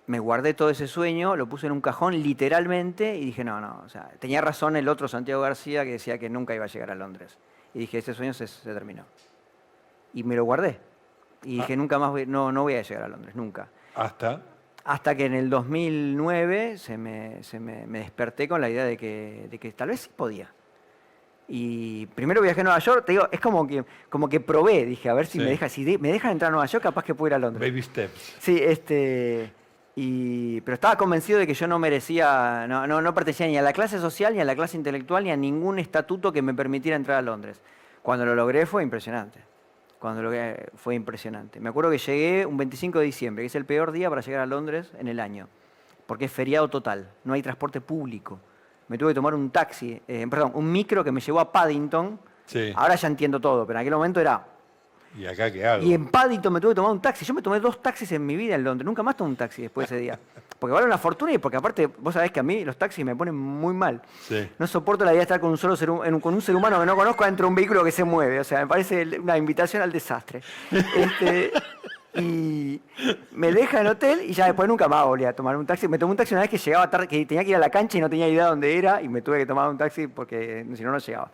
me 0.07 0.19
guardé 0.19 0.53
todo 0.53 0.69
ese 0.69 0.87
sueño, 0.87 1.35
lo 1.35 1.47
puse 1.47 1.65
en 1.65 1.73
un 1.73 1.81
cajón 1.81 2.21
literalmente 2.21 3.17
y 3.17 3.25
dije, 3.25 3.43
no, 3.43 3.59
no, 3.59 3.81
o 3.85 3.89
sea, 3.89 4.11
tenía 4.19 4.39
razón 4.41 4.75
el 4.75 4.87
otro 4.87 5.07
Santiago 5.07 5.41
García 5.41 5.83
que 5.83 5.93
decía 5.93 6.17
que 6.19 6.29
nunca 6.29 6.53
iba 6.53 6.65
a 6.65 6.67
llegar 6.67 6.91
a 6.91 6.95
Londres. 6.95 7.37
Y 7.73 7.79
dije, 7.79 7.97
ese 7.97 8.13
sueño 8.13 8.33
se, 8.33 8.47
se 8.47 8.73
terminó. 8.73 9.03
Y 10.13 10.23
me 10.23 10.35
lo 10.35 10.45
guardé. 10.45 10.79
Y 11.45 11.57
dije, 11.57 11.73
ah. 11.73 11.75
nunca 11.75 11.99
más 11.99 12.09
voy, 12.09 12.25
no, 12.25 12.51
no 12.51 12.63
voy 12.63 12.73
a 12.73 12.81
llegar 12.81 13.03
a 13.03 13.07
Londres, 13.07 13.35
nunca. 13.35 13.69
¿Hasta? 13.93 14.41
Hasta 14.83 15.15
que 15.15 15.25
en 15.25 15.33
el 15.33 15.49
2009 15.49 16.77
se 16.77 16.97
me, 16.97 17.43
se 17.43 17.59
me, 17.59 17.85
desperté 17.87 18.47
con 18.47 18.61
la 18.61 18.69
idea 18.69 18.83
de 18.83 18.97
que, 18.97 19.47
de 19.49 19.57
que 19.59 19.71
tal 19.71 19.89
vez 19.89 20.01
sí 20.01 20.09
podía. 20.15 20.51
Y 21.47 22.07
primero 22.07 22.41
viajé 22.41 22.61
a 22.61 22.63
Nueva 22.63 22.79
York, 22.79 23.05
te 23.05 23.11
digo, 23.11 23.27
es 23.31 23.39
como 23.39 23.67
que, 23.67 23.85
como 24.09 24.27
que 24.27 24.39
probé, 24.39 24.85
dije, 24.85 25.09
a 25.09 25.13
ver 25.13 25.27
si 25.27 25.37
me 25.37 25.45
deja, 25.45 25.69
si 25.69 25.97
me 25.99 26.11
dejan 26.11 26.31
entrar 26.31 26.49
a 26.49 26.51
Nueva 26.51 26.65
York, 26.65 26.83
capaz 26.83 27.03
que 27.03 27.13
puedo 27.13 27.27
ir 27.27 27.33
a 27.35 27.39
Londres. 27.39 27.69
Baby 27.69 27.83
steps. 27.83 28.35
Sí, 28.39 28.59
este. 28.61 29.53
Y, 29.95 30.59
pero 30.61 30.73
estaba 30.73 30.97
convencido 30.97 31.39
de 31.39 31.47
que 31.47 31.53
yo 31.53 31.67
no 31.67 31.77
merecía, 31.79 32.65
no, 32.67 32.85
no, 32.85 33.01
no 33.01 33.13
pertenecía 33.13 33.47
ni 33.47 33.57
a 33.57 33.61
la 33.61 33.71
clase 33.71 33.99
social, 33.99 34.33
ni 34.33 34.41
a 34.41 34.45
la 34.45 34.55
clase 34.55 34.75
intelectual, 34.75 35.23
ni 35.23 35.31
a 35.31 35.37
ningún 35.37 35.79
estatuto 35.79 36.33
que 36.33 36.41
me 36.41 36.53
permitiera 36.53 36.97
entrar 36.97 37.19
a 37.19 37.21
Londres. 37.21 37.61
Cuando 38.01 38.25
lo 38.25 38.35
logré 38.35 38.65
fue 38.65 38.83
impresionante 38.83 39.54
cuando 39.99 40.21
lo 40.21 40.31
que 40.31 40.69
fue 40.75 40.95
impresionante. 40.95 41.59
Me 41.59 41.69
acuerdo 41.69 41.91
que 41.91 41.97
llegué 41.97 42.45
un 42.45 42.57
25 42.57 42.99
de 42.99 43.05
diciembre, 43.05 43.43
que 43.43 43.47
es 43.47 43.55
el 43.55 43.65
peor 43.65 43.91
día 43.91 44.09
para 44.09 44.21
llegar 44.21 44.41
a 44.41 44.45
Londres 44.45 44.91
en 44.97 45.07
el 45.07 45.19
año, 45.19 45.47
porque 46.05 46.25
es 46.25 46.31
feriado 46.31 46.67
total, 46.69 47.09
no 47.23 47.33
hay 47.33 47.41
transporte 47.41 47.81
público. 47.81 48.39
Me 48.87 48.97
tuve 48.97 49.11
que 49.11 49.15
tomar 49.15 49.33
un 49.33 49.49
taxi, 49.49 49.99
eh, 50.07 50.27
perdón, 50.29 50.51
un 50.53 50.71
micro 50.71 51.03
que 51.03 51.11
me 51.11 51.19
llevó 51.19 51.39
a 51.39 51.51
Paddington. 51.51 52.19
Ahora 52.75 52.95
ya 52.95 53.07
entiendo 53.07 53.39
todo, 53.39 53.65
pero 53.65 53.79
en 53.79 53.81
aquel 53.81 53.93
momento 53.95 54.21
era 54.21 54.45
¿Y 55.17 55.25
acá 55.25 55.51
qué 55.51 55.65
hago? 55.65 55.83
Y 55.83 55.93
en 55.93 56.07
Paddington 56.07 56.51
me 56.51 56.59
tuve 56.59 56.71
que 56.71 56.75
tomar 56.75 56.91
un 56.91 57.01
taxi. 57.01 57.25
Yo 57.25 57.33
me 57.33 57.41
tomé 57.41 57.59
dos 57.59 57.81
taxis 57.81 58.11
en 58.11 58.25
mi 58.25 58.35
vida 58.35 58.55
en 58.55 58.63
Londres. 58.63 58.85
Nunca 58.85 59.01
más 59.01 59.15
tomé 59.15 59.29
un 59.31 59.35
taxi 59.35 59.61
después 59.61 59.89
de 59.89 59.95
ese 59.95 60.03
día. 60.03 60.19
Porque 60.59 60.73
vale 60.73 60.85
una 60.85 60.97
fortuna 60.97 61.31
y 61.33 61.37
porque 61.37 61.57
aparte, 61.57 61.87
vos 61.87 62.13
sabés 62.13 62.31
que 62.31 62.39
a 62.39 62.43
mí 62.43 62.65
los 62.65 62.77
taxis 62.77 63.05
me 63.05 63.15
ponen 63.15 63.35
muy 63.35 63.73
mal. 63.73 64.01
No 64.57 64.67
soporto 64.67 65.05
la 65.05 65.11
idea 65.11 65.19
de 65.19 65.23
estar 65.23 65.39
con 65.39 65.51
un 65.51 65.57
solo 65.57 65.75
ser, 65.75 65.89
con 65.89 66.33
un 66.33 66.41
ser 66.41 66.55
humano 66.55 66.79
que 66.79 66.85
no 66.85 66.95
conozco 66.95 67.23
dentro 67.25 67.45
de 67.45 67.49
un 67.49 67.55
vehículo 67.55 67.83
que 67.83 67.91
se 67.91 68.03
mueve. 68.03 68.39
O 68.39 68.43
sea, 68.43 68.59
me 68.61 68.67
parece 68.67 69.19
una 69.19 69.37
invitación 69.37 69.81
al 69.81 69.91
desastre. 69.91 70.41
Este, 70.71 71.51
y 72.15 72.81
me 73.31 73.51
deja 73.51 73.79
en 73.79 73.85
el 73.85 73.91
hotel 73.93 74.21
y 74.21 74.33
ya 74.33 74.45
después 74.45 74.67
nunca 74.67 74.87
más 74.87 75.05
volví 75.05 75.25
a 75.25 75.33
tomar 75.33 75.55
un 75.57 75.65
taxi. 75.65 75.87
Me 75.87 75.97
tomé 75.97 76.11
un 76.11 76.17
taxi 76.17 76.33
una 76.33 76.41
vez 76.41 76.49
que 76.49 76.57
llegaba 76.57 76.89
tarde, 76.89 77.07
que 77.07 77.25
tenía 77.25 77.43
que 77.43 77.49
ir 77.51 77.55
a 77.55 77.59
la 77.59 77.69
cancha 77.69 77.97
y 77.97 78.01
no 78.01 78.09
tenía 78.09 78.27
idea 78.27 78.43
de 78.43 78.49
dónde 78.49 78.77
era 78.77 79.01
y 79.01 79.09
me 79.09 79.21
tuve 79.21 79.39
que 79.39 79.45
tomar 79.45 79.69
un 79.69 79.77
taxi 79.77 80.07
porque 80.07 80.65
si 80.75 80.83
no, 80.83 80.91
no 80.91 80.97
llegaba. 80.97 81.31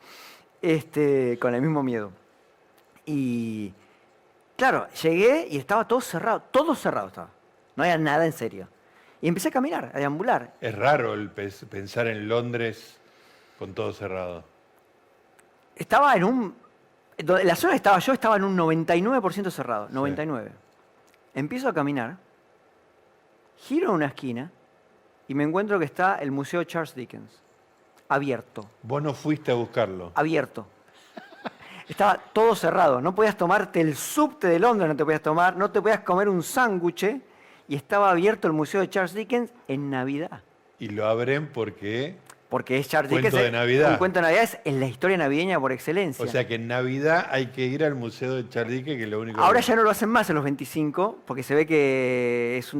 Este, 0.61 1.37
con 1.39 1.55
el 1.55 1.61
mismo 1.61 1.81
miedo. 1.83 2.11
Y 3.05 3.73
Claro, 4.61 4.87
llegué 5.01 5.47
y 5.49 5.57
estaba 5.57 5.87
todo 5.87 5.99
cerrado, 6.01 6.43
todo 6.51 6.75
cerrado 6.75 7.07
estaba. 7.07 7.29
No 7.75 7.81
había 7.81 7.97
nada 7.97 8.27
en 8.27 8.31
serio. 8.31 8.67
Y 9.19 9.27
empecé 9.27 9.47
a 9.47 9.51
caminar, 9.51 9.89
a 9.91 9.97
deambular. 9.97 10.53
Es 10.61 10.75
raro 10.75 11.15
el 11.15 11.31
pensar 11.31 12.05
en 12.05 12.27
Londres 12.27 12.99
con 13.57 13.73
todo 13.73 13.91
cerrado. 13.91 14.43
Estaba 15.75 16.13
en 16.13 16.23
un... 16.25 16.55
La 17.17 17.55
zona 17.55 17.71
que 17.71 17.77
estaba 17.77 17.97
yo 17.97 18.13
estaba 18.13 18.35
en 18.35 18.43
un 18.43 18.55
99% 18.55 19.49
cerrado, 19.49 19.89
99. 19.89 20.51
Empiezo 21.33 21.67
a 21.67 21.73
caminar, 21.73 22.17
giro 23.57 23.93
una 23.93 24.05
esquina 24.05 24.51
y 25.27 25.33
me 25.33 25.43
encuentro 25.43 25.79
que 25.79 25.85
está 25.85 26.17
el 26.17 26.29
Museo 26.29 26.63
Charles 26.65 26.93
Dickens, 26.93 27.41
abierto. 28.09 28.69
Vos 28.83 29.01
no 29.01 29.15
fuiste 29.15 29.49
a 29.49 29.55
buscarlo. 29.55 30.11
Abierto 30.13 30.67
estaba 31.91 32.17
todo 32.17 32.55
cerrado. 32.55 33.01
No 33.01 33.13
podías 33.13 33.37
tomarte 33.37 33.81
el 33.81 33.95
subte 33.95 34.47
de 34.47 34.59
Londres, 34.59 34.89
no 34.89 34.95
te 34.95 35.03
podías 35.03 35.21
tomar, 35.21 35.57
no 35.57 35.69
te 35.71 35.81
podías 35.81 35.99
comer 35.99 36.29
un 36.29 36.41
sándwich 36.41 37.21
y 37.67 37.75
estaba 37.75 38.09
abierto 38.09 38.47
el 38.47 38.53
Museo 38.53 38.81
de 38.81 38.89
Charles 38.89 39.13
Dickens 39.13 39.51
en 39.67 39.89
Navidad. 39.89 40.41
Y 40.79 40.89
lo 40.89 41.05
abren 41.05 41.47
porque... 41.47 42.15
Porque 42.49 42.77
es 42.77 42.89
Charles 42.89 43.09
cuento 43.09 43.27
Dickens. 43.27 43.43
De 43.45 43.51
Navidad. 43.51 43.91
Un 43.91 43.97
cuento 43.97 44.19
de 44.19 44.23
Navidad 44.23 44.49
es 44.65 44.73
la 44.73 44.85
historia 44.85 45.15
navideña 45.15 45.57
por 45.57 45.71
excelencia. 45.71 46.25
O 46.25 46.27
sea 46.27 46.47
que 46.47 46.55
en 46.55 46.67
Navidad 46.67 47.27
hay 47.29 47.47
que 47.47 47.65
ir 47.65 47.83
al 47.83 47.95
Museo 47.95 48.35
de 48.35 48.49
Charles 48.49 48.73
Dickens, 48.73 48.97
que 48.97 49.03
es 49.03 49.09
lo 49.09 49.21
único 49.21 49.39
Ahora 49.39 49.61
ya 49.61 49.73
no 49.75 49.83
lo 49.83 49.89
hacen 49.89 50.09
más 50.09 50.29
en 50.29 50.35
los 50.35 50.43
25, 50.43 51.19
porque 51.25 51.43
se 51.43 51.55
ve 51.55 51.65
que 51.65 52.57
es 52.57 52.73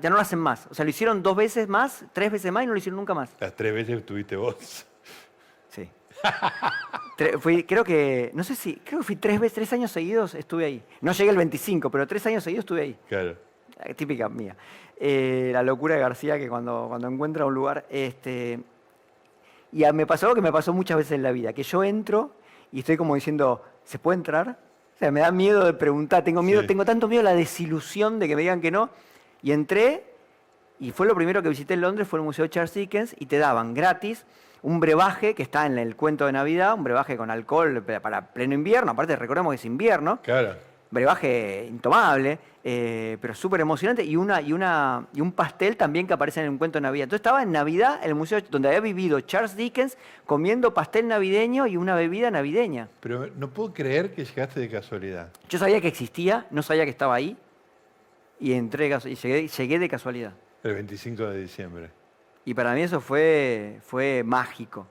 ya 0.00 0.10
no 0.10 0.16
lo 0.16 0.20
hacen 0.20 0.38
más. 0.38 0.68
O 0.70 0.74
sea, 0.74 0.84
lo 0.84 0.90
hicieron 0.90 1.22
dos 1.22 1.36
veces 1.36 1.66
más, 1.68 2.04
tres 2.12 2.30
veces 2.30 2.52
más 2.52 2.62
y 2.62 2.66
no 2.66 2.72
lo 2.72 2.78
hicieron 2.78 2.96
nunca 2.96 3.14
más. 3.14 3.30
Las 3.40 3.56
tres 3.56 3.74
veces 3.74 3.98
estuviste 3.98 4.36
vos. 4.36 4.86
Fui, 7.40 7.64
creo 7.64 7.82
que, 7.82 8.30
no 8.34 8.44
sé 8.44 8.54
si, 8.54 8.76
creo 8.76 9.00
que 9.00 9.04
fui 9.04 9.16
tres 9.16 9.40
veces, 9.40 9.54
tres 9.54 9.72
años 9.72 9.90
seguidos 9.90 10.34
estuve 10.34 10.64
ahí. 10.64 10.82
No 11.00 11.12
llegué 11.12 11.30
el 11.30 11.36
25, 11.36 11.90
pero 11.90 12.06
tres 12.06 12.24
años 12.26 12.44
seguidos 12.44 12.62
estuve 12.62 12.82
ahí. 12.82 12.96
Claro. 13.08 13.36
Típica 13.96 14.28
mía. 14.28 14.56
Eh, 14.96 15.50
la 15.52 15.62
locura 15.62 15.96
de 15.96 16.00
García 16.00 16.38
que 16.38 16.48
cuando, 16.48 16.86
cuando 16.88 17.08
encuentra 17.08 17.44
un 17.44 17.54
lugar, 17.54 17.86
este, 17.90 18.60
y 19.72 19.84
me 19.92 20.06
pasó 20.06 20.26
algo 20.26 20.36
que 20.36 20.42
me 20.42 20.52
pasó 20.52 20.72
muchas 20.72 20.96
veces 20.96 21.12
en 21.12 21.22
la 21.22 21.32
vida, 21.32 21.52
que 21.52 21.62
yo 21.62 21.82
entro 21.84 22.32
y 22.72 22.80
estoy 22.80 22.96
como 22.96 23.14
diciendo, 23.14 23.64
¿se 23.84 23.98
puede 23.98 24.18
entrar? 24.18 24.58
O 24.96 24.98
sea, 24.98 25.10
me 25.10 25.20
da 25.20 25.30
miedo 25.30 25.64
de 25.64 25.74
preguntar, 25.74 26.24
tengo 26.24 26.42
miedo, 26.42 26.66
tengo 26.66 26.84
tanto 26.84 27.08
miedo 27.08 27.20
a 27.20 27.24
la 27.24 27.34
desilusión 27.34 28.18
de 28.18 28.28
que 28.28 28.34
me 28.34 28.42
digan 28.42 28.60
que 28.60 28.70
no. 28.70 28.90
Y 29.42 29.52
entré, 29.52 30.04
y 30.80 30.90
fue 30.90 31.06
lo 31.06 31.14
primero 31.14 31.42
que 31.42 31.48
visité 31.48 31.74
en 31.74 31.82
Londres, 31.82 32.08
fue 32.08 32.18
el 32.18 32.24
Museo 32.24 32.46
Charles 32.48 32.74
Dickens, 32.74 33.14
y 33.18 33.26
te 33.26 33.38
daban 33.38 33.74
gratis 33.74 34.24
un 34.62 34.80
brebaje 34.80 35.34
que 35.34 35.42
está 35.42 35.66
en 35.66 35.78
el 35.78 35.96
cuento 35.96 36.26
de 36.26 36.32
Navidad, 36.32 36.74
un 36.74 36.84
brebaje 36.84 37.16
con 37.16 37.30
alcohol 37.30 37.82
para 38.02 38.32
pleno 38.32 38.54
invierno, 38.54 38.92
aparte 38.92 39.16
recordemos 39.16 39.52
que 39.52 39.56
es 39.56 39.64
invierno. 39.64 40.20
Claro. 40.22 40.54
brebaje 40.90 41.66
intomable, 41.68 42.38
eh, 42.64 43.18
pero 43.20 43.34
súper 43.34 43.60
emocionante, 43.60 44.02
y, 44.02 44.16
una, 44.16 44.40
y, 44.40 44.52
una, 44.52 45.06
y 45.12 45.20
un 45.20 45.32
pastel 45.32 45.76
también 45.76 46.06
que 46.06 46.14
aparece 46.14 46.40
en 46.40 46.52
el 46.52 46.58
cuento 46.58 46.78
de 46.78 46.82
Navidad. 46.82 47.04
Entonces 47.04 47.20
estaba 47.20 47.42
en 47.42 47.52
Navidad, 47.52 48.00
en 48.02 48.08
el 48.08 48.14
museo 48.14 48.40
donde 48.50 48.68
había 48.68 48.80
vivido 48.80 49.20
Charles 49.20 49.54
Dickens, 49.54 49.98
comiendo 50.24 50.72
pastel 50.72 51.06
navideño 51.06 51.66
y 51.66 51.76
una 51.76 51.94
bebida 51.94 52.30
navideña. 52.30 52.88
Pero 53.00 53.26
no 53.36 53.50
puedo 53.50 53.74
creer 53.74 54.14
que 54.14 54.24
llegaste 54.24 54.60
de 54.60 54.68
casualidad. 54.70 55.28
Yo 55.48 55.58
sabía 55.58 55.80
que 55.80 55.88
existía, 55.88 56.46
no 56.50 56.62
sabía 56.62 56.84
que 56.84 56.90
estaba 56.90 57.14
ahí, 57.14 57.36
y 58.40 58.52
entré 58.52 58.88
y 58.88 59.14
llegué, 59.14 59.48
llegué 59.48 59.78
de 59.78 59.88
casualidad. 59.88 60.32
El 60.62 60.74
25 60.74 61.22
de 61.24 61.40
diciembre. 61.40 61.97
Y 62.48 62.54
para 62.54 62.72
mí 62.72 62.80
eso 62.80 63.02
fue, 63.02 63.78
fue 63.82 64.22
mágico. 64.24 64.86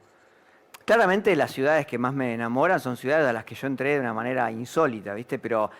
Claramente 0.86 1.36
las 1.36 1.50
ciudades 1.50 1.88
que 1.88 1.98
más 1.98 2.14
me 2.14 2.36
enamoran 2.36 2.80
son 2.80 2.98
ciudades 2.98 3.28
a 3.28 3.34
las 3.34 3.46
que 3.46 3.56
yo 3.56 3.66
entré 3.66 3.96
de 3.96 4.00
una 4.00 4.14
manera 4.14 4.52
insólita, 4.52 5.16
¿viste? 5.16 5.40
Pero 5.40 5.72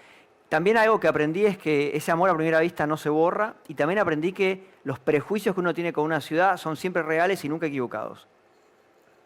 también 0.50 0.78
algo 0.78 1.00
que 1.00 1.08
aprendí 1.08 1.46
es 1.46 1.56
que 1.60 1.96
ese 1.96 2.12
amor 2.12 2.32
a 2.32 2.36
primera 2.36 2.62
vista 2.62 2.88
no 2.88 2.98
se 2.98 3.10
borra 3.10 3.58
y 3.68 3.76
también 3.76 4.00
aprendí 4.00 4.34
que 4.34 4.72
los 4.86 4.98
prejuicios 4.98 5.54
que 5.54 5.62
uno 5.62 5.72
tiene 5.72 5.94
con 5.94 6.04
una 6.04 6.20
ciudad 6.20 6.58
son 6.58 6.76
siempre 6.78 7.04
reales 7.04 7.46
y 7.46 7.50
nunca 7.50 7.68
equivocados. 7.68 8.28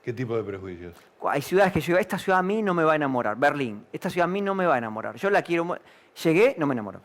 ¿Qué 0.03 0.11
tipo 0.11 0.35
de 0.35 0.43
prejuicios? 0.43 0.97
Hay 1.23 1.41
ciudades 1.41 1.71
que 1.71 1.79
yo 1.79 1.93
digo, 1.93 1.99
esta 1.99 2.17
ciudad 2.17 2.39
a 2.39 2.43
mí 2.43 2.61
no 2.61 2.73
me 2.73 2.83
va 2.83 2.91
a 2.91 2.95
enamorar. 2.97 3.37
Berlín, 3.37 3.85
esta 3.93 4.09
ciudad 4.09 4.25
a 4.25 4.31
mí 4.33 4.41
no 4.41 4.55
me 4.55 4.65
va 4.65 4.75
a 4.75 4.77
enamorar. 4.77 5.15
Yo 5.15 5.29
la 5.29 5.41
quiero. 5.41 5.77
Llegué, 6.21 6.55
no 6.57 6.67
me 6.67 6.73
enamoró. 6.73 7.01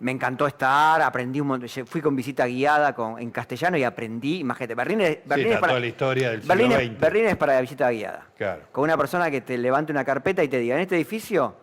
Me 0.00 0.12
encantó 0.12 0.46
estar, 0.46 1.00
aprendí 1.02 1.40
un 1.40 1.48
montón. 1.48 1.68
Fui 1.86 2.00
con 2.00 2.16
visita 2.16 2.46
guiada 2.46 2.94
con, 2.94 3.18
en 3.18 3.30
castellano 3.30 3.76
y 3.76 3.84
aprendí. 3.84 4.38
Imagínate, 4.40 4.74
Berlín 4.74 5.00
es, 5.02 5.18
Berlín 5.24 5.54
para. 5.60 5.68
Toda 5.68 5.80
la 5.80 5.86
historia 5.86 6.30
del 6.30 6.40
Berlín, 6.40 6.72
siglo. 6.72 6.96
Berlín 6.98 7.26
es 7.26 7.36
para 7.36 7.54
la 7.54 7.60
visita 7.60 7.90
guiada. 7.90 8.26
Claro. 8.36 8.62
Con 8.72 8.84
una 8.84 8.96
persona 8.96 9.30
que 9.30 9.40
te 9.40 9.58
levante 9.58 9.92
una 9.92 10.04
carpeta 10.04 10.42
y 10.42 10.48
te 10.48 10.58
diga: 10.58 10.76
en 10.76 10.82
este 10.82 10.96
edificio, 10.96 11.56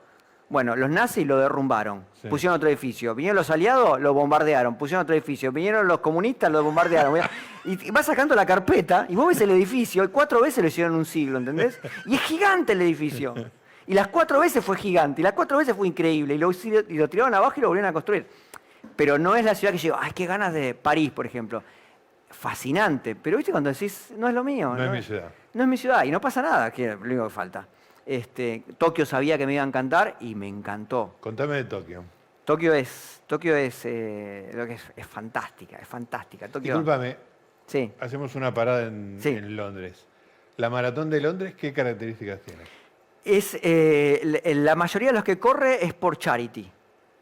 bueno, 0.49 0.75
los 0.75 0.89
nazis 0.89 1.25
lo 1.25 1.37
derrumbaron. 1.39 2.05
Pusieron 2.29 2.55
otro 2.55 2.69
edificio. 2.69 3.15
Vinieron 3.15 3.35
los 3.35 3.49
aliados, 3.49 3.99
lo 3.99 4.13
bombardearon. 4.13 4.77
Pusieron 4.77 5.03
otro 5.03 5.15
edificio. 5.15 5.51
Vinieron 5.51 5.87
los 5.87 5.99
comunistas, 5.99 6.51
lo 6.51 6.63
bombardearon. 6.63 7.19
y 7.65 7.91
vas 7.91 8.05
sacando 8.05 8.35
la 8.35 8.45
carpeta 8.45 9.07
y 9.09 9.15
vos 9.15 9.27
ves 9.27 9.41
el 9.41 9.49
edificio 9.49 10.03
y 10.03 10.07
cuatro 10.09 10.41
veces 10.41 10.61
lo 10.61 10.67
hicieron 10.67 10.93
en 10.93 10.99
un 10.99 11.05
siglo, 11.05 11.39
¿entendés? 11.39 11.79
Y 12.05 12.15
es 12.15 12.21
gigante 12.21 12.73
el 12.73 12.81
edificio. 12.81 13.33
Y 13.87 13.93
las 13.93 14.07
cuatro 14.07 14.39
veces 14.39 14.63
fue 14.63 14.77
gigante, 14.77 15.21
y 15.21 15.23
las 15.23 15.33
cuatro 15.33 15.57
veces 15.57 15.75
fue 15.75 15.87
increíble, 15.87 16.35
y 16.35 16.37
lo, 16.37 16.51
y 16.51 16.97
lo 16.97 17.09
tiraron 17.09 17.33
abajo 17.33 17.53
y 17.57 17.61
lo 17.61 17.67
volvieron 17.67 17.89
a 17.89 17.93
construir 17.93 18.25
pero 18.95 19.17
no 19.17 19.35
es 19.35 19.45
la 19.45 19.55
ciudad 19.55 19.71
que 19.71 19.77
yo 19.77 19.93
digo, 19.93 19.97
ay, 19.99 20.11
qué 20.13 20.25
ganas 20.25 20.53
de 20.53 20.73
París, 20.73 21.11
por 21.11 21.25
ejemplo. 21.25 21.63
Fascinante, 22.29 23.15
pero 23.15 23.37
viste 23.37 23.51
cuando 23.51 23.69
decís, 23.69 24.13
no 24.17 24.27
es 24.27 24.33
lo 24.33 24.43
mío. 24.43 24.75
No, 24.75 24.83
es 24.83 24.91
mi 24.91 25.01
ciudad. 25.01 25.29
No 25.53 25.63
es 25.63 25.69
mi 25.69 25.77
ciudad, 25.77 26.03
y 26.03 26.11
no 26.11 26.19
pasa 26.19 26.41
nada, 26.41 26.71
que 26.71 26.91
es 26.91 26.99
lo 26.99 27.05
único 27.05 27.23
que 27.25 27.29
falta. 27.29 27.67
Este, 28.05 28.63
Tokio 28.77 29.05
sabía 29.05 29.37
que 29.37 29.45
me 29.45 29.53
iba 29.53 29.63
a 29.63 29.67
encantar 29.67 30.17
y 30.19 30.35
me 30.35 30.47
encantó. 30.47 31.15
Contame 31.19 31.55
de 31.55 31.63
Tokio. 31.63 32.03
Tokio 32.43 32.73
es, 32.73 33.23
Tokio 33.25 33.55
es, 33.55 33.81
eh, 33.85 34.51
lo 34.53 34.67
que 34.67 34.73
es, 34.73 35.07
fantástica, 35.07 35.77
es 35.77 35.87
fantástica. 35.87 36.47
Tokio, 36.47 36.73
Discúlpame, 36.73 37.17
sí. 37.65 37.91
hacemos 37.99 38.35
una 38.35 38.53
parada 38.53 38.83
en, 38.83 39.55
Londres. 39.55 40.07
¿La 40.57 40.69
maratón 40.69 41.09
de 41.09 41.21
Londres 41.21 41.55
qué 41.55 41.73
características 41.73 42.41
tiene? 42.41 42.63
Es, 43.25 43.57
eh, 43.61 44.53
la 44.55 44.75
mayoría 44.75 45.09
de 45.09 45.15
los 45.15 45.23
que 45.23 45.39
corre 45.39 45.83
es 45.83 45.93
por 45.93 46.17
charity 46.17 46.71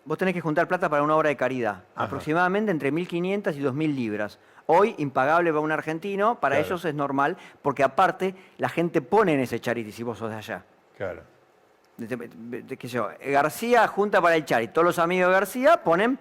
vos 0.05 0.17
tenés 0.17 0.33
que 0.33 0.41
juntar 0.41 0.67
plata 0.67 0.89
para 0.89 1.03
una 1.03 1.15
obra 1.15 1.29
de 1.29 1.37
caridad, 1.37 1.83
aproximadamente 1.95 2.71
entre 2.71 2.91
1.500 2.91 3.55
y 3.55 3.61
2.000 3.61 3.95
libras. 3.95 4.39
Hoy, 4.65 4.95
impagable 4.97 5.51
para 5.51 5.61
un 5.61 5.71
argentino, 5.71 6.39
para 6.39 6.57
ellos 6.57 6.83
es 6.85 6.95
normal, 6.95 7.37
porque 7.61 7.83
aparte 7.83 8.35
la 8.57 8.69
gente 8.69 9.01
pone 9.01 9.33
en 9.33 9.41
ese 9.41 9.59
charity 9.59 9.91
si 9.91 10.03
vos 10.03 10.17
sos 10.17 10.29
de 10.29 10.37
allá. 10.37 10.63
Claro. 10.97 11.21
García 13.25 13.87
junta 13.87 14.21
para 14.21 14.35
el 14.35 14.45
charity. 14.45 14.73
Todos 14.73 14.85
los 14.85 14.99
amigos 14.99 15.27
de 15.27 15.33
García 15.33 15.83
ponen 15.83 16.17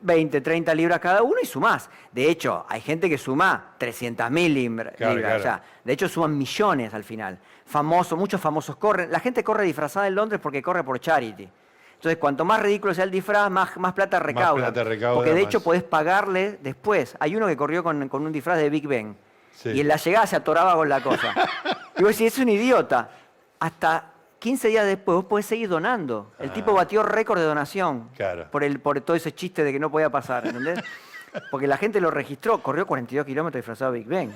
20, 0.00 0.40
30 0.40 0.74
libras 0.74 1.00
cada 1.00 1.22
uno 1.22 1.36
y 1.42 1.46
sumás. 1.46 1.88
De 2.12 2.28
hecho, 2.30 2.64
hay 2.68 2.80
gente 2.80 3.08
que 3.08 3.18
suma 3.18 3.74
300.000 3.78 4.52
libras. 4.52 5.60
De 5.84 5.92
hecho, 5.92 6.08
suman 6.08 6.36
millones 6.36 6.94
al 6.94 7.04
final. 7.04 7.38
Famosos, 7.64 8.18
muchos 8.18 8.40
famosos 8.40 8.76
corren. 8.76 9.10
La 9.10 9.20
gente 9.20 9.42
corre 9.42 9.64
disfrazada 9.64 10.06
en 10.06 10.14
Londres 10.14 10.40
porque 10.42 10.62
corre 10.62 10.84
por 10.84 11.00
charity. 11.00 11.48
Entonces, 11.94 12.18
cuanto 12.18 12.44
más 12.44 12.60
ridículo 12.60 12.92
sea 12.92 13.04
el 13.04 13.10
disfraz, 13.10 13.50
más, 13.50 13.76
más 13.78 13.94
plata 13.94 14.18
recauda. 14.20 14.72
porque 15.14 15.32
de 15.32 15.40
hecho 15.40 15.62
podés 15.62 15.82
pagarle 15.82 16.58
después. 16.62 17.16
Hay 17.18 17.34
uno 17.34 17.46
que 17.46 17.56
corrió 17.56 17.82
con, 17.82 18.10
un 18.12 18.32
disfraz 18.32 18.58
de 18.58 18.70
Big 18.70 18.86
Ben. 18.86 19.16
Y 19.64 19.80
en 19.80 19.88
la 19.88 19.96
llegada 19.96 20.26
se 20.26 20.36
atoraba 20.36 20.74
con 20.74 20.88
la 20.88 21.02
cosa. 21.02 21.34
y 21.98 22.02
vos 22.02 22.16
decís, 22.16 22.34
es 22.34 22.38
un 22.38 22.50
idiota. 22.50 23.10
Hasta 23.58 24.12
15 24.46 24.68
días 24.68 24.86
después 24.86 25.16
vos 25.16 25.24
podés 25.24 25.46
seguir 25.46 25.68
donando. 25.68 26.30
El 26.38 26.52
tipo 26.52 26.70
ah. 26.70 26.74
batió 26.74 27.02
récord 27.02 27.40
de 27.40 27.44
donación. 27.44 28.10
Por, 28.52 28.62
el, 28.62 28.78
por 28.78 29.00
todo 29.00 29.16
ese 29.16 29.34
chiste 29.34 29.64
de 29.64 29.72
que 29.72 29.80
no 29.80 29.90
podía 29.90 30.08
pasar, 30.08 30.46
¿entendés? 30.46 30.78
Porque 31.50 31.66
la 31.66 31.76
gente 31.76 32.00
lo 32.00 32.12
registró, 32.12 32.62
corrió 32.62 32.86
42 32.86 33.26
kilómetros 33.26 33.58
disfrazado 33.58 33.90
de 33.90 33.98
Big 33.98 34.06
Ben. 34.06 34.32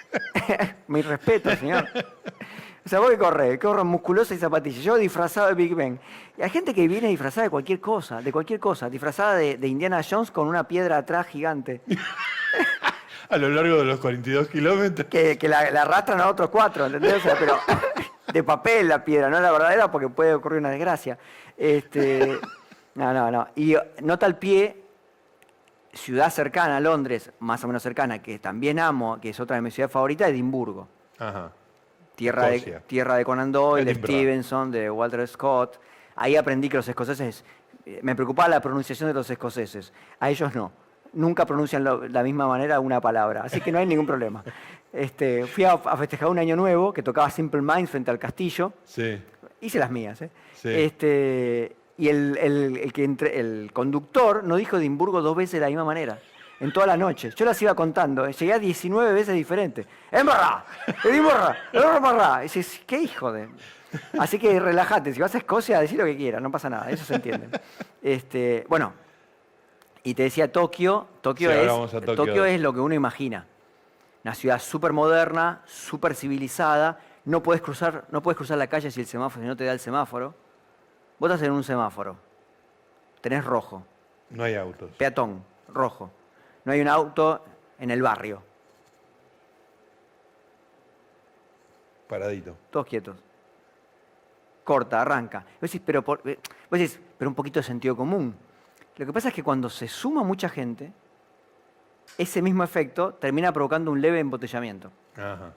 Mi 0.88 1.02
respeto, 1.02 1.54
señor. 1.54 1.86
O 2.82 2.88
sea, 2.88 2.98
vos 2.98 3.10
que 3.10 3.18
corres, 3.18 3.58
corro 3.58 3.84
musculosa 3.84 4.34
y 4.34 4.38
zapatillas. 4.38 4.82
Yo 4.82 4.96
disfrazado 4.96 5.48
de 5.48 5.54
Big 5.54 5.74
Ben. 5.74 6.00
Y 6.38 6.42
hay 6.42 6.48
gente 6.48 6.72
que 6.72 6.88
viene 6.88 7.08
disfrazada 7.08 7.44
de 7.44 7.50
cualquier 7.50 7.78
cosa, 7.78 8.22
de 8.22 8.32
cualquier 8.32 8.58
cosa. 8.58 8.88
Disfrazada 8.88 9.34
de, 9.34 9.68
Indiana 9.68 10.00
Jones 10.02 10.30
con 10.30 10.48
una 10.48 10.66
piedra 10.66 10.96
atrás 10.96 11.26
gigante. 11.26 11.82
a 13.28 13.36
lo 13.36 13.50
largo 13.50 13.76
de 13.76 13.84
los 13.84 14.00
42 14.00 14.48
kilómetros. 14.48 15.08
Que, 15.08 15.38
la, 15.42 15.58
arrastran 15.58 16.22
a 16.22 16.28
otros 16.28 16.48
cuatro, 16.48 16.86
¿entendés? 16.86 17.22
pero 17.38 17.58
de 18.32 18.42
papel 18.42 18.88
la 18.88 19.04
piedra, 19.04 19.28
no 19.28 19.40
la 19.40 19.50
verdadera 19.50 19.90
porque 19.90 20.08
puede 20.08 20.34
ocurrir 20.34 20.58
una 20.58 20.70
desgracia. 20.70 21.18
Este, 21.56 22.38
no, 22.94 23.12
no, 23.12 23.30
no. 23.30 23.48
Y 23.56 23.76
nota 24.02 24.26
al 24.26 24.38
pie, 24.38 24.82
ciudad 25.92 26.30
cercana 26.30 26.78
a 26.78 26.80
Londres, 26.80 27.32
más 27.40 27.62
o 27.64 27.66
menos 27.66 27.82
cercana, 27.82 28.20
que 28.22 28.38
también 28.38 28.78
amo, 28.78 29.20
que 29.20 29.30
es 29.30 29.40
otra 29.40 29.56
de 29.56 29.62
mis 29.62 29.74
ciudades 29.74 29.92
favoritas, 29.92 30.30
Edimburgo. 30.30 30.88
Ajá. 31.18 31.52
Tierra 32.14 32.48
de, 32.48 32.82
tierra 32.86 33.16
de 33.16 33.24
Conan 33.24 33.50
Doyle, 33.50 33.84
de 33.84 33.94
Stevenson, 33.94 34.70
de 34.70 34.90
Walter 34.90 35.26
Scott. 35.26 35.80
Ahí 36.16 36.36
aprendí 36.36 36.68
que 36.68 36.76
los 36.76 36.88
escoceses, 36.88 37.44
eh, 37.86 38.00
me 38.02 38.14
preocupaba 38.14 38.48
la 38.48 38.60
pronunciación 38.60 39.08
de 39.08 39.14
los 39.14 39.30
escoceses. 39.30 39.92
A 40.18 40.28
ellos 40.28 40.54
no. 40.54 40.70
Nunca 41.12 41.46
pronuncian 41.46 41.82
de 41.82 42.08
la 42.10 42.22
misma 42.22 42.46
manera 42.46 42.78
una 42.78 43.00
palabra, 43.00 43.42
así 43.42 43.60
que 43.60 43.72
no 43.72 43.78
hay 43.78 43.86
ningún 43.86 44.06
problema. 44.06 44.44
Este, 44.92 45.46
fui 45.46 45.64
a, 45.64 45.78
festejar 45.78 46.28
un 46.28 46.38
año 46.38 46.56
nuevo 46.56 46.92
que 46.92 47.02
tocaba 47.02 47.30
Simple 47.30 47.62
Minds 47.62 47.90
frente 47.90 48.10
al 48.10 48.18
castillo. 48.18 48.72
Sí. 48.84 49.20
Hice 49.60 49.78
las 49.78 49.90
mías, 49.90 50.20
¿eh? 50.22 50.30
Este, 50.64 51.76
y 51.96 52.08
el, 52.08 52.90
que 52.92 53.04
el 53.04 53.70
conductor 53.72 54.42
no 54.44 54.56
dijo 54.56 54.78
Edimburgo 54.78 55.22
dos 55.22 55.36
veces 55.36 55.52
de 55.52 55.60
la 55.60 55.66
misma 55.68 55.84
manera 55.84 56.18
en 56.60 56.72
toda 56.72 56.86
la 56.86 56.96
noche. 56.96 57.30
Yo 57.34 57.44
las 57.44 57.60
iba 57.62 57.74
contando, 57.74 58.26
eh, 58.26 58.32
llegué 58.32 58.52
a 58.52 58.58
19 58.58 59.12
veces 59.12 59.34
diferentes. 59.34 59.86
¡Embarra! 60.10 60.64
¡Edimburra! 61.04 61.56
¡Embarra! 61.72 62.40
Y 62.40 62.42
dices, 62.44 62.82
¿qué 62.86 63.00
hijo 63.00 63.32
de...? 63.32 63.48
Así 64.18 64.38
que 64.38 64.60
relájate, 64.60 65.12
si 65.12 65.20
vas 65.20 65.34
a 65.34 65.38
Escocia, 65.38 65.80
decir 65.80 65.98
lo 65.98 66.04
que 66.04 66.16
quieras, 66.16 66.40
no 66.40 66.50
pasa 66.50 66.70
nada, 66.70 66.90
eso 66.90 67.04
se 67.04 67.14
entiende. 67.16 67.48
Este, 68.02 68.64
bueno, 68.68 68.92
y 70.04 70.14
te 70.14 70.22
decía 70.22 70.52
Tokio, 70.52 71.08
Tokio, 71.20 71.50
es, 71.50 71.90
Tokio. 72.16 72.44
es 72.44 72.60
lo 72.60 72.72
que 72.72 72.80
uno 72.80 72.94
imagina. 72.94 73.46
Una 74.24 74.34
ciudad 74.34 74.58
súper 74.58 74.92
moderna, 74.92 75.62
súper 75.64 76.14
civilizada, 76.14 76.98
no 77.24 77.42
puedes, 77.42 77.62
cruzar, 77.62 78.04
no 78.10 78.22
puedes 78.22 78.36
cruzar 78.36 78.58
la 78.58 78.66
calle 78.66 78.90
si 78.90 79.00
el 79.00 79.06
semáforo 79.06 79.42
si 79.42 79.48
no 79.48 79.56
te 79.56 79.64
da 79.64 79.72
el 79.72 79.80
semáforo. 79.80 80.34
Vos 81.18 81.30
estás 81.30 81.46
en 81.46 81.52
un 81.52 81.64
semáforo, 81.64 82.16
tenés 83.20 83.44
rojo. 83.44 83.84
No 84.30 84.44
hay 84.44 84.54
autos. 84.54 84.90
Peatón, 84.92 85.44
rojo 85.68 86.10
no 86.64 86.72
hay 86.72 86.80
un 86.80 86.88
auto 86.88 87.44
en 87.78 87.90
el 87.90 88.02
barrio. 88.02 88.42
Paradito. 92.08 92.56
Todos 92.70 92.86
quietos. 92.86 93.16
Corta, 94.64 95.00
arranca. 95.00 95.40
Vos 95.60 95.70
decís, 95.70 95.82
pero, 95.84 96.02
por, 96.02 96.20
eh, 96.24 96.38
pero 97.18 97.28
un 97.28 97.34
poquito 97.34 97.60
de 97.60 97.64
sentido 97.64 97.96
común. 97.96 98.34
Lo 98.96 99.06
que 99.06 99.12
pasa 99.12 99.28
es 99.28 99.34
que 99.34 99.42
cuando 99.42 99.70
se 99.70 99.88
suma 99.88 100.22
mucha 100.22 100.48
gente, 100.48 100.92
ese 102.18 102.42
mismo 102.42 102.64
efecto 102.64 103.14
termina 103.14 103.52
provocando 103.52 103.90
un 103.90 104.00
leve 104.00 104.20
embotellamiento. 104.20 104.90
Ajá. 105.16 105.52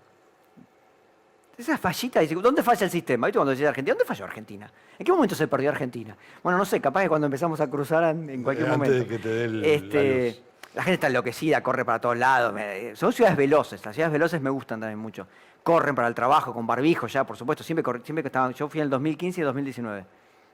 Esa 1.55 1.77
fallita, 1.77 2.19
dice, 2.19 2.33
¿dónde 2.35 2.63
falla 2.63 2.85
el 2.85 2.89
sistema? 2.89 3.27
¿Viste 3.27 3.37
cuando 3.37 3.51
decís 3.51 3.67
Argentina? 3.67 3.93
¿Dónde 3.93 4.05
falló 4.05 4.25
Argentina? 4.25 4.71
¿En 4.97 5.05
qué 5.05 5.11
momento 5.11 5.35
se 5.35 5.47
perdió 5.47 5.69
Argentina? 5.69 6.17
Bueno, 6.41 6.57
no 6.57 6.65
sé, 6.65 6.81
capaz 6.81 7.03
que 7.03 7.09
cuando 7.09 7.25
empezamos 7.27 7.61
a 7.61 7.69
cruzar 7.69 8.03
en, 8.15 8.41
cualquier 8.41 8.69
momento. 8.69 8.95
De 8.95 9.05
que 9.05 9.19
te 9.19 9.29
dé 9.29 9.43
el, 9.45 9.63
este, 9.63 10.41
la 10.73 10.81
gente 10.81 10.95
está 10.95 11.07
enloquecida, 11.07 11.61
corre 11.61 11.85
para 11.85 11.99
todos 11.99 12.17
lados. 12.17 12.59
Son 12.95 13.13
ciudades 13.13 13.37
veloces, 13.37 13.85
las 13.85 13.93
ciudades 13.93 14.13
veloces 14.13 14.41
me 14.41 14.49
gustan 14.49 14.79
también 14.79 14.97
mucho. 14.97 15.27
Corren 15.61 15.93
para 15.93 16.07
el 16.07 16.15
trabajo 16.15 16.53
con 16.53 16.65
barbijo 16.65 17.05
ya, 17.05 17.23
por 17.23 17.37
supuesto, 17.37 17.63
siempre, 17.63 17.83
siempre 18.03 18.23
que 18.23 18.29
estaban, 18.29 18.53
yo 18.53 18.67
fui 18.67 18.79
en 18.79 18.85
el 18.85 18.89
2015 18.89 19.41
y 19.41 19.43
2019. 19.43 20.05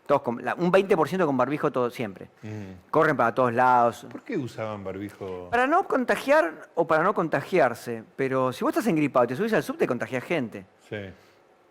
Todos 0.10 0.24
con, 0.24 0.38
un 0.38 0.72
20% 0.72 1.24
con 1.24 1.38
barbijo 1.38 1.72
todo 1.72 1.92
siempre. 1.92 2.30
Mm. 2.42 2.90
Corren 2.90 3.16
para 3.16 3.32
todos 3.36 3.54
lados. 3.54 4.08
¿Por 4.12 4.24
qué 4.24 4.38
usaban 4.38 4.84
barbijo? 4.84 5.50
Para 5.52 5.68
no 5.68 5.88
contagiar 5.88 6.70
o 6.74 6.88
para 6.88 7.04
no 7.04 7.14
contagiarse. 7.14 8.04
Pero 8.16 8.52
si 8.52 8.64
vos 8.64 8.72
estás 8.72 8.88
engripado 8.88 9.26
y 9.26 9.28
te 9.28 9.36
subís 9.36 9.54
al 9.54 9.62
sub, 9.62 9.78
te 9.78 9.86
contagias 9.86 10.24
gente. 10.24 10.66
Sí. 10.90 10.96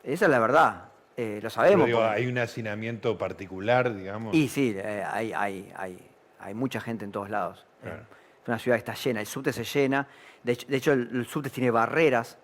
Esa 0.04 0.24
es 0.26 0.30
la 0.30 0.38
verdad. 0.38 0.84
Eh, 1.16 1.40
lo 1.42 1.50
sabemos. 1.50 1.86
digo, 1.86 1.98
porque- 1.98 2.14
hay 2.14 2.28
un 2.28 2.38
hacinamiento 2.38 3.18
particular, 3.18 3.92
digamos. 3.92 4.32
Y 4.36 4.46
sí, 4.46 4.72
eh, 4.76 5.02
hay, 5.04 5.32
hay, 5.32 5.72
hay, 5.74 5.98
hay 6.38 6.54
mucha 6.54 6.80
gente 6.80 7.04
en 7.04 7.10
todos 7.10 7.30
lados. 7.30 7.66
Claro. 7.82 8.02
Es 8.42 8.46
una 8.46 8.60
ciudad 8.60 8.76
que 8.76 8.88
está 8.88 8.94
llena, 8.94 9.18
el 9.18 9.26
subte 9.26 9.52
se 9.52 9.64
llena. 9.64 10.06
De 10.44 10.52
hecho, 10.52 10.68
de 10.68 10.76
hecho, 10.76 10.92
el, 10.92 11.10
el 11.12 11.26
subte 11.26 11.50
tiene 11.50 11.72
barreras. 11.72 12.38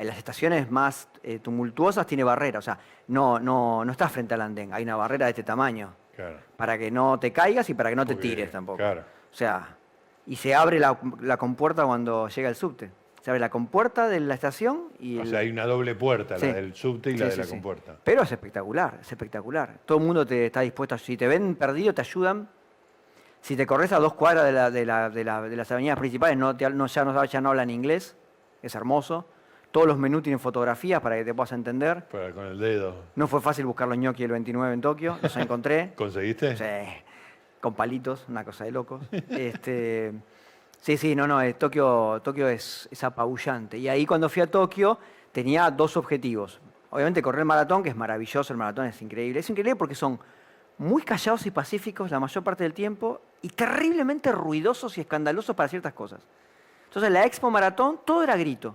En 0.00 0.06
las 0.06 0.16
estaciones 0.16 0.70
más 0.70 1.10
eh, 1.22 1.40
tumultuosas 1.40 2.06
tiene 2.06 2.24
barreras. 2.24 2.60
O 2.60 2.62
sea, 2.64 2.78
no, 3.08 3.38
no, 3.38 3.84
no 3.84 3.92
estás 3.92 4.10
frente 4.10 4.32
al 4.32 4.40
andén. 4.40 4.72
Hay 4.72 4.82
una 4.82 4.96
barrera 4.96 5.26
de 5.26 5.30
este 5.32 5.42
tamaño. 5.42 5.94
Claro. 6.16 6.38
Para 6.56 6.78
que 6.78 6.90
no 6.90 7.20
te 7.20 7.32
caigas 7.34 7.68
y 7.68 7.74
para 7.74 7.90
que 7.90 7.96
no 7.96 8.06
te 8.06 8.14
tires 8.14 8.50
tampoco. 8.50 8.78
claro. 8.78 9.02
O 9.02 9.34
sea, 9.36 9.76
y 10.24 10.36
se 10.36 10.54
abre 10.54 10.78
la, 10.80 10.98
la 11.20 11.36
compuerta 11.36 11.84
cuando 11.84 12.28
llega 12.28 12.48
el 12.48 12.54
subte. 12.54 12.90
Se 13.20 13.30
abre 13.30 13.40
la 13.40 13.50
compuerta 13.50 14.08
de 14.08 14.20
la 14.20 14.32
estación 14.32 14.84
y 14.98 15.18
O 15.18 15.22
el- 15.22 15.28
sea, 15.28 15.40
hay 15.40 15.50
una 15.50 15.66
doble 15.66 15.94
puerta, 15.94 16.38
Sí. 16.38 16.46
la 16.46 16.54
del 16.54 16.74
subte 16.74 17.10
y 17.10 17.12
Sí, 17.12 17.18
la 17.18 17.26
de 17.26 17.32
sí, 17.32 17.40
la 17.42 17.46
compuerta. 17.46 17.96
Pero 18.02 18.22
es 18.22 18.32
espectacular, 18.32 18.98
es 19.02 19.12
espectacular. 19.12 19.80
Todo 19.84 19.98
el 19.98 20.04
mundo 20.04 20.24
te 20.24 20.46
está 20.46 20.60
dispuesto, 20.62 20.94
a- 20.94 20.98
si 20.98 21.18
te 21.18 21.28
ven 21.28 21.54
perdido, 21.56 21.92
te 21.92 22.00
ayudan. 22.00 22.48
Si 23.42 23.54
te 23.54 23.66
corres 23.66 23.92
a 23.92 23.98
dos 23.98 24.14
cuadras 24.14 24.46
de, 24.46 24.52
la- 24.52 24.70
de 24.70 24.86
la- 24.86 25.10
de 25.10 25.24
de 25.50 25.56
las 25.56 25.70
avenidas 25.70 25.98
principales, 25.98 26.38
no, 26.38 26.56
te- 26.56 26.70
no- 26.70 26.86
ya, 26.86 27.04
no, 27.04 27.24
ya 27.26 27.40
no 27.42 27.50
hablan 27.50 27.68
inglés, 27.68 28.16
es 28.62 28.74
hermoso. 28.74 29.26
Todos 29.70 29.86
los 29.86 29.98
menús 29.98 30.22
tienen 30.22 30.40
fotografías 30.40 31.00
para 31.00 31.16
que 31.16 31.24
te 31.24 31.32
puedas 31.34 31.52
entender. 31.52 32.04
Para- 32.08 32.32
con 32.32 32.44
el 32.46 32.58
dedo. 32.58 32.94
No 33.14 33.28
fue 33.28 33.40
fácil 33.40 33.66
buscar 33.66 33.86
los 33.88 33.96
ñoqui 33.98 34.24
el 34.24 34.32
29 34.32 34.74
en 34.74 34.80
Tokio, 34.80 35.18
los 35.22 35.36
encontré. 35.36 35.92
¿Conseguiste? 35.96 36.56
Sí, 36.56 36.64
con 37.60 37.74
palitos, 37.74 38.24
una 38.28 38.44
cosa 38.44 38.64
de 38.64 38.72
locos. 38.72 39.02
Este, 39.30 40.12
sí, 40.80 40.96
sí, 40.96 41.14
no, 41.14 41.26
no, 41.28 41.40
Tokio, 41.54 42.20
Tokio 42.24 42.48
es, 42.48 42.88
es 42.90 43.04
apabullante. 43.04 43.78
Y 43.78 43.88
ahí 43.88 44.06
cuando 44.06 44.28
fui 44.28 44.42
a 44.42 44.50
Tokio 44.50 44.98
tenía 45.32 45.70
dos 45.70 45.96
objetivos. 45.96 46.60
Obviamente 46.90 47.22
correr 47.22 47.40
el 47.40 47.44
maratón, 47.46 47.84
que 47.84 47.90
es 47.90 47.96
maravilloso, 47.96 48.52
el 48.52 48.56
maratón 48.58 48.86
es 48.86 49.00
increíble. 49.00 49.38
Es 49.38 49.48
increíble 49.48 49.76
porque 49.76 49.94
son 49.94 50.18
muy 50.78 51.02
callados 51.02 51.46
y 51.46 51.52
pacíficos 51.52 52.10
la 52.10 52.18
mayor 52.18 52.42
parte 52.42 52.64
del 52.64 52.72
tiempo 52.74 53.20
y 53.42 53.50
terriblemente 53.50 54.32
ruidosos 54.32 54.98
y 54.98 55.02
escandalosos 55.02 55.54
para 55.54 55.68
ciertas 55.68 55.92
cosas. 55.92 56.20
Entonces 56.86 57.12
la 57.12 57.24
Expo 57.24 57.48
Maratón 57.52 58.00
todo 58.04 58.24
era 58.24 58.34
grito. 58.36 58.74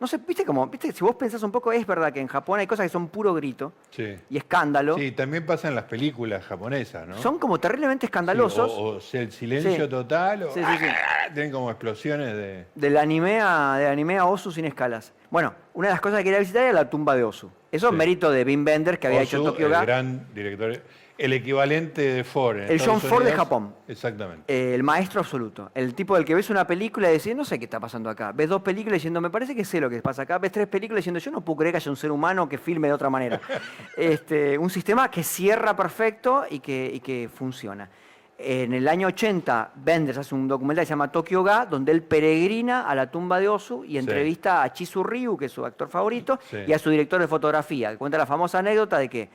No 0.00 0.06
sé, 0.06 0.16
viste 0.26 0.46
como, 0.46 0.66
viste, 0.66 0.92
si 0.92 1.04
vos 1.04 1.14
pensás 1.14 1.42
un 1.42 1.52
poco, 1.52 1.70
es 1.72 1.86
verdad 1.86 2.10
que 2.10 2.20
en 2.20 2.26
Japón 2.26 2.58
hay 2.58 2.66
cosas 2.66 2.86
que 2.86 2.88
son 2.90 3.08
puro 3.08 3.34
grito 3.34 3.74
Sí. 3.90 4.16
y 4.30 4.38
escándalo. 4.38 4.96
Sí, 4.96 5.12
también 5.12 5.44
pasa 5.44 5.68
en 5.68 5.74
las 5.74 5.84
películas 5.84 6.42
japonesas, 6.46 7.06
¿no? 7.06 7.18
Son 7.18 7.38
como 7.38 7.60
terriblemente 7.60 8.06
Sí, 8.06 8.08
escandalosos. 8.08 8.72
o, 8.72 8.82
o 8.96 9.00
sea, 9.00 9.20
el 9.20 9.30
silencio 9.30 9.84
Sí. 9.84 9.90
total, 9.90 10.44
o 10.44 10.54
Sí, 10.54 10.60
sí, 10.64 10.78
sí. 10.78 10.86
tienen 11.34 11.52
como 11.52 11.70
explosiones 11.70 12.34
de. 12.34 12.64
Del 12.74 12.96
anime, 12.96 13.40
a, 13.42 13.76
del 13.78 13.88
anime 13.88 14.16
a 14.16 14.24
Osu 14.24 14.50
sin 14.50 14.64
escalas. 14.64 15.12
Bueno, 15.30 15.54
una 15.74 15.88
de 15.88 15.92
las 15.94 16.00
cosas 16.00 16.18
que 16.18 16.24
quería 16.24 16.38
visitar 16.38 16.62
era 16.62 16.72
la 16.72 16.88
tumba 16.88 17.14
de 17.14 17.22
Osu. 17.24 17.50
Eso 17.70 17.88
es 17.88 17.92
Sí. 17.92 17.96
mérito 17.98 18.30
de 18.30 18.42
Wim 18.42 18.64
Wenders, 18.66 18.98
que 18.98 19.06
había 19.06 19.20
hecho 19.20 19.42
Tokyo 19.44 19.66
el 19.66 19.72
Ga. 19.72 19.82
gran 19.84 20.26
director. 20.34 20.80
El 21.20 21.34
equivalente 21.34 22.00
de 22.00 22.24
Ford. 22.24 22.56
en 22.56 22.62
El 22.64 22.76
Estados 22.76 23.02
John 23.02 23.10
Ford 23.10 23.24
de. 23.24 23.32
Japón. 23.32 23.74
Exactamente. 23.86 24.44
Eh, 24.52 24.74
el 24.74 24.82
maestro 24.82 25.20
absoluto. 25.20 25.70
El 25.74 25.94
tipo 25.94 26.16
del 26.16 26.24
que 26.24 26.34
ves 26.34 26.48
una 26.48 26.66
película 26.66 27.10
y 27.10 27.18
decís, 27.18 27.36
no 27.36 27.44
sé 27.44 27.58
qué 27.58 27.66
está 27.66 27.78
pasando 27.78 28.08
acá. 28.08 28.32
Ves 28.32 28.48
dos 28.48 28.62
películas 28.62 28.94
diciendo, 28.94 29.20
me 29.20 29.28
parece 29.28 29.54
que 29.54 29.64
sé 29.64 29.80
lo 29.80 29.90
que 29.90 30.00
pasa 30.00 30.22
acá. 30.22 30.38
Ves 30.38 30.50
tres 30.52 30.66
películas 30.66 31.00
diciendo, 31.00 31.20
yo 31.20 31.30
no 31.30 31.42
puedo 31.42 31.58
creer 31.58 31.74
que 31.74 31.76
haya 31.76 31.90
un 31.90 31.96
ser 31.98 32.10
humano 32.10 32.48
que 32.48 32.56
filme 32.56 32.88
de 32.88 32.94
otra 32.94 33.10
manera. 33.10 33.38
este, 33.98 34.56
un 34.56 34.70
sistema 34.70 35.10
que 35.10 35.22
cierra 35.22 35.76
perfecto 35.76 36.44
y 36.48 36.60
que, 36.60 36.90
y 36.94 37.00
que 37.00 37.28
funciona. 37.32 37.90
En 38.38 38.72
el 38.72 38.88
año 38.88 39.08
80, 39.08 39.72
Benders 39.74 40.16
hace 40.16 40.34
un 40.34 40.48
documental 40.48 40.84
que 40.84 40.86
se 40.86 40.90
llama 40.92 41.12
Tokyo 41.12 41.42
Ga, 41.42 41.66
donde 41.66 41.92
él 41.92 42.02
peregrina 42.02 42.88
a 42.88 42.94
la 42.94 43.10
tumba 43.10 43.38
de 43.38 43.48
Osu 43.50 43.84
y 43.84 43.98
entrevista 43.98 44.62
a 44.62 44.72
Chizu 44.72 45.02
Ryu, 45.02 45.36
que 45.36 45.44
es 45.44 45.52
su 45.52 45.62
actor 45.66 45.90
favorito, 45.90 46.38
Sí. 46.50 46.56
y 46.66 46.72
a 46.72 46.78
su 46.78 46.88
director 46.88 47.20
de 47.20 47.28
fotografía. 47.28 47.90
que 47.90 47.98
Cuenta 47.98 48.16
la 48.16 48.24
famosa 48.24 48.60
anécdota 48.60 48.96
de 48.98 49.10
que 49.10 49.28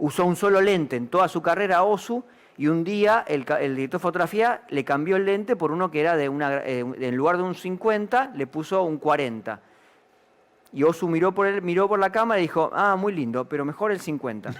usó 0.00 0.24
un 0.24 0.34
solo 0.34 0.60
lente 0.60 0.96
en 0.96 1.08
toda 1.08 1.28
su 1.28 1.42
carrera 1.42 1.84
Osu 1.84 2.24
y 2.56 2.66
un 2.66 2.84
día 2.84 3.24
el, 3.28 3.44
director 3.44 4.00
de 4.00 4.02
fotografía 4.02 4.62
le 4.68 4.84
cambió 4.84 5.16
el 5.16 5.24
lente 5.24 5.56
por 5.56 5.70
uno 5.70 5.90
que 5.90 6.00
era 6.00 6.16
de 6.16 6.28
una, 6.28 6.58
eh, 6.58 6.80
en 6.80 7.16
lugar 7.16 7.36
de 7.36 7.44
un 7.44 7.54
50 7.54 8.32
le 8.34 8.46
puso 8.46 8.82
un 8.82 8.98
40. 8.98 9.60
Y 10.72 10.82
Osu 10.84 11.08
miró 11.08 11.32
por, 11.32 11.46
él, 11.46 11.62
miró 11.62 11.88
por 11.88 11.98
la 11.98 12.10
cámara 12.10 12.38
y 12.38 12.42
dijo, 12.42 12.70
ah, 12.72 12.96
muy 12.96 13.12
lindo, 13.12 13.48
pero 13.48 13.64
mejor 13.64 13.92
el 13.92 14.00
50. 14.00 14.50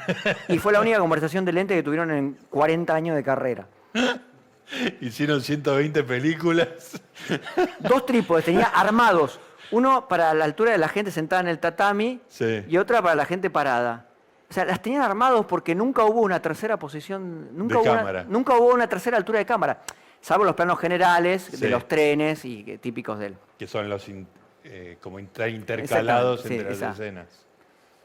y 0.49 0.59
fue 0.59 0.73
la 0.73 0.81
única 0.81 0.99
conversación 1.01 1.45
de 1.45 1.53
lente 1.53 1.75
que 1.75 1.83
tuvieron 1.83 2.11
en 2.11 2.37
40 2.51 2.95
años 2.95 3.17
de 3.17 3.23
carrera. 3.23 3.67
Hicieron 5.01 5.41
120 5.41 6.03
películas. 6.05 7.01
Dos 7.81 8.07
trípodes 8.07 8.45
tenía 8.45 8.67
armados. 8.67 9.41
Uno 9.73 10.09
para 10.09 10.35
la 10.35 10.45
altura 10.45 10.73
de 10.73 10.79
la 10.79 10.89
gente 10.89 11.11
sentada 11.11 11.43
en 11.43 11.49
el 11.49 11.59
tatami 11.59 12.21
Sí. 12.29 12.65
y 12.69 12.77
otra 12.77 13.03
para 13.03 13.15
la 13.15 13.25
gente 13.25 13.51
parada. 13.51 14.10
O 14.51 14.53
sea, 14.53 14.65
las 14.65 14.83
tenían 14.83 15.03
armados 15.03 15.47
porque 15.47 15.77
nunca 15.77 16.05
hubo 16.05 16.23
una 16.23 16.43
tercera 16.43 16.77
posición, 16.77 17.57
nunca, 17.57 17.75
De 17.77 17.81
hubo, 17.83 17.85
cámara. 17.97 18.21
Una, 18.23 18.31
nunca 18.31 18.55
hubo 18.57 18.75
una 18.75 18.89
tercera 18.89 19.17
altura 19.17 19.39
de 19.39 19.47
cámara, 19.47 19.83
salvo 20.21 20.45
los 20.45 20.57
planos 20.57 20.77
generales 20.81 21.43
Sí. 21.53 21.57
de 21.59 21.71
los 21.71 21.87
trenes 21.87 22.45
y 22.45 22.65
que- 22.65 22.79
típicos 22.79 23.21
de 23.21 23.27
él. 23.27 23.37
Que 23.57 23.69
son 23.69 23.89
los 23.89 24.09
in- 24.09 24.27
eh, 24.65 24.99
como 25.01 25.21
inter- 25.21 25.51
intercalados 25.51 26.45
entre 26.47 26.75
sí, 26.75 26.81
las 26.81 26.99
escenas. 26.99 27.47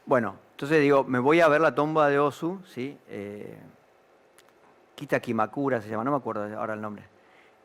Bueno, 0.04 0.36
entonces 0.52 0.80
digo, 0.80 1.02
me 1.02 1.18
voy 1.18 1.40
a 1.40 1.48
ver 1.48 1.60
la 1.60 1.74
tumba 1.74 2.08
de 2.08 2.20
Osu, 2.20 2.60
¿sí? 2.64 2.96
Eh, 3.08 3.58
Kitakimakura 4.94 5.80
se 5.80 5.88
llama, 5.90 6.04
no 6.04 6.12
me 6.12 6.16
acuerdo 6.16 6.44
ahora 6.58 6.74
el 6.74 6.80
nombre. 6.80 7.02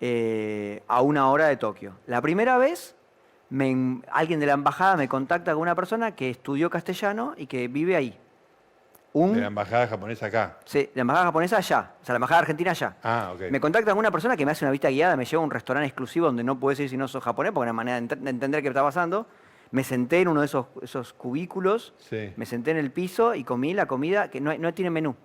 Eh, 0.02 0.82
a 0.88 1.02
una 1.02 1.30
hora 1.30 1.46
de 1.48 1.58
Tokio. 1.58 1.94
La 2.08 2.20
primera 2.22 2.58
vez, 2.58 2.96
me- 3.52 4.02
alguien 4.12 4.40
de 4.40 4.48
la 4.48 4.54
embajada 4.54 4.98
me 4.98 5.08
contacta 5.08 5.54
con 5.54 5.62
una 5.62 5.76
persona 5.76 6.16
que 6.16 6.32
estudió 6.32 6.70
castellano 6.72 7.36
y 7.38 7.46
que 7.46 7.68
vive 7.68 7.96
ahí. 7.96 8.18
Un, 9.14 9.34
De 9.34 9.42
la 9.42 9.48
embajada 9.48 9.88
japonesa 9.88 10.28
acá. 10.28 10.58
sí, 10.64 10.90
la 10.96 11.02
embajada 11.02 11.26
japonesa 11.26 11.58
allá, 11.58 11.92
o 12.02 12.06
sea, 12.06 12.14
la 12.14 12.18
embajada 12.18 12.40
argentina 12.42 12.72
allá. 12.72 12.96
Ah, 13.04 13.32
ok. 13.36 13.52
Me 13.52 13.60
contacta 13.60 13.92
con 13.92 14.00
una 14.00 14.10
persona 14.12 14.38
que 14.38 14.46
me 14.46 14.54
hace 14.54 14.64
una 14.64 14.72
visita 14.72 14.90
guiada, 14.90 15.18
me 15.18 15.26
lleva 15.26 15.42
a 15.42 15.46
un 15.46 15.52
restaurante 15.52 15.86
exclusivo 15.88 16.28
donde 16.28 16.44
no 16.46 16.58
puedes 16.60 16.80
ir 16.80 16.90
si 16.90 16.96
no 16.96 17.08
sos 17.10 17.22
japonés, 17.22 17.52
porque 17.52 17.66
no 17.66 17.72
hay 17.72 17.76
manera 17.76 18.00
de 18.00 18.08
ent- 18.08 18.20
de 18.22 18.30
entender 18.30 18.62
qué 18.62 18.70
está 18.70 18.82
pasando. 18.84 19.28
Me 19.72 19.84
senté 19.84 20.22
en 20.22 20.30
uno 20.30 20.40
de 20.42 20.46
esos, 20.46 20.68
esos 20.82 21.12
cubículos, 21.14 21.94
Sí. 21.98 22.32
me 22.38 22.46
senté 22.46 22.72
en 22.72 22.78
el 22.78 22.92
piso 22.92 23.36
y 23.36 23.44
comí 23.44 23.74
la 23.74 23.86
comida 23.86 24.30
que 24.30 24.40
no, 24.40 24.58
no 24.58 24.74
tiene 24.74 24.90
menú. 24.92 25.16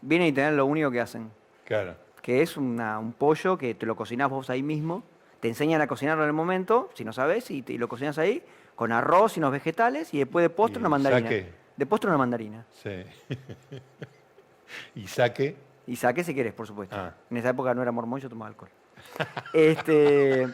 Vienen 0.00 0.28
y 0.28 0.32
te 0.32 0.40
dan 0.40 0.56
lo 0.56 0.66
único 0.66 0.90
que 0.90 1.00
hacen, 1.00 1.30
Claro. 1.64 1.94
que 2.22 2.42
es 2.42 2.56
una- 2.56 2.98
un 2.98 3.12
pollo 3.12 3.56
que 3.58 3.74
te 3.76 3.86
lo 3.86 3.94
cocinás 3.94 4.28
vos 4.28 4.50
ahí 4.50 4.62
mismo. 4.64 5.04
Te 5.38 5.46
enseñan 5.48 5.80
a 5.80 5.86
cocinarlo 5.86 6.24
en 6.24 6.28
el 6.28 6.34
momento, 6.34 6.90
si 6.94 7.04
no 7.04 7.12
sabes, 7.12 7.48
y, 7.52 7.62
te- 7.62 7.72
y 7.74 7.78
lo 7.78 7.88
cocinas 7.88 8.18
ahí, 8.18 8.42
con 8.74 8.90
arroz 8.92 9.36
y 9.36 9.40
unos 9.40 9.52
vegetales, 9.52 10.12
y 10.14 10.18
después 10.18 10.42
de 10.42 10.50
postre 10.50 10.78
Y 10.78 10.82
una 10.82 10.88
mandarina. 10.88 11.22
saque. 11.28 11.59
De 11.80 11.86
postre 11.86 12.10
una 12.10 12.18
mandarina. 12.18 12.66
Sí. 12.82 12.90
y 14.96 15.06
saque. 15.06 15.56
Y 15.86 15.96
saque 15.96 16.22
si 16.22 16.34
quieres, 16.34 16.52
por 16.52 16.66
supuesto. 16.66 16.94
Ah. 16.94 17.14
En 17.30 17.38
esa 17.38 17.48
época 17.48 17.72
no 17.72 17.80
era 17.80 17.90
mormón, 17.90 18.20
yo 18.20 18.28
tomaba 18.28 18.48
alcohol. 18.48 18.68
este, 19.54 20.46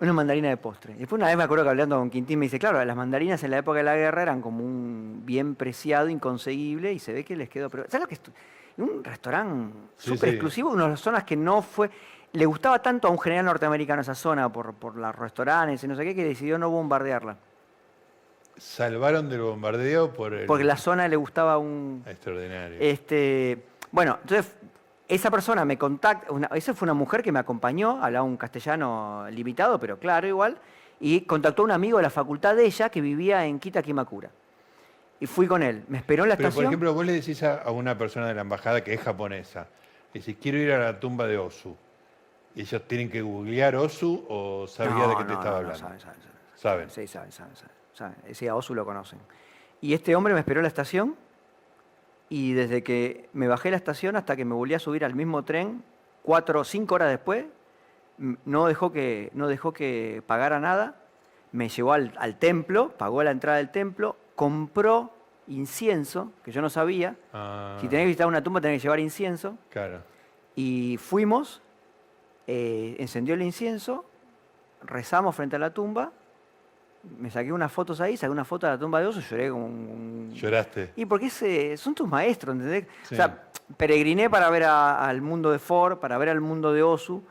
una 0.00 0.12
mandarina 0.12 0.48
de 0.48 0.56
postre. 0.56 0.94
Después 0.94 1.20
una 1.20 1.28
vez 1.28 1.36
me 1.36 1.44
acuerdo 1.44 1.62
que 1.62 1.70
hablando 1.70 1.96
con 2.00 2.10
Quintín 2.10 2.40
me 2.40 2.46
dice, 2.46 2.58
claro, 2.58 2.84
las 2.84 2.96
mandarinas 2.96 3.44
en 3.44 3.52
la 3.52 3.58
época 3.58 3.78
de 3.78 3.84
la 3.84 3.94
guerra 3.94 4.22
eran 4.22 4.42
como 4.42 4.64
un 4.64 5.22
bien 5.24 5.54
preciado, 5.54 6.08
inconseguible, 6.08 6.92
y 6.92 6.98
se 6.98 7.12
ve 7.12 7.24
que 7.24 7.36
les 7.36 7.48
quedó... 7.48 7.70
Pero, 7.70 7.84
¿Sabes 7.84 8.00
lo 8.00 8.08
que 8.08 8.14
es? 8.14 8.22
Un 8.76 9.04
restaurante 9.04 9.72
Sí, 9.98 10.08
súper 10.08 10.30
sí. 10.30 10.34
exclusivo, 10.34 10.70
una 10.70 10.82
de 10.82 10.90
las 10.90 11.00
zonas 11.00 11.22
que 11.22 11.36
no 11.36 11.62
fue... 11.62 11.88
Le 12.32 12.44
gustaba 12.44 12.82
tanto 12.82 13.06
a 13.06 13.12
un 13.12 13.20
general 13.20 13.44
norteamericano 13.44 14.02
esa 14.02 14.16
zona 14.16 14.52
por, 14.52 14.74
por 14.74 14.96
los 14.96 15.14
restaurantes 15.14 15.84
y 15.84 15.86
no 15.86 15.94
sé 15.94 16.02
qué, 16.02 16.12
que 16.12 16.24
decidió 16.24 16.58
no 16.58 16.70
bombardearla. 16.70 17.36
Salvaron 18.60 19.28
del 19.30 19.40
bombardeo 19.40 20.12
por 20.12 20.34
el. 20.34 20.46
Porque 20.46 20.64
la 20.64 20.76
zona 20.76 21.08
le 21.08 21.16
gustaba 21.16 21.56
un... 21.56 22.02
Extraordinario. 22.06 22.76
Este, 22.78 23.64
bueno, 23.90 24.18
entonces 24.20 24.54
esa 25.08 25.30
persona 25.30 25.64
me 25.64 25.78
contacta, 25.78 26.30
una- 26.30 26.48
esa 26.54 26.74
fue 26.74 26.84
una 26.84 26.92
mujer 26.94 27.22
que 27.22 27.32
me 27.32 27.38
acompañó, 27.38 28.02
hablaba 28.04 28.22
un 28.24 28.36
castellano 28.36 29.26
limitado, 29.30 29.80
pero 29.80 29.98
claro 29.98 30.26
igual, 30.26 30.58
y 31.00 31.22
contactó 31.22 31.62
a 31.62 31.64
un 31.64 31.70
amigo 31.70 31.96
de 31.96 32.02
la 32.02 32.10
facultad 32.10 32.54
de 32.54 32.66
ella 32.66 32.90
que 32.90 33.00
vivía 33.00 33.46
en 33.46 33.58
Kitakimakura. 33.58 34.30
Y 35.20 35.26
fui 35.26 35.46
con 35.46 35.62
él, 35.62 35.84
me 35.88 35.96
esperó 35.98 36.24
en 36.24 36.28
la 36.28 36.36
Pero, 36.36 36.48
por 36.48 36.50
estación. 36.50 36.66
ejemplo, 36.70 36.92
vos 36.92 37.06
le 37.06 37.12
decís 37.14 37.42
a, 37.42 37.62
a 37.62 37.70
una 37.70 37.96
persona 37.96 38.26
de 38.28 38.34
la 38.34 38.42
embajada 38.42 38.84
que 38.84 38.92
es 38.92 39.00
japonesa, 39.00 39.68
decís, 40.12 40.36
quiero 40.40 40.58
ir 40.58 40.70
a 40.72 40.78
la 40.78 41.00
tumba 41.00 41.26
de 41.26 41.38
Osu. 41.38 41.74
¿Y 42.54 42.60
ellos 42.62 42.82
tienen 42.86 43.08
que 43.10 43.22
googlear 43.22 43.74
Osu 43.76 44.26
o 44.28 44.66
sabía 44.66 45.06
de 45.06 45.16
qué 45.16 45.24
te 45.24 45.32
estaba 45.32 45.50
no, 45.50 45.56
hablando? 45.56 45.78
saben, 45.78 46.00
saben, 46.00 46.20
saben. 46.20 46.30
Saben. 46.56 46.90
Sí, 46.90 47.06
saben, 47.06 47.32
saben, 47.32 47.56
saben. 47.56 47.79
Saben. 48.00 48.16
Ese 48.26 48.48
a 48.48 48.56
Osu 48.56 48.74
lo 48.74 48.84
conocen. 48.84 49.18
Y 49.80 49.94
este 49.94 50.16
hombre 50.16 50.34
me 50.34 50.40
esperó 50.40 50.60
en 50.60 50.64
la 50.64 50.68
estación 50.68 51.16
y 52.28 52.52
desde 52.52 52.82
que 52.82 53.28
me 53.32 53.48
bajé 53.48 53.68
de 53.68 53.72
la 53.72 53.76
estación 53.76 54.16
hasta 54.16 54.36
que 54.36 54.44
me 54.44 54.54
volví 54.54 54.74
a 54.74 54.78
subir 54.78 55.04
al 55.04 55.14
mismo 55.14 55.42
tren, 55.44 55.82
cuatro 56.22 56.60
o 56.60 56.64
cinco 56.64 56.94
horas 56.96 57.10
después, 57.10 57.46
no 58.44 58.66
dejó 58.66 58.92
que, 58.92 59.30
no 59.34 59.48
dejó 59.48 59.72
que 59.72 60.22
pagara 60.26 60.60
nada, 60.60 60.96
me 61.52 61.68
llevó 61.68 61.92
al, 61.92 62.12
al 62.18 62.38
templo, 62.38 62.90
pagó 62.96 63.22
la 63.22 63.30
entrada 63.30 63.58
del 63.58 63.70
templo, 63.70 64.16
compró 64.36 65.12
incienso, 65.48 66.30
que 66.44 66.52
yo 66.52 66.62
no 66.62 66.70
sabía. 66.70 67.16
Ah, 67.32 67.78
Si 67.80 67.88
tenés 67.88 68.04
que 68.04 68.08
visitar 68.08 68.26
una 68.26 68.42
tumba 68.42 68.60
tenés 68.60 68.80
que 68.80 68.84
llevar 68.84 69.00
incienso. 69.00 69.56
Claro. 69.70 70.02
Y 70.54 70.96
fuimos, 70.98 71.62
eh, 72.46 72.96
encendió 72.98 73.34
el 73.34 73.42
incienso, 73.42 74.04
rezamos 74.82 75.34
frente 75.34 75.56
a 75.56 75.58
la 75.58 75.74
tumba 75.74 76.12
Me 77.18 77.30
saqué 77.30 77.52
unas 77.52 77.72
fotos 77.72 78.00
ahí, 78.00 78.16
saqué 78.16 78.30
una 78.30 78.44
foto 78.44 78.66
de 78.66 78.72
la 78.74 78.78
tumba 78.78 79.00
de 79.00 79.06
Osu, 79.06 79.20
lloré 79.20 79.48
como 79.50 79.66
un... 79.66 80.30
¿Lloraste? 80.34 80.92
Y 80.96 81.06
porque 81.06 81.30
son 81.76 81.94
tus 81.94 82.06
maestros, 82.08 82.54
¿entendés? 82.54 82.86
Sí. 83.04 83.14
O 83.14 83.16
sea, 83.16 83.44
peregriné 83.76 84.28
para 84.28 84.50
ver 84.50 84.64
a- 84.64 85.06
al 85.08 85.22
mundo 85.22 85.50
de 85.50 85.58
Ford, 85.58 85.98
para 85.98 86.18
ver 86.18 86.28
al 86.28 86.40
mundo 86.40 86.72
de 86.72 86.82
Osu. 86.82 87.22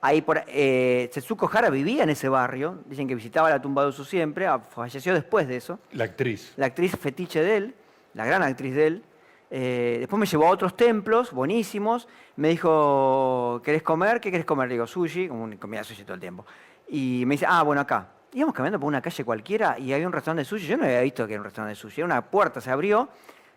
Ahí 0.00 0.22
por, 0.22 0.42
eh, 0.46 1.10
Setsuko 1.12 1.50
Hara 1.52 1.68
vivía 1.70 2.04
en 2.04 2.10
ese 2.10 2.28
barrio, 2.28 2.78
dicen 2.86 3.06
que 3.08 3.14
visitaba 3.14 3.50
la 3.50 3.60
tumba 3.60 3.82
de 3.82 3.88
Osu 3.88 4.04
siempre, 4.04 4.46
ah, 4.46 4.60
falleció 4.60 5.12
después 5.12 5.46
de 5.48 5.56
eso. 5.56 5.78
La 5.92 6.04
actriz. 6.04 6.54
La 6.56 6.66
actriz 6.66 6.96
fetiche 6.96 7.42
de 7.42 7.56
él, 7.56 7.74
la 8.14 8.24
gran 8.24 8.42
actriz 8.42 8.74
de 8.74 8.86
él. 8.86 9.04
Eh, 9.50 9.96
después 10.00 10.18
me 10.20 10.26
llevó 10.26 10.46
a 10.46 10.50
otros 10.50 10.76
templos 10.76 11.32
buenísimos. 11.32 12.06
Me 12.36 12.48
dijo, 12.50 13.60
¿querés 13.64 13.82
comer? 13.82 14.20
¿Qué 14.20 14.30
querés 14.30 14.46
comer? 14.46 14.68
Le 14.68 14.74
digo, 14.74 14.86
sushi, 14.86 15.28
comía 15.58 15.82
sushi 15.84 16.04
todo 16.04 16.14
el 16.14 16.20
tiempo. 16.20 16.46
Y 16.88 17.24
me 17.26 17.34
dice, 17.34 17.46
ah, 17.48 17.62
bueno, 17.62 17.80
acá. 17.82 18.08
Íbamos 18.32 18.54
caminando 18.54 18.78
por 18.78 18.88
una 18.88 19.00
calle 19.00 19.24
cualquiera 19.24 19.78
y 19.78 19.92
había 19.92 20.06
un 20.06 20.12
restaurante 20.12 20.40
de 20.40 20.44
sushi. 20.44 20.66
Yo 20.66 20.76
no 20.76 20.84
había 20.84 21.00
visto 21.00 21.26
que 21.26 21.32
era 21.34 21.40
un 21.40 21.44
restaurante 21.44 21.70
de 21.70 21.80
sushi. 21.80 22.00
Era 22.00 22.06
una 22.06 22.22
puerta, 22.30 22.60
se 22.60 22.70
abrió, 22.70 23.08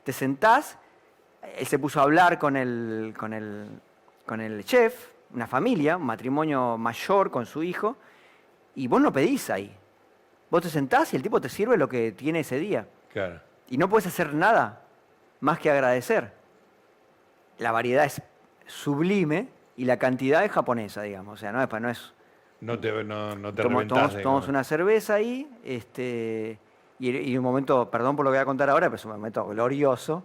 te 0.04 0.14
sentás, 0.14 0.78
él 1.58 1.68
se 1.68 1.78
puso 1.80 2.00
a 2.00 2.04
hablar 2.04 2.40
con 2.40 2.56
el, 2.56 3.14
con 3.18 3.34
el, 3.34 3.68
con 4.26 4.40
el 4.40 4.64
chef, 4.64 5.10
una 5.34 5.48
familia, 5.48 5.98
un 5.98 6.06
matrimonio 6.06 6.78
mayor 6.78 7.32
con 7.32 7.46
su 7.46 7.64
hijo, 7.64 7.98
y 8.76 8.88
vos 8.88 9.02
no 9.02 9.12
pedís 9.12 9.50
ahí. 9.50 9.76
Vos 10.50 10.62
te 10.62 10.70
sentás 10.70 11.14
y 11.14 11.16
el 11.16 11.24
tipo 11.24 11.40
te 11.40 11.50
sirve 11.50 11.78
lo 11.78 11.88
que 11.88 12.12
tiene 12.12 12.42
ese 12.42 12.60
día. 12.60 12.88
Claro. 13.12 13.40
Y 13.70 13.78
no 13.78 13.90
puedes 13.90 14.08
hacer 14.08 14.34
nada 14.34 14.82
más 15.40 15.60
que 15.60 15.72
agradecer. 15.72 16.34
La 17.58 17.72
variedad 17.72 18.06
es 18.06 18.22
sublime 18.68 19.50
y 19.78 19.86
la 19.86 19.98
cantidad 19.98 20.44
es 20.44 20.52
japonesa, 20.52 21.02
digamos. 21.02 21.34
O 21.34 21.38
sea, 21.38 21.52
no 21.52 21.62
es, 21.62 21.82
no 21.82 21.90
es 21.90 22.14
No 22.62 22.80
te, 22.80 22.91
no, 23.03 23.36
no 23.36 23.53
te 23.53 23.64
Tomo- 23.64 23.86
tomamos, 23.88 24.47
una 24.47 24.64
cerveza 24.64 25.16
ahí, 25.16 25.49
este, 25.64 26.59
y, 26.99 27.09
y 27.09 27.32
en 27.34 27.39
un 27.39 27.43
momento, 27.43 27.89
perdón 27.89 28.16
por 28.16 28.24
lo 28.26 28.32
que 28.32 28.38
voy 28.38 28.41
a 28.43 28.45
contar 28.45 28.70
ahora, 28.70 28.88
pero 28.88 28.95
es 28.97 29.05
un 29.05 29.12
momento 29.12 29.45
glorioso. 29.47 30.24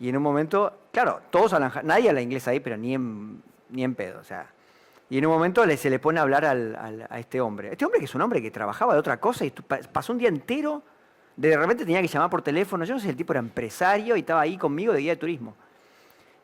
Y 0.00 0.08
en 0.10 0.16
un 0.16 0.22
momento, 0.22 0.80
claro, 0.92 1.20
todos 1.30 1.52
hablan, 1.54 1.72
nadie 1.84 2.10
habla 2.10 2.20
inglés 2.20 2.46
ahí, 2.46 2.60
pero 2.60 2.76
ni 2.76 2.94
en, 2.94 3.42
ni 3.70 3.82
en 3.82 3.94
pedo, 3.94 4.20
o 4.20 4.24
sea. 4.24 4.46
Y 5.10 5.16
en 5.18 5.24
un 5.26 5.32
momento 5.32 5.64
le, 5.64 5.76
se 5.78 5.88
le 5.90 5.98
pone 5.98 6.18
a 6.20 6.22
hablar 6.22 6.44
al- 6.44 6.76
al- 6.76 7.06
a 7.08 7.18
este 7.18 7.40
hombre. 7.40 7.70
Este 7.72 7.84
hombre 7.86 7.98
que 7.98 8.04
es 8.04 8.14
un 8.14 8.20
hombre 8.20 8.42
que 8.42 8.50
trabajaba 8.50 8.92
de 8.92 9.00
otra 9.00 9.18
cosa 9.18 9.44
y 9.46 9.50
pasó 9.50 10.12
un 10.12 10.18
día 10.18 10.28
entero, 10.28 10.82
de 11.34 11.56
repente 11.56 11.84
tenía 11.86 12.02
que 12.02 12.08
llamar 12.08 12.28
por 12.28 12.42
teléfono, 12.42 12.84
yo 12.84 12.92
no 12.94 13.00
sé 13.00 13.04
si 13.04 13.10
el 13.10 13.16
tipo 13.16 13.32
era 13.32 13.40
empresario 13.40 14.14
y 14.16 14.20
estaba 14.20 14.42
ahí 14.42 14.58
conmigo 14.58 14.92
de 14.92 15.00
guía 15.00 15.12
de 15.12 15.16
turismo. 15.16 15.56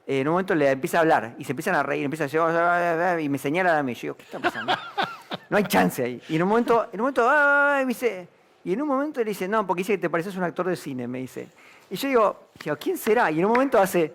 Eh, 0.06 0.20
en 0.20 0.28
un 0.28 0.32
momento 0.32 0.54
le 0.54 0.70
empieza 0.70 0.96
a 0.98 1.00
hablar 1.02 1.34
y 1.38 1.44
se 1.44 1.52
empiezan 1.52 1.74
a 1.74 1.82
reír, 1.82 2.04
empieza 2.04 2.24
a 2.24 2.26
decir, 2.26 3.20
y 3.24 3.28
me 3.28 3.38
señala 3.38 3.78
a 3.78 3.82
mí. 3.82 3.94
Yo 3.94 4.00
digo, 4.00 4.16
¿qué 4.16 4.22
está 4.24 4.38
pasando? 4.40 4.72
No 5.48 5.56
hay 5.56 5.64
chance 5.64 6.02
ahí. 6.02 6.22
Y 6.28 6.36
en 6.36 6.42
un 6.42 6.48
momento, 6.48 6.88
en 6.92 7.00
un 7.00 7.04
momento, 7.04 7.28
"Ay", 7.28 7.84
me 7.84 7.88
dice, 7.90 8.28
y 8.64 8.72
en 8.72 8.82
un 8.82 8.88
momento 8.88 9.20
le 9.20 9.26
dice, 9.26 9.46
no, 9.46 9.66
porque 9.66 9.80
dice 9.80 9.92
que 9.94 9.98
te 9.98 10.10
pareces 10.10 10.36
un 10.36 10.42
actor 10.42 10.66
de 10.66 10.76
cine, 10.76 11.06
me 11.06 11.18
dice. 11.18 11.48
Y 11.90 11.96
yo 11.96 12.08
digo, 12.08 12.40
¿quién 12.80 12.96
será? 12.96 13.30
Y 13.30 13.38
en 13.40 13.44
un 13.46 13.52
momento 13.52 13.78
hace. 13.78 14.12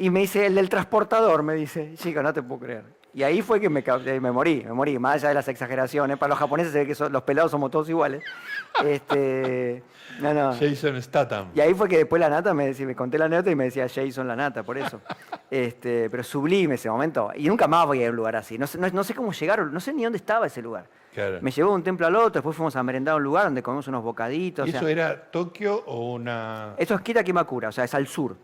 Y 0.00 0.10
me 0.10 0.20
dice, 0.20 0.46
el 0.46 0.54
del 0.54 0.68
transportador, 0.68 1.42
me 1.42 1.54
dice. 1.54 1.94
Chico, 1.96 2.22
no 2.22 2.32
te 2.32 2.40
puedo 2.40 2.60
creer. 2.60 2.84
Y 3.14 3.22
ahí 3.22 3.42
fue 3.42 3.58
que 3.58 3.68
me, 3.70 3.80
eh, 3.86 4.20
me 4.20 4.30
morí, 4.30 4.62
me 4.64 4.72
morí, 4.72 4.98
más 4.98 5.14
allá 5.16 5.28
de 5.28 5.34
las 5.34 5.48
exageraciones. 5.48 6.18
Para 6.18 6.30
los 6.30 6.38
japoneses 6.38 6.72
se 6.72 6.80
ve 6.80 6.86
que 6.86 6.94
son- 6.94 7.12
los 7.12 7.22
pelados 7.22 7.50
somos 7.50 7.70
todos 7.70 7.88
iguales. 7.88 8.22
Este, 8.84 9.82
no, 10.20 10.32
no. 10.32 10.54
Jason 10.54 11.00
Statham. 11.02 11.48
Y 11.54 11.60
ahí 11.60 11.74
fue 11.74 11.88
que 11.88 11.98
después 11.98 12.20
la 12.20 12.28
nata 12.28 12.54
me 12.54 12.66
decía, 12.66 12.86
me 12.86 12.94
conté 12.94 13.18
la 13.18 13.24
anécdota 13.24 13.50
y 13.50 13.56
me 13.56 13.64
decía 13.64 13.88
Jason 13.88 14.28
la 14.28 14.36
nata, 14.36 14.62
por 14.62 14.78
eso. 14.78 15.00
Este, 15.50 16.10
pero 16.10 16.22
sublime 16.22 16.74
ese 16.74 16.90
momento. 16.90 17.30
Y 17.34 17.48
nunca 17.48 17.66
más 17.66 17.86
voy 17.86 18.00
a 18.00 18.02
ir 18.02 18.06
a 18.08 18.10
un 18.10 18.16
lugar 18.16 18.36
así. 18.36 18.58
No 18.58 18.66
sé, 18.66 18.76
no, 18.78 18.86
no 18.90 19.02
sé 19.02 19.14
cómo 19.14 19.32
llegaron, 19.32 19.72
no 19.72 19.80
sé 19.80 19.94
ni 19.94 20.04
dónde 20.04 20.18
estaba 20.18 20.46
ese 20.46 20.60
lugar. 20.60 20.84
Claro. 21.14 21.38
Me 21.40 21.50
llevó 21.50 21.70
de 21.70 21.76
un 21.76 21.82
templo 21.82 22.06
al 22.06 22.14
otro, 22.16 22.30
después 22.34 22.54
fuimos 22.54 22.76
a 22.76 22.82
merendar 22.82 23.14
a 23.14 23.16
un 23.16 23.22
lugar 23.22 23.44
donde 23.44 23.62
comimos 23.62 23.88
unos 23.88 24.04
bocaditos. 24.04 24.66
¿Y 24.66 24.68
o 24.68 24.72
sea, 24.72 24.80
eso 24.80 24.88
era 24.88 25.30
Tokio 25.30 25.82
o 25.86 26.12
una...? 26.12 26.74
Esto 26.76 26.94
es 26.94 27.00
Kitakimakura, 27.00 27.70
o 27.70 27.72
sea, 27.72 27.84
es 27.84 27.94
al 27.94 28.06
sur. 28.06 28.36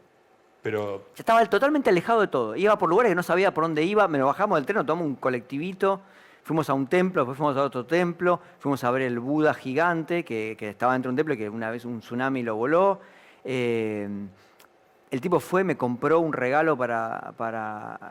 Pero 0.65 1.09
estaba 1.15 1.45
totalmente 1.45 1.91
alejado 1.91 2.23
de 2.23 2.29
todo. 2.29 2.57
Iba 2.57 2.79
por 2.79 2.89
lugares 2.89 3.11
que 3.11 3.15
no 3.15 3.23
sabía 3.23 3.53
por 3.53 3.65
dónde 3.65 3.83
iba. 3.83 4.09
Me 4.09 4.17
lo 4.17 4.25
bajamos 4.25 4.57
del 4.57 4.65
tren, 4.65 4.79
tomamos 4.87 5.07
un 5.07 5.17
colectivito. 5.17 6.01
Fuimos 6.43 6.71
a 6.71 6.73
un 6.73 6.87
templo, 6.87 7.21
después 7.21 7.37
fuimos 7.37 7.55
a 7.59 7.63
otro 7.65 7.85
templo. 7.85 8.41
Fuimos 8.61 8.83
a 8.83 8.91
ver 8.91 9.03
el 9.03 9.19
Buda 9.19 9.53
gigante 9.53 10.25
que, 10.25 10.57
estaba 10.59 10.95
dentro 10.95 11.11
de 11.11 11.13
un 11.13 11.17
templo 11.17 11.35
y 11.35 11.37
que 11.37 11.51
una 11.51 11.71
vez 11.71 11.85
un 11.85 12.01
tsunami 12.01 12.43
lo 12.43 12.57
voló. 12.57 13.01
Eh, 13.45 14.09
el 15.11 15.21
tipo 15.21 15.39
fue, 15.39 15.65
me 15.65 15.77
compró 15.77 16.21
un 16.21 16.33
regalo 16.33 16.79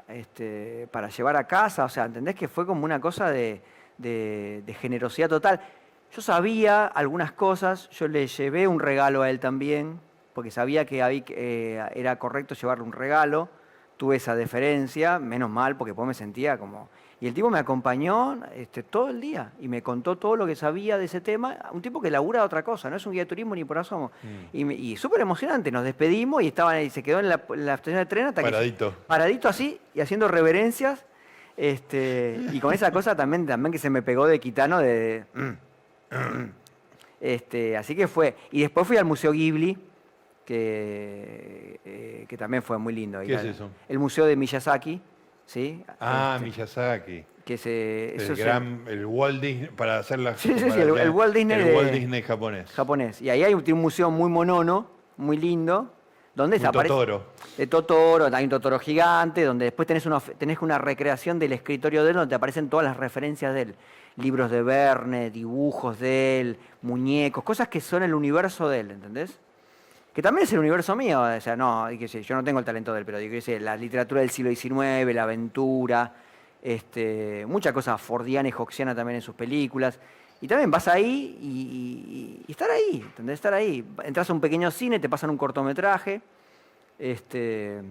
este, 0.08 0.88
para 0.92 1.10
llevar 1.10 1.36
a 1.36 1.48
casa. 1.48 1.86
O 1.86 1.90
sea, 1.90 2.06
¿entendés 2.06 2.36
que 2.36 2.48
fue 2.48 2.68
como 2.68 2.86
una 2.86 3.02
cosa 3.02 3.32
de- 3.32 3.64
de 3.98 4.78
generosidad 4.80 5.28
total? 5.28 5.60
Yo 6.16 6.22
sabía 6.22 6.86
algunas 6.86 7.32
cosas, 7.32 7.90
yo 7.90 8.08
le 8.08 8.28
llevé 8.28 8.68
un 8.68 8.80
regalo 8.80 9.24
a 9.24 9.32
él 9.32 9.40
también, 9.40 10.00
porque 10.34 10.52
sabía 10.52 10.86
que 10.86 11.02
eh, 11.30 11.84
era 11.96 12.18
correcto 12.18 12.56
llevarle 12.56 12.84
un 12.84 12.92
regalo. 12.92 13.50
Tuve 13.98 14.16
esa 14.16 14.36
deferencia, 14.36 15.20
menos 15.20 15.50
mal, 15.50 15.78
porque 15.78 15.92
después 15.92 16.08
me 16.08 16.14
sentía 16.14 16.58
como... 16.58 16.90
Y 17.22 17.28
el 17.28 17.34
tipo 17.34 17.50
me 17.50 17.60
acompañó 17.60 18.38
este, 18.54 18.84
todo 18.84 19.10
el 19.10 19.22
día 19.22 19.54
y 19.62 19.70
me 19.70 19.82
contó 19.82 20.18
todo 20.18 20.36
lo 20.36 20.46
que 20.46 20.58
sabía 20.58 20.98
de 20.98 21.06
ese 21.06 21.22
tema. 21.22 21.58
Un 21.72 21.82
tipo 21.82 22.02
que 22.02 22.12
labura 22.12 22.42
de 22.42 22.46
otra 22.46 22.64
cosa, 22.64 22.90
no 22.90 22.98
es 22.98 23.06
un 23.06 23.14
guía 23.14 23.22
de 23.22 23.28
turismo 23.28 23.56
ni 23.56 23.64
por 23.64 23.78
asomo. 23.78 24.12
Mm. 24.24 24.72
Y, 24.72 24.74
y 24.92 24.98
súper 24.98 25.22
emocionante, 25.22 25.72
nos 25.72 25.86
despedimos 25.86 26.44
y 26.44 26.48
estaba 26.48 26.72
ahí, 26.72 26.90
se 26.90 27.02
quedó 27.02 27.22
en 27.22 27.30
la, 27.30 27.42
en 27.48 27.66
la 27.66 27.76
estación 27.76 27.98
de 27.98 28.06
tren 28.08 28.26
hasta 28.26 28.44
que... 28.44 28.50
paradito. 28.52 28.94
Paradito 29.08 29.48
así 29.48 29.80
y 29.94 30.02
haciendo 30.02 30.28
reverencias. 30.28 31.06
Este, 31.56 32.42
y 32.52 32.60
con 32.60 32.74
esa 32.74 32.92
cosa 32.92 33.16
también, 33.16 33.46
también 33.46 33.72
que 33.72 33.78
se 33.78 33.90
me 33.90 34.02
pegó 34.02 34.28
de 34.28 34.40
Quitano 34.40 34.80
de... 34.80 35.24
Este, 37.24 37.78
así 37.78 37.96
que 37.96 38.10
fue. 38.10 38.36
Y 38.52 38.62
después 38.64 38.86
fui 38.86 38.98
al 38.98 39.06
Museo 39.06 39.32
Ghibli, 39.32 39.78
que, 40.46 41.80
eh, 41.86 42.26
que 42.28 42.38
también 42.38 42.64
fue 42.64 42.78
muy 42.78 42.94
lindo. 42.94 43.22
¿Qué 43.22 43.34
es 43.34 43.44
eso? 43.44 43.70
El 43.88 44.00
Museo 44.00 44.26
de 44.26 44.36
Miyazaki, 44.36 45.02
¿sí? 45.46 45.84
Ah, 46.00 46.34
Este, 46.38 46.46
Miyazaki. 46.50 47.26
que 47.46 47.58
se, 47.58 48.16
eso 48.16 48.32
El, 48.32 48.38
se- 48.38 48.44
gran, 48.44 48.84
el 48.88 49.06
Walt 49.06 49.42
Disney, 49.42 49.70
para 49.76 50.00
hacer 50.00 50.20
la 50.20 50.38
Sí, 50.38 50.54
sí, 50.58 50.72
sí, 50.72 50.80
el- 50.80 50.98
el 50.98 51.10
Walt 51.10 51.34
Disney 51.36 51.58
El 51.60 51.66
de- 51.66 51.76
Walt 51.76 51.92
Disney 51.92 52.22
japonés. 52.22 52.72
japonés. 52.72 53.22
Y 53.22 53.30
ahí 53.30 53.44
hay 53.44 53.54
un, 53.54 53.64
museo 53.74 54.10
muy 54.12 54.30
monono, 54.30 54.88
muy 55.18 55.38
lindo, 55.38 55.94
donde 56.36 56.58
desaparece- 56.60 56.88
Totoro. 56.88 57.26
de 57.58 57.68
Totoro, 57.68 58.30
hay 58.34 58.44
un 58.46 58.50
Totoro 58.50 58.80
gigante, 58.80 59.44
donde 59.44 59.66
después 59.66 59.88
tenés 59.88 60.06
una, 60.06 60.20
tenés 60.20 60.62
una 60.62 60.78
recreación 60.78 61.38
del 61.40 61.54
escritorio 61.54 62.04
de 62.04 62.10
él, 62.12 62.16
donde 62.16 62.30
te 62.30 62.36
aparecen 62.36 62.70
todas 62.70 62.86
las 62.86 62.98
referencias 62.98 63.54
de 63.54 63.62
él. 63.62 63.76
Libros 64.16 64.52
de 64.52 64.62
Verne, 64.62 65.32
dibujos 65.32 66.00
de 66.00 66.40
él, 66.42 66.58
muñecos, 66.84 67.44
cosas 67.44 67.68
que 67.68 67.82
son 67.82 68.04
el 68.04 68.14
universo 68.14 68.70
de 68.70 68.80
él, 68.82 68.92
¿entendés? 68.92 69.40
Que 70.14 70.22
también 70.22 70.44
es 70.44 70.54
el 70.54 70.60
universo 70.60 70.96
mío, 70.96 71.22
o 71.22 71.42
sea, 71.42 71.56
no, 71.56 71.90
y 71.92 71.98
que 71.98 72.08
sé, 72.08 72.22
yo 72.22 72.36
no 72.36 72.44
tengo 72.44 72.60
el 72.60 72.66
talento 72.66 72.94
de 72.94 73.00
él, 73.00 73.06
pero 73.06 73.18
digo, 73.18 73.32
que 73.32 73.42
sé, 73.42 73.60
la 73.60 73.76
literatura 73.76 74.22
del 74.22 74.30
siglo 74.30 74.52
XIX, 74.52 75.12
la 75.14 75.24
aventura, 75.24 76.14
este, 76.62 77.46
mucha 77.48 77.74
cosa 77.74 77.98
fordiana 77.98 78.48
y 78.48 78.54
hoxiana 78.56 78.94
también 78.94 79.16
en 79.16 79.22
sus 79.24 79.34
películas. 79.36 80.00
Y 80.40 80.48
también 80.48 80.70
vas 80.70 80.88
ahí 80.88 81.38
y, 81.42 81.48
y- 81.48 82.46
y 82.48 82.52
estar 82.52 82.70
ahí, 82.70 83.02
¿entendés? 83.02 83.36
Estar 83.36 83.54
ahí. 83.54 83.84
Entras 84.04 84.30
a 84.30 84.34
un 84.34 84.42
pequeño 84.42 84.70
cine, 84.72 85.00
te 85.00 85.10
pasan 85.10 85.30
un 85.30 85.38
cortometraje. 85.38 86.22
Este, 87.00 87.82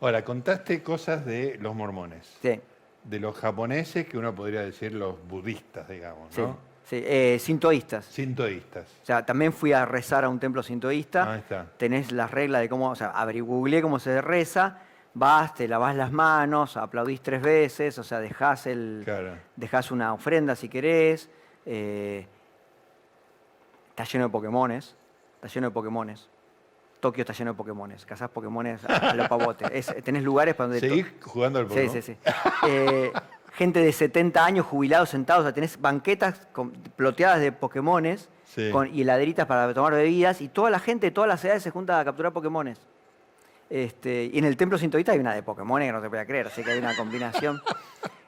Ahora, 0.00 0.24
contaste 0.24 0.82
cosas 0.82 1.24
de 1.24 1.58
los 1.60 1.74
mormones, 1.76 2.26
sí, 2.42 2.60
de 3.04 3.20
los 3.20 3.36
japoneses, 3.36 4.06
que 4.08 4.18
uno 4.18 4.34
podría 4.34 4.62
decir 4.62 4.92
los 4.92 5.16
budistas, 5.28 5.88
digamos, 5.88 6.36
¿no? 6.36 6.46
sí. 6.46 6.58
Eh, 6.94 7.38
sintoístas. 7.38 8.04
Sintoístas. 8.04 8.86
O 9.02 9.06
sea, 9.06 9.24
también 9.24 9.52
fui 9.52 9.72
a 9.72 9.86
rezar 9.86 10.24
a 10.24 10.28
un 10.28 10.38
templo 10.38 10.62
sintoísta. 10.62 11.32
Ahí 11.32 11.38
está. 11.40 11.66
Tenés 11.78 12.12
las 12.12 12.30
reglas 12.30 12.60
de 12.60 12.68
cómo, 12.68 12.90
o 12.90 12.94
sea, 12.96 13.12
googleé 13.40 13.80
cómo 13.80 13.98
se 13.98 14.20
reza, 14.20 14.78
vas, 15.14 15.54
te 15.54 15.66
lavas 15.68 15.96
las 15.96 16.12
manos, 16.12 16.76
aplaudís 16.76 17.22
tres 17.22 17.40
veces, 17.40 17.98
o 17.98 18.04
sea, 18.04 18.20
dejás, 18.20 18.66
el, 18.66 19.02
Claro. 19.04 19.36
dejás 19.56 19.90
una 19.90 20.12
ofrenda 20.12 20.54
si 20.54 20.68
querés. 20.68 21.30
eh, 21.64 22.26
está 23.90 24.04
lleno 24.04 24.26
de 24.26 24.30
Pokémones, 24.30 24.94
está 25.36 25.48
lleno 25.48 25.68
de 25.68 25.72
Pokémones. 25.72 26.28
Tokio 27.00 27.22
está 27.22 27.32
lleno 27.32 27.52
de 27.52 27.56
Pokémones, 27.56 28.06
cazás 28.06 28.30
Pokémones 28.30 28.84
a, 28.84 29.10
a 29.10 29.14
lo 29.14 29.28
pavote. 29.28 29.64
Es- 29.76 29.94
tenés 30.04 30.22
lugares 30.22 30.54
para 30.54 30.68
donde... 30.68 30.80
¿Seguís 30.80 31.06
jugando 31.20 31.58
al 31.58 31.64
Sí, 31.68 31.70
Pokémon? 31.74 31.92
sí, 31.94 32.02
sí. 32.02 32.16
Eh, 32.68 33.12
gente 33.54 33.80
de 33.80 33.92
70 33.92 34.44
años 34.44 34.66
jubilados 34.66 35.10
sentados, 35.10 35.40
o 35.40 35.44
sea, 35.44 35.52
tenés 35.52 35.80
banquetas 35.80 36.46
con- 36.52 36.70
ploteadas 36.72 37.40
de 37.40 37.52
Pokémones 37.52 38.28
Sí. 38.46 38.70
con, 38.70 38.94
y 38.94 39.00
heladeritas 39.02 39.46
para 39.46 39.72
tomar 39.72 39.92
bebidas 39.94 40.40
y 40.40 40.48
toda 40.48 40.68
la 40.70 40.78
gente 40.78 41.06
de 41.06 41.10
todas 41.10 41.28
las 41.28 41.44
edades 41.44 41.62
se 41.62 41.70
junta 41.70 41.98
a 42.00 42.04
capturar 42.04 42.32
Pokémones. 42.32 42.78
Este, 43.70 44.24
y 44.32 44.38
en 44.38 44.44
el 44.44 44.56
templo 44.58 44.76
sintoísta 44.76 45.12
hay 45.12 45.18
una 45.18 45.34
de 45.34 45.42
Pokémon 45.42 45.80
que 45.80 45.90
no 45.92 46.10
voy 46.10 46.18
a 46.18 46.26
creer, 46.26 46.48
así 46.48 46.62
que 46.62 46.72
hay 46.72 46.78
una 46.78 46.94
combinación. 46.96 47.60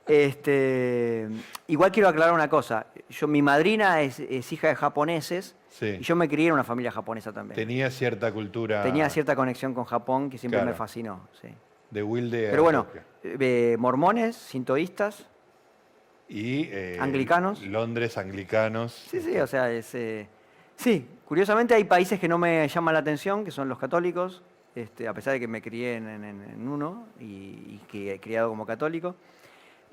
Este, 0.06 1.26
igual 1.66 1.90
quiero 1.90 2.10
aclarar 2.10 2.34
una 2.34 2.48
cosa. 2.50 2.86
Yo, 3.08 3.26
mi 3.26 3.40
madrina 3.40 4.02
es, 4.02 4.20
es 4.20 4.52
hija 4.52 4.68
de 4.68 4.76
japoneses 4.76 5.56
Sí. 5.70 5.96
y 5.98 6.02
yo 6.02 6.14
me 6.14 6.28
crié 6.28 6.48
en 6.48 6.52
una 6.52 6.62
familia 6.62 6.92
japonesa 6.92 7.32
también. 7.32 7.56
Tenía 7.56 7.90
cierta 7.90 8.30
cultura 8.30 8.82
Tenía 8.82 9.08
cierta 9.10 9.34
conexión 9.34 9.72
con 9.74 9.84
Japón 9.84 10.28
que 10.30 10.36
siempre 10.38 10.58
Claro. 10.58 10.70
me 10.70 10.76
fascinó. 10.76 11.28
sí. 11.40 11.48
De 11.94 12.02
Wilde 12.02 12.48
Pero 12.50 12.62
bueno, 12.64 12.84
Tokio. 12.84 13.02
eh, 13.22 13.76
mormones, 13.78 14.34
sintoístas, 14.36 15.26
Y, 16.28 16.64
eh, 16.72 16.98
Anglicanos. 17.00 17.62
Londres, 17.62 18.18
anglicanos. 18.18 18.92
Sí, 19.10 19.20
sí, 19.20 19.38
o 19.38 19.46
sea, 19.46 19.70
es... 19.70 19.94
eh, 19.94 20.26
sí, 20.76 21.06
curiosamente 21.24 21.74
hay 21.74 21.84
países 21.84 22.18
que 22.18 22.26
no 22.28 22.36
me 22.36 22.66
llaman 22.66 22.94
la 22.94 23.00
atención, 23.00 23.44
que 23.44 23.50
son 23.52 23.68
los 23.68 23.78
católicos, 23.78 24.42
este, 24.74 25.06
a 25.06 25.14
pesar 25.14 25.34
de 25.34 25.40
que 25.40 25.46
me 25.46 25.62
crié 25.62 25.94
en, 25.96 26.08
en- 26.08 26.24
en 26.24 26.68
uno 26.68 27.06
y, 27.20 27.24
y 27.24 27.80
que 27.88 28.14
he 28.14 28.20
criado 28.20 28.48
como 28.48 28.66
católico. 28.66 29.14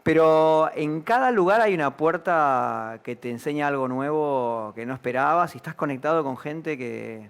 Pero 0.01 0.71
en 0.73 1.01
cada 1.01 1.29
lugar 1.29 1.61
hay 1.61 1.75
una 1.75 1.95
puerta 1.95 2.99
que 3.03 3.15
te 3.15 3.29
enseña 3.29 3.67
algo 3.67 3.87
nuevo 3.87 4.71
que 4.73 4.87
no 4.87 4.95
esperabas 4.95 5.53
y 5.53 5.57
estás 5.57 5.75
conectado 5.75 6.23
con 6.23 6.35
gente 6.37 6.75
que, 6.79 7.29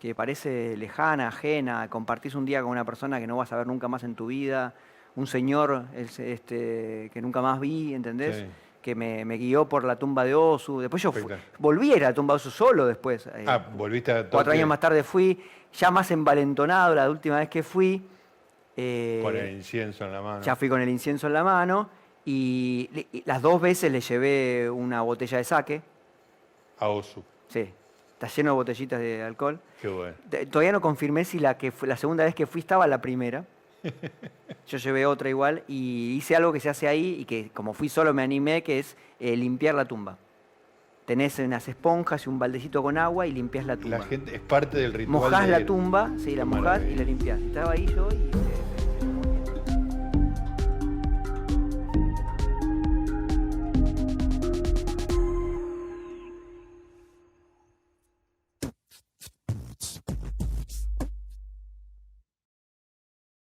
que 0.00 0.14
parece 0.14 0.76
lejana, 0.76 1.28
ajena, 1.28 1.88
compartís 1.90 2.34
un 2.34 2.44
día 2.46 2.62
con 2.62 2.70
una 2.70 2.84
persona 2.84 3.20
que 3.20 3.26
no 3.26 3.36
vas 3.36 3.52
a 3.52 3.56
ver 3.58 3.66
nunca 3.66 3.86
más 3.86 4.02
en 4.02 4.14
tu 4.14 4.26
vida, 4.26 4.74
un 5.14 5.26
señor 5.26 5.84
es- 5.94 6.18
este, 6.18 7.10
que 7.12 7.20
nunca 7.20 7.42
más 7.42 7.60
vi, 7.60 7.94
¿entendés? 7.94 8.36
Sí. 8.38 8.44
Que 8.80 8.94
me, 8.94 9.26
me 9.26 9.36
guió 9.36 9.68
por 9.68 9.84
la 9.84 9.96
tumba 9.98 10.24
de 10.24 10.34
Osu. 10.34 10.80
Después 10.80 11.02
yo 11.02 11.12
volví 11.58 11.92
a 11.92 11.98
la 11.98 12.14
tumba 12.14 12.32
de 12.32 12.36
Osu 12.36 12.50
solo 12.50 12.86
después. 12.86 13.26
eh, 13.26 13.44
Ah, 13.46 13.58
volviste 13.74 14.10
a 14.10 14.30
Cuatro 14.30 14.52
años 14.52 14.66
más 14.66 14.80
tarde 14.80 15.02
fui, 15.04 15.38
ya 15.74 15.90
más 15.90 16.10
envalentonado 16.10 16.94
la 16.94 17.10
última 17.10 17.38
vez 17.38 17.50
que 17.50 17.62
fui. 17.62 18.02
eh, 18.76 19.20
Con 19.22 19.36
el 19.36 19.50
incienso 19.56 20.06
en 20.06 20.12
la 20.12 20.22
mano. 20.22 20.40
ya 20.42 20.56
fui 20.56 20.70
con 20.70 20.80
el 20.80 20.88
incienso 20.88 21.26
en 21.26 21.34
la 21.34 21.44
mano 21.44 21.90
y, 22.24 22.88
y 23.12 23.22
las 23.26 23.42
dos 23.42 23.60
veces 23.60 23.92
le 23.92 24.00
llevé 24.00 24.70
una 24.70 25.02
botella 25.02 25.36
de 25.36 25.44
saque. 25.44 25.82
A 26.78 26.88
Osu. 26.88 27.22
Sí, 27.48 27.70
está 28.20 28.26
lleno 28.36 28.50
de 28.50 28.54
botellitas 28.54 29.00
de 29.00 29.22
alcohol. 29.22 29.58
Qué 29.80 29.88
bueno. 29.88 30.14
Todavía 30.50 30.72
no 30.72 30.82
confirmé 30.82 31.24
si 31.24 31.38
la, 31.38 31.56
que 31.56 31.72
fue, 31.72 31.88
la 31.88 31.96
segunda 31.96 32.24
vez 32.24 32.34
que 32.34 32.46
fui 32.46 32.60
estaba 32.60 32.86
la 32.86 33.00
primera. 33.00 33.46
Yo 34.68 34.76
llevé 34.76 35.06
otra 35.06 35.30
igual 35.30 35.62
y 35.66 36.16
hice 36.16 36.36
algo 36.36 36.52
que 36.52 36.60
se 36.60 36.68
hace 36.68 36.86
ahí 36.86 37.16
y 37.18 37.24
que 37.24 37.50
como 37.54 37.72
fui 37.72 37.88
solo 37.88 38.12
me 38.12 38.22
animé, 38.22 38.62
que 38.62 38.78
es 38.78 38.96
eh, 39.20 39.34
limpiar 39.36 39.74
la 39.74 39.86
tumba. 39.86 40.18
Tenés 41.06 41.38
unas 41.38 41.66
esponjas 41.66 42.26
y 42.26 42.28
un 42.28 42.38
baldecito 42.38 42.82
con 42.82 42.98
agua 42.98 43.26
y 43.26 43.32
limpias 43.32 43.64
la 43.64 43.78
tumba. 43.78 43.98
La 43.98 44.04
gente 44.04 44.34
es 44.36 44.40
parte 44.42 44.78
del 44.78 44.92
ritual. 44.92 45.22
Mojás 45.22 45.46
de 45.46 45.50
la 45.50 45.64
tumba, 45.64 46.10
sí, 46.18 46.36
la 46.36 46.44
mojás 46.44 46.82
y 46.82 46.94
la 46.96 47.04
limpias. 47.04 47.40
Estaba 47.40 47.72
ahí 47.72 47.86
yo 47.86 48.06
y 48.12 48.49